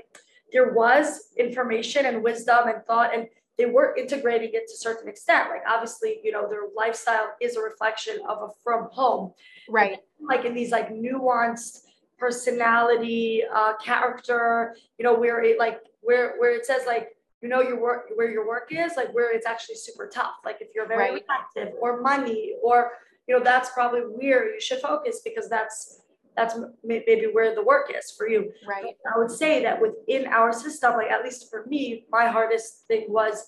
there 0.53 0.69
was 0.81 1.05
information 1.45 2.01
and 2.09 2.15
wisdom 2.29 2.61
and 2.71 2.79
thought 2.89 3.09
and 3.15 3.23
they 3.57 3.65
were 3.65 3.95
integrating 3.95 4.51
it 4.53 4.67
to 4.67 4.73
a 4.73 4.77
certain 4.77 5.07
extent. 5.09 5.49
Like 5.49 5.63
obviously, 5.67 6.19
you 6.23 6.31
know, 6.31 6.47
their 6.47 6.63
lifestyle 6.75 7.33
is 7.41 7.55
a 7.55 7.61
reflection 7.61 8.19
of 8.27 8.41
a 8.43 8.49
from 8.63 8.89
home. 8.91 9.33
Right. 9.67 9.99
Like 10.19 10.45
in 10.45 10.53
these 10.53 10.71
like 10.71 10.89
nuanced 10.89 11.81
personality, 12.17 13.43
uh, 13.53 13.73
character, 13.77 14.75
you 14.97 15.03
know, 15.03 15.15
where 15.17 15.43
it 15.43 15.57
like 15.59 15.81
where 16.01 16.37
where 16.37 16.55
it 16.55 16.65
says 16.65 16.81
like 16.85 17.15
you 17.41 17.49
know 17.49 17.61
your 17.61 17.79
work 17.79 18.09
where 18.15 18.29
your 18.29 18.47
work 18.47 18.71
is, 18.71 18.93
like 18.95 19.13
where 19.13 19.35
it's 19.35 19.45
actually 19.47 19.75
super 19.75 20.07
tough. 20.07 20.35
Like 20.45 20.57
if 20.61 20.69
you're 20.75 20.87
very 20.87 21.11
Right. 21.11 21.25
active 21.29 21.73
or 21.81 22.01
money 22.01 22.55
or 22.63 22.91
you 23.27 23.37
know 23.37 23.43
that's 23.43 23.69
probably 23.71 24.01
where 24.01 24.53
you 24.53 24.61
should 24.61 24.79
focus 24.79 25.21
because 25.23 25.49
that's 25.49 26.01
that's 26.37 26.55
maybe 26.83 27.27
where 27.31 27.55
the 27.55 27.63
work 27.63 27.91
is 27.93 28.11
for 28.11 28.29
you. 28.29 28.51
Right. 28.65 28.95
I 29.11 29.17
would 29.17 29.31
say 29.31 29.63
that 29.63 29.81
within 29.81 30.27
our 30.27 30.53
system, 30.53 30.93
like 30.93 31.09
at 31.09 31.23
least 31.23 31.49
for 31.49 31.65
me, 31.65 32.05
my 32.11 32.27
hardest 32.27 32.85
thing 32.87 33.05
was 33.09 33.47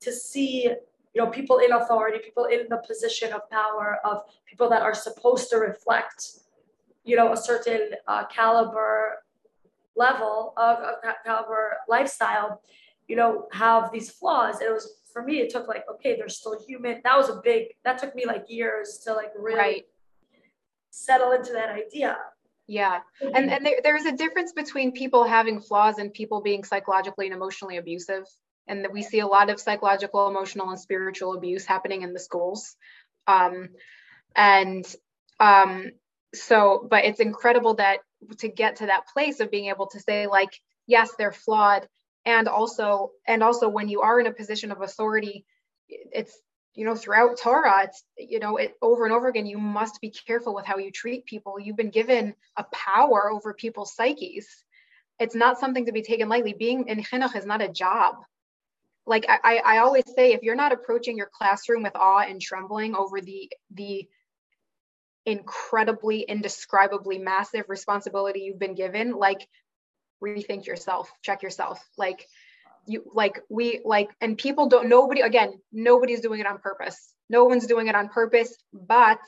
to 0.00 0.10
see, 0.10 0.62
you 1.14 1.22
know, 1.22 1.26
people 1.26 1.58
in 1.58 1.70
authority, 1.72 2.18
people 2.24 2.46
in 2.46 2.66
the 2.70 2.78
position 2.78 3.32
of 3.34 3.48
power, 3.50 3.98
of 4.04 4.22
people 4.46 4.70
that 4.70 4.80
are 4.80 4.94
supposed 4.94 5.50
to 5.50 5.56
reflect, 5.56 6.38
you 7.04 7.14
know, 7.14 7.32
a 7.32 7.36
certain 7.36 7.90
uh, 8.06 8.24
caliber 8.26 9.22
level 9.94 10.54
of, 10.56 10.78
of 10.78 10.94
ca- 11.02 11.16
caliber 11.26 11.76
lifestyle, 11.88 12.62
you 13.06 13.16
know, 13.16 13.48
have 13.52 13.92
these 13.92 14.10
flaws. 14.10 14.60
And 14.60 14.70
it 14.70 14.72
was 14.72 14.94
for 15.12 15.22
me, 15.22 15.40
it 15.40 15.50
took 15.50 15.68
like, 15.68 15.84
okay, 15.90 16.16
they're 16.16 16.28
still 16.30 16.58
human. 16.66 17.02
That 17.04 17.16
was 17.18 17.28
a 17.28 17.40
big. 17.44 17.66
That 17.84 17.98
took 17.98 18.14
me 18.14 18.24
like 18.24 18.44
years 18.48 18.98
to 19.04 19.12
like 19.12 19.32
really 19.36 19.58
Right. 19.58 19.84
Settle 20.90 21.32
into 21.32 21.52
that 21.52 21.70
idea. 21.70 22.16
Yeah. 22.66 23.00
And 23.22 23.50
and 23.50 23.64
there, 23.64 23.80
there's 23.82 24.04
a 24.04 24.12
difference 24.12 24.52
between 24.52 24.92
people 24.92 25.24
having 25.24 25.60
flaws 25.60 25.98
and 25.98 26.12
people 26.12 26.42
being 26.42 26.64
psychologically 26.64 27.26
and 27.26 27.34
emotionally 27.34 27.78
abusive. 27.78 28.24
And 28.66 28.84
that 28.84 28.92
we 28.92 29.02
see 29.02 29.20
a 29.20 29.26
lot 29.26 29.48
of 29.48 29.58
psychological, 29.58 30.28
emotional, 30.28 30.68
and 30.68 30.78
spiritual 30.78 31.32
abuse 31.34 31.64
happening 31.64 32.02
in 32.02 32.12
the 32.12 32.20
schools. 32.20 32.76
Um, 33.26 33.70
and 34.36 34.84
um, 35.40 35.92
so, 36.34 36.86
but 36.90 37.06
it's 37.06 37.20
incredible 37.20 37.74
that 37.74 38.00
to 38.38 38.48
get 38.48 38.76
to 38.76 38.86
that 38.86 39.06
place 39.14 39.40
of 39.40 39.50
being 39.50 39.70
able 39.70 39.86
to 39.86 40.00
say, 40.00 40.26
like, 40.26 40.50
yes, 40.86 41.12
they're 41.16 41.32
flawed. 41.32 41.88
And 42.26 42.46
also, 42.46 43.12
and 43.26 43.42
also 43.42 43.70
when 43.70 43.88
you 43.88 44.02
are 44.02 44.20
in 44.20 44.26
a 44.26 44.32
position 44.32 44.70
of 44.70 44.82
authority, 44.82 45.46
it's 45.88 46.38
you 46.78 46.84
know 46.84 46.94
throughout 46.94 47.36
torah 47.36 47.82
it's 47.84 48.04
you 48.16 48.38
know 48.38 48.56
it 48.56 48.74
over 48.80 49.04
and 49.04 49.12
over 49.12 49.26
again 49.26 49.46
you 49.46 49.58
must 49.58 50.00
be 50.00 50.10
careful 50.10 50.54
with 50.54 50.64
how 50.64 50.78
you 50.78 50.92
treat 50.92 51.26
people. 51.26 51.58
You've 51.58 51.76
been 51.76 51.90
given 51.90 52.34
a 52.56 52.64
power 52.72 53.30
over 53.32 53.52
people's 53.52 53.94
psyches. 53.94 54.46
It's 55.18 55.34
not 55.34 55.58
something 55.58 55.86
to 55.86 55.92
be 55.92 56.02
taken 56.02 56.28
lightly. 56.28 56.52
Being 56.52 56.86
in 56.86 57.02
chinuch 57.02 57.34
is 57.34 57.44
not 57.44 57.60
a 57.60 57.68
job. 57.68 58.14
Like 59.06 59.26
I, 59.28 59.60
I 59.64 59.78
always 59.78 60.04
say 60.14 60.32
if 60.32 60.42
you're 60.44 60.54
not 60.54 60.70
approaching 60.70 61.16
your 61.16 61.30
classroom 61.32 61.82
with 61.82 61.96
awe 61.96 62.20
and 62.20 62.40
trembling 62.40 62.94
over 62.94 63.20
the 63.20 63.50
the 63.74 64.08
incredibly 65.26 66.20
indescribably 66.20 67.18
massive 67.18 67.64
responsibility 67.68 68.40
you've 68.40 68.58
been 68.60 68.76
given 68.76 69.12
like 69.12 69.48
rethink 70.22 70.66
yourself. 70.66 71.10
Check 71.22 71.42
yourself. 71.42 71.84
Like 71.96 72.28
you 72.88 73.04
like 73.12 73.40
we 73.48 73.80
like 73.84 74.10
and 74.20 74.38
people 74.38 74.68
don't 74.68 74.88
nobody 74.88 75.20
again 75.20 75.60
nobody's 75.72 76.20
doing 76.20 76.40
it 76.40 76.46
on 76.46 76.58
purpose. 76.58 77.14
No 77.30 77.44
one's 77.44 77.66
doing 77.66 77.88
it 77.88 77.94
on 77.94 78.08
purpose 78.08 78.56
but 78.72 79.20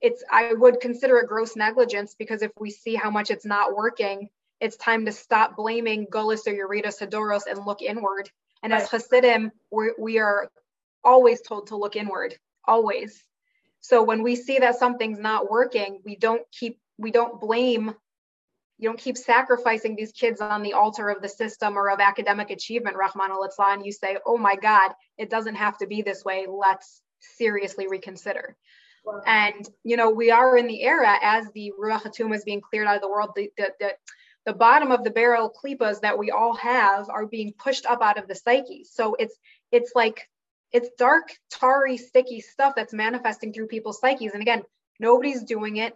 it's 0.00 0.24
i 0.30 0.52
would 0.52 0.80
consider 0.80 1.18
it 1.18 1.28
gross 1.28 1.54
negligence 1.54 2.14
because 2.18 2.42
if 2.42 2.50
we 2.58 2.70
see 2.70 2.94
how 2.94 3.10
much 3.10 3.30
it's 3.30 3.44
not 3.46 3.76
working 3.76 4.28
it's 4.62 4.76
time 4.76 5.04
to 5.06 5.12
stop 5.12 5.56
blaming 5.56 6.06
golus 6.06 6.46
or 6.46 6.52
Yeridas 6.52 7.00
Hadoros 7.00 7.50
and 7.50 7.66
look 7.66 7.82
inward. 7.82 8.30
And 8.62 8.72
as 8.72 8.88
Hasidim 8.88 9.50
we're, 9.72 9.92
we 9.98 10.18
are 10.18 10.48
always 11.02 11.40
told 11.40 11.66
to 11.66 11.76
look 11.76 11.96
inward 11.96 12.38
always. 12.64 13.24
So 13.80 14.04
when 14.04 14.22
we 14.22 14.36
see 14.36 14.60
that 14.60 14.78
something's 14.78 15.18
not 15.18 15.50
working 15.50 16.00
we 16.04 16.14
don't 16.14 16.42
keep 16.52 16.78
we 16.96 17.10
don't 17.10 17.40
blame 17.40 17.92
you 18.82 18.88
don't 18.88 18.98
keep 18.98 19.16
sacrificing 19.16 19.94
these 19.94 20.10
kids 20.10 20.40
on 20.40 20.64
the 20.64 20.72
altar 20.72 21.08
of 21.08 21.22
the 21.22 21.28
system 21.28 21.78
or 21.78 21.88
of 21.88 22.00
academic 22.00 22.50
achievement, 22.50 22.96
Rahman 22.96 23.30
al 23.30 23.48
and 23.60 23.86
you 23.86 23.92
say, 23.92 24.16
oh 24.26 24.36
my 24.36 24.56
God, 24.56 24.90
it 25.16 25.30
doesn't 25.30 25.54
have 25.54 25.78
to 25.78 25.86
be 25.86 26.02
this 26.02 26.24
way. 26.24 26.46
Let's 26.50 27.00
seriously 27.20 27.86
reconsider. 27.86 28.56
Wow. 29.04 29.22
And, 29.24 29.64
you 29.84 29.96
know, 29.96 30.10
we 30.10 30.32
are 30.32 30.56
in 30.56 30.66
the 30.66 30.82
era 30.82 31.16
as 31.22 31.46
the 31.54 31.72
Ruach 31.80 32.02
HaTumah 32.02 32.34
is 32.34 32.42
being 32.42 32.60
cleared 32.60 32.88
out 32.88 32.96
of 32.96 33.02
the 33.02 33.08
world, 33.08 33.30
the, 33.36 33.50
the, 33.56 33.70
the, 33.78 33.92
the 34.46 34.52
bottom 34.52 34.90
of 34.90 35.04
the 35.04 35.10
barrel 35.10 35.52
klipas 35.64 36.00
that 36.00 36.18
we 36.18 36.32
all 36.32 36.56
have 36.56 37.08
are 37.08 37.26
being 37.26 37.52
pushed 37.56 37.86
up 37.86 38.02
out 38.02 38.18
of 38.18 38.26
the 38.26 38.34
psyche. 38.34 38.82
So 38.82 39.14
it's, 39.16 39.38
it's 39.70 39.92
like, 39.94 40.28
it's 40.72 40.88
dark, 40.98 41.28
tarry, 41.52 41.98
sticky 41.98 42.40
stuff 42.40 42.74
that's 42.74 42.92
manifesting 42.92 43.52
through 43.52 43.68
people's 43.68 44.00
psyches. 44.00 44.32
And 44.32 44.42
again, 44.42 44.62
nobody's 44.98 45.44
doing 45.44 45.76
it. 45.76 45.94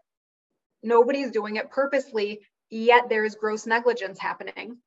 Nobody's 0.85 1.33
doing 1.33 1.57
it 1.57 1.71
purposely 1.71 2.43
yet 2.71 3.09
there 3.09 3.25
is 3.25 3.35
gross 3.35 3.67
negligence 3.67 4.19
happening. 4.19 4.79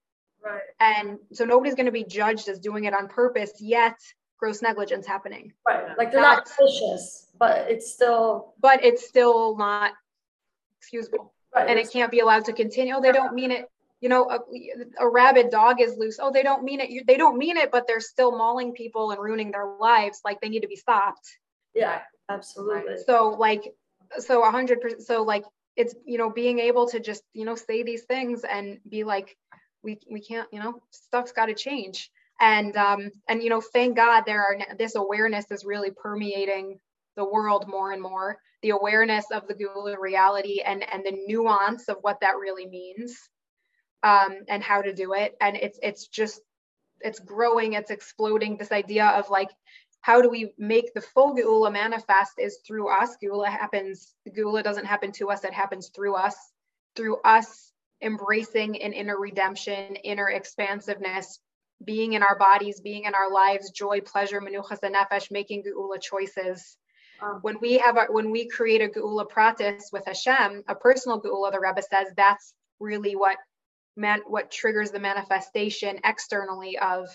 Right. 0.43 0.61
And 0.79 1.19
so 1.33 1.45
nobody's 1.45 1.75
going 1.75 1.85
to 1.87 1.91
be 1.91 2.03
judged 2.05 2.47
as 2.47 2.59
doing 2.59 2.85
it 2.85 2.93
on 2.93 3.07
purpose, 3.07 3.51
yet 3.59 3.97
gross 4.37 4.61
negligence 4.61 5.05
happening. 5.05 5.51
Right. 5.67 5.97
Like 5.97 6.11
they're 6.11 6.21
not 6.21 6.45
That's- 6.45 6.55
malicious, 6.59 7.27
but 7.37 7.69
it's 7.69 7.91
still 7.91 8.53
But 8.59 8.83
it's 8.83 9.05
still 9.07 9.57
not 9.57 9.91
excusable. 10.77 11.33
right. 11.53 11.69
And 11.69 11.77
it 11.79 11.91
can't 11.91 12.11
be 12.11 12.19
allowed 12.19 12.45
to 12.45 12.53
continue. 12.53 12.93
Oh, 12.95 13.01
they 13.01 13.11
don't 13.11 13.33
mean 13.33 13.51
it. 13.51 13.65
You 14.01 14.07
know, 14.07 14.29
a, 14.31 14.39
a 15.03 15.09
rabid 15.09 15.49
dog 15.49 15.81
is 15.81 15.97
loose. 15.97 16.19
Oh, 16.21 16.31
they 16.31 16.41
don't 16.43 16.63
mean 16.63 16.79
it. 16.79 16.89
You- 16.89 17.03
They 17.05 17.17
don't 17.17 17.37
mean 17.37 17.57
it, 17.57 17.69
but 17.69 17.85
they're 17.85 17.99
still 17.99 18.31
mauling 18.37 18.71
people 18.73 19.11
and 19.11 19.19
ruining 19.21 19.51
their 19.51 19.65
lives. 19.79 20.21
Like 20.23 20.39
they 20.39 20.47
need 20.49 20.61
to 20.61 20.69
be 20.69 20.77
stopped. 20.77 21.27
yeah, 21.75 22.01
absolutely. 22.29 22.95
So 23.05 23.29
like, 23.37 23.73
so 24.19 24.43
a 24.47 24.51
hundred 24.51 24.79
percent. 24.79 25.03
So 25.03 25.23
like, 25.23 25.43
it's 25.79 25.95
you 26.05 26.17
know 26.17 26.29
being 26.29 26.59
able 26.59 26.87
to 26.89 26.99
just 26.99 27.23
you 27.33 27.45
know 27.45 27.55
say 27.55 27.83
these 27.83 28.03
things 28.03 28.43
and 28.43 28.79
be 28.87 29.05
like, 29.05 29.37
we 29.81 29.97
we 30.11 30.21
can't 30.21 30.47
you 30.51 30.59
know 30.59 30.83
stuff's 30.91 31.31
got 31.31 31.47
to 31.47 31.55
change. 31.55 32.11
And 32.41 32.75
um 32.77 33.11
and 33.29 33.41
you 33.41 33.49
know 33.49 33.61
thank 33.61 33.95
God 33.95 34.23
there 34.25 34.43
are 34.43 34.57
this 34.77 34.95
awareness 34.95 35.45
is 35.51 35.65
really 35.65 35.91
permeating 35.91 36.79
the 37.15 37.25
world 37.25 37.65
more 37.67 37.93
and 37.93 38.01
more. 38.01 38.37
The 38.61 38.71
awareness 38.71 39.25
of 39.31 39.47
the 39.47 39.55
Geula 39.55 39.97
reality 39.97 40.59
and 40.65 40.83
and 40.93 41.05
the 41.05 41.17
nuance 41.27 41.87
of 41.87 41.97
what 42.01 42.19
that 42.21 42.35
really 42.37 42.67
means, 42.67 43.17
um 44.03 44.33
and 44.49 44.61
how 44.61 44.81
to 44.81 44.93
do 44.93 45.13
it. 45.13 45.35
And 45.39 45.55
it's 45.55 45.79
it's 45.81 46.07
just 46.07 46.41
it's 47.01 47.19
growing, 47.19 47.73
it's 47.73 47.91
exploding. 47.91 48.57
This 48.57 48.73
idea 48.73 49.05
of 49.07 49.29
like 49.29 49.49
how 50.01 50.21
do 50.21 50.29
we 50.29 50.53
make 50.57 50.93
the 50.93 51.01
full 51.01 51.35
Geula 51.35 51.71
manifest 51.71 52.33
is 52.37 52.59
through 52.65 52.89
us. 52.89 53.17
Geula 53.21 53.47
happens, 53.47 54.13
Geula 54.29 54.63
doesn't 54.63 54.85
happen 54.85 55.11
to 55.13 55.29
us, 55.29 55.43
it 55.43 55.53
happens 55.53 55.89
through 55.89 56.15
us, 56.15 56.35
through 56.95 57.17
us 57.23 57.71
embracing 58.01 58.81
an 58.81 58.93
inner 58.93 59.17
redemption, 59.17 59.95
inner 59.97 60.29
expansiveness, 60.29 61.39
being 61.83 62.13
in 62.13 62.23
our 62.23 62.37
bodies, 62.37 62.79
being 62.79 63.05
in 63.05 63.15
our 63.15 63.31
lives, 63.31 63.71
joy, 63.71 64.01
pleasure, 64.01 64.41
menuchas 64.41 64.79
hanefesh, 64.81 65.31
making 65.31 65.63
geula 65.63 66.01
choices. 66.01 66.77
Um, 67.21 67.39
when 67.41 67.57
we 67.61 67.77
have 67.79 67.97
our, 67.97 68.11
when 68.11 68.31
we 68.31 68.47
create 68.47 68.81
a 68.81 68.87
geula 68.87 69.29
pratis 69.29 69.91
with 69.91 70.05
Hashem, 70.05 70.63
a 70.67 70.75
personal 70.75 71.21
geula, 71.21 71.51
the 71.51 71.59
Rebbe 71.59 71.81
says 71.81 72.07
that's 72.15 72.53
really 72.79 73.15
what 73.15 73.37
man, 73.95 74.21
what 74.27 74.51
triggers 74.51 74.91
the 74.91 74.99
manifestation 74.99 75.99
externally 76.03 76.77
of 76.77 77.09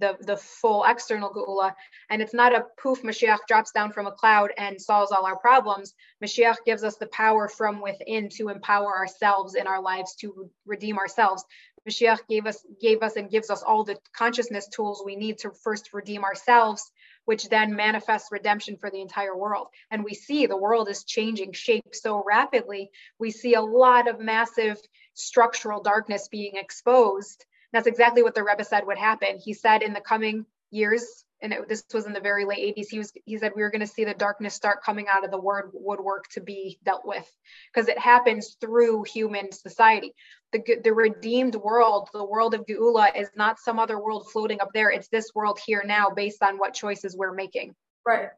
the 0.00 0.16
the 0.20 0.36
full 0.36 0.84
external 0.84 1.30
geula 1.30 1.74
and 2.10 2.20
it's 2.22 2.34
not 2.34 2.54
a 2.54 2.66
poof 2.80 3.02
mashiach 3.02 3.38
drops 3.48 3.72
down 3.72 3.92
from 3.92 4.06
a 4.06 4.12
cloud 4.12 4.52
and 4.56 4.80
solves 4.80 5.12
all 5.12 5.26
our 5.26 5.38
problems. 5.38 5.94
Mashiach 6.22 6.56
gives 6.64 6.84
us 6.84 6.96
the 6.96 7.06
power 7.08 7.48
from 7.48 7.80
within 7.80 8.28
to 8.30 8.48
empower 8.48 8.96
ourselves 8.96 9.54
in 9.54 9.66
our 9.66 9.80
lives 9.80 10.14
to 10.16 10.50
redeem 10.66 10.98
ourselves. 10.98 11.44
Mashiach 11.88 12.26
gave 12.28 12.46
us 12.46 12.64
gave 12.80 13.02
us 13.02 13.16
and 13.16 13.30
gives 13.30 13.50
us 13.50 13.62
all 13.62 13.84
the 13.84 13.96
consciousness 14.12 14.68
tools 14.68 15.02
we 15.04 15.16
need 15.16 15.38
to 15.38 15.50
first 15.50 15.92
redeem 15.92 16.24
ourselves 16.24 16.90
which 17.26 17.48
then 17.48 17.74
manifests 17.74 18.32
redemption 18.32 18.76
for 18.76 18.88
the 18.88 19.00
entire 19.00 19.36
world. 19.36 19.66
And 19.90 20.04
we 20.04 20.14
see 20.14 20.46
the 20.46 20.56
world 20.56 20.88
is 20.88 21.04
changing 21.04 21.52
shape 21.52 21.92
so 21.92 22.22
rapidly. 22.24 22.90
We 23.18 23.32
see 23.32 23.54
a 23.54 23.60
lot 23.60 24.08
of 24.08 24.20
massive 24.20 24.80
structural 25.14 25.82
darkness 25.82 26.28
being 26.28 26.52
exposed 26.54 27.44
that's 27.76 27.86
exactly 27.86 28.22
what 28.22 28.34
the 28.34 28.42
Rebbe 28.42 28.64
said 28.64 28.86
would 28.86 28.98
happen. 28.98 29.38
He 29.38 29.52
said 29.52 29.82
in 29.82 29.92
the 29.92 30.00
coming 30.00 30.46
years, 30.70 31.24
and 31.42 31.52
it, 31.52 31.68
this 31.68 31.84
was 31.92 32.06
in 32.06 32.14
the 32.14 32.20
very 32.20 32.46
late 32.46 32.76
80s, 32.76 32.86
he 32.90 32.98
was 32.98 33.12
he 33.26 33.36
said 33.36 33.52
we 33.54 33.62
were 33.62 33.70
going 33.70 33.82
to 33.82 33.86
see 33.86 34.04
the 34.04 34.14
darkness 34.14 34.54
start 34.54 34.82
coming 34.82 35.06
out 35.12 35.24
of 35.24 35.30
the 35.30 35.38
word 35.38 35.70
woodwork 35.74 36.26
to 36.28 36.40
be 36.40 36.78
dealt 36.84 37.06
with 37.06 37.30
because 37.72 37.88
it 37.88 37.98
happens 37.98 38.56
through 38.60 39.04
human 39.04 39.52
society. 39.52 40.14
The, 40.52 40.62
the 40.82 40.94
redeemed 40.94 41.56
world, 41.56 42.08
the 42.14 42.24
world 42.24 42.54
of 42.54 42.64
Geula, 42.64 43.14
is 43.14 43.28
not 43.36 43.58
some 43.58 43.78
other 43.78 43.98
world 43.98 44.26
floating 44.32 44.60
up 44.60 44.70
there. 44.72 44.90
It's 44.90 45.08
this 45.08 45.32
world 45.34 45.58
here 45.64 45.82
now 45.84 46.08
based 46.08 46.42
on 46.42 46.56
what 46.56 46.72
choices 46.72 47.14
we're 47.14 47.34
making. 47.34 47.74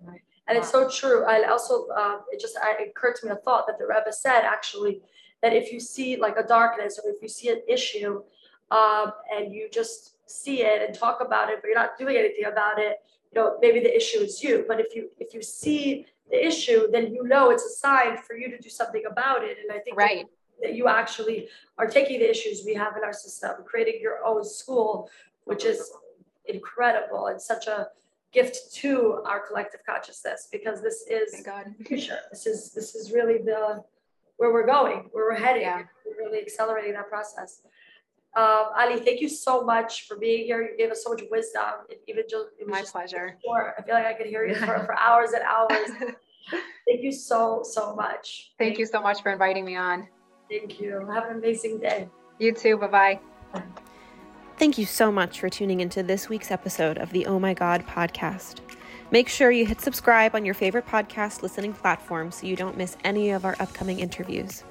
Right. 0.03 0.21
And 0.49 0.59
it's 0.59 0.71
so 0.71 0.89
true. 0.89 1.25
I 1.25 1.45
also, 1.45 1.89
um, 1.91 2.23
it 2.33 2.41
just 2.41 2.59
it 2.61 2.89
occurred 2.89 3.17
to 3.17 3.27
me 3.27 3.33
a 3.33 3.37
thought 3.37 3.67
that 3.69 3.79
the 3.79 3.87
Rebbe 3.87 4.13
said 4.13 4.41
actually 4.41 5.03
that 5.43 5.53
if 5.53 5.71
you 5.71 5.79
see 5.79 6.17
like 6.17 6.37
a 6.39 6.43
darkness 6.43 6.99
or 7.05 7.11
if 7.13 7.23
you 7.23 7.29
see 7.29 7.51
an 7.51 7.63
issue, 7.69 8.23
um, 8.71 9.13
and 9.35 9.53
you 9.53 9.69
just 9.73 10.15
see 10.31 10.63
it 10.63 10.83
and 10.87 10.97
talk 10.97 11.21
about 11.21 11.49
it, 11.51 11.61
but 11.61 11.69
you're 11.69 11.79
not 11.79 11.99
doing 11.99 12.17
anything 12.17 12.45
about 12.45 12.79
it, 12.79 12.99
you 13.33 13.41
know, 13.41 13.57
maybe 13.61 13.81
the 13.81 13.95
issue 13.95 14.19
is 14.19 14.43
you. 14.43 14.65
But 14.67 14.81
if 14.81 14.95
you 14.95 15.11
if 15.19 15.35
you 15.35 15.43
see 15.43 16.07
the 16.31 16.47
issue, 16.47 16.89
then 16.91 17.15
you 17.15 17.27
know 17.27 17.51
it's 17.51 17.65
a 17.65 17.71
sign 17.71 18.19
for 18.19 18.37
you 18.37 18.51
to 18.51 18.59
do 18.59 18.69
something 18.69 19.03
about 19.11 19.45
it. 19.45 19.59
And 19.63 19.73
I 19.73 19.81
think 19.81 19.97
right. 19.97 20.27
that, 20.61 20.69
that 20.69 20.75
you 20.75 20.89
actually 20.89 21.49
are 21.79 21.87
taking 21.87 22.21
the 22.21 22.31
issues 22.31 22.63
we 22.65 22.75
have 22.75 22.97
in 22.97 23.05
our 23.05 23.13
system, 23.13 23.53
creating 23.65 24.01
your 24.01 24.25
own 24.25 24.45
school, 24.45 25.11
which 25.45 25.65
is 25.65 25.91
incredible 26.47 27.27
and 27.27 27.41
such 27.41 27.67
a 27.67 27.89
gift 28.33 28.75
to 28.75 29.23
our 29.25 29.41
collective 29.47 29.81
consciousness 29.87 30.49
because 30.53 30.83
this 30.83 31.05
is 31.09 31.43
the 31.43 31.85
future. 31.85 32.19
This 32.31 32.47
is 32.47 32.73
this 32.73 32.95
is 32.95 33.13
really 33.13 33.39
the 33.39 33.83
where 34.37 34.53
we're 34.53 34.67
going, 34.67 35.09
where 35.13 35.25
we're 35.25 35.35
heading. 35.39 35.63
Yeah. 35.63 35.83
We're 36.05 36.27
really 36.27 36.41
accelerating 36.41 36.93
that 36.95 37.09
process. 37.09 37.63
Um, 38.37 38.67
Ali, 38.77 39.01
thank 39.01 39.21
you 39.21 39.29
so 39.29 39.63
much 39.65 40.07
for 40.07 40.17
being 40.17 40.45
here. 40.45 40.63
You 40.63 40.77
gave 40.77 40.91
us 40.91 41.03
so 41.03 41.11
much 41.11 41.23
wisdom. 41.31 41.63
It, 41.89 42.03
even 42.07 42.25
just 42.29 42.47
my 42.67 42.83
pleasure. 42.83 43.37
Before. 43.41 43.75
I 43.79 43.83
feel 43.83 43.95
like 43.95 44.07
I 44.07 44.15
could 44.15 44.27
hear 44.27 44.47
you 44.47 44.55
for, 44.55 44.67
for 44.87 44.99
hours 44.99 45.33
and 45.33 45.43
hours. 45.43 45.91
thank 46.87 47.03
you 47.03 47.13
so 47.13 47.63
so 47.65 47.95
much. 47.95 48.53
Thank, 48.59 48.71
thank 48.71 48.79
you 48.79 48.87
so 48.87 49.01
much 49.01 49.23
for 49.23 49.33
inviting 49.33 49.65
me 49.65 49.77
on. 49.77 50.09
Thank 50.51 50.81
you. 50.81 51.07
Have 51.13 51.31
an 51.31 51.39
amazing 51.39 51.79
day. 51.81 52.09
You 52.39 52.53
too. 52.53 52.77
Bye 52.77 53.21
bye. 53.53 53.63
Thank 54.59 54.77
you 54.77 54.87
so 54.87 55.13
much 55.13 55.41
for 55.41 55.49
tuning 55.49 55.81
into 55.81 56.03
this 56.03 56.29
week's 56.29 56.51
episode 56.51 56.99
of 56.99 57.13
the 57.13 57.27
Oh 57.27 57.39
My 57.39 57.55
God 57.55 57.87
podcast. 57.87 58.61
Make 59.11 59.29
sure 59.29 59.51
you 59.51 59.65
hit 59.65 59.81
subscribe 59.81 60.35
on 60.35 60.45
your 60.45 60.55
favorite 60.55 60.87
podcast 60.87 61.43
listening 61.43 61.73
platform 61.73 62.31
so 62.31 62.47
you 62.47 62.57
don't 62.57 62.77
miss 62.77 62.97
any 63.05 63.31
of 63.31 63.45
our 63.45 63.57
upcoming 63.59 64.01
interviews. 64.01 64.65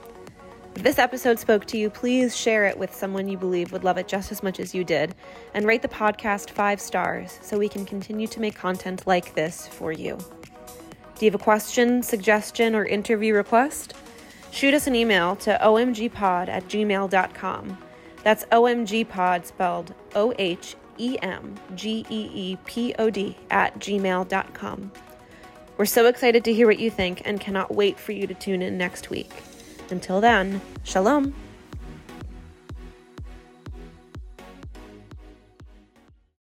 If 0.78 0.84
this 0.84 0.99
episode 0.99 1.39
spoke 1.39 1.65
to 1.65 1.78
you, 1.80 1.89
please 1.89 2.38
share 2.38 2.67
it 2.67 2.78
with 2.78 2.93
someone 2.93 3.28
you 3.28 3.36
believe 3.36 3.71
would 3.71 3.84
love 3.84 3.97
it 3.97 4.07
just 4.07 4.32
as 4.32 4.43
much 4.43 4.59
as 4.59 4.75
you 4.75 4.84
did, 4.84 5.15
and 5.55 5.65
rate 5.65 5.82
the 5.82 5.88
podcast 5.88 6.51
five 6.51 6.80
stars 6.80 7.39
so 7.41 7.57
we 7.57 7.67
can 7.67 7.84
continue 7.84 8.28
to 8.28 8.39
make 8.39 8.53
content 8.53 9.07
like 9.07 9.34
this 9.34 9.67
for 9.67 9.91
you. 9.91 10.19
Do 11.15 11.25
you 11.25 11.32
have 11.32 11.41
a 11.41 11.43
question, 11.43 12.03
suggestion, 12.03 12.75
or 12.75 12.86
interview 12.86 13.34
request? 13.34 13.95
Shoot 14.51 14.75
us 14.75 14.86
an 14.86 14.93
email 14.93 15.36
to 15.38 15.57
omgpod 15.59 16.47
at 16.47 16.67
gmail.com. 16.67 17.78
That's 18.21 18.45
omgpod 18.45 19.45
spelled 19.47 19.95
O 20.13 20.32
H 20.38 20.75
E 20.99 21.17
M 21.23 21.55
G 21.73 22.05
E 22.07 22.30
E 22.32 22.57
P 22.65 22.93
O 22.99 23.09
D 23.09 23.36
at 23.49 23.80
gmail.com. 23.80 24.91
We're 25.78 25.86
so 25.86 26.05
excited 26.05 26.43
to 26.43 26.53
hear 26.53 26.67
what 26.67 26.78
you 26.78 26.91
think 26.91 27.23
and 27.25 27.41
cannot 27.41 27.73
wait 27.73 27.99
for 27.99 28.11
you 28.11 28.28
to 28.28 28.36
tune 28.36 28.61
in 28.61 28.78
next 28.78 29.09
week. 29.09 29.32
Until 29.89 30.19
then, 30.19 30.61
shalom. 30.83 31.46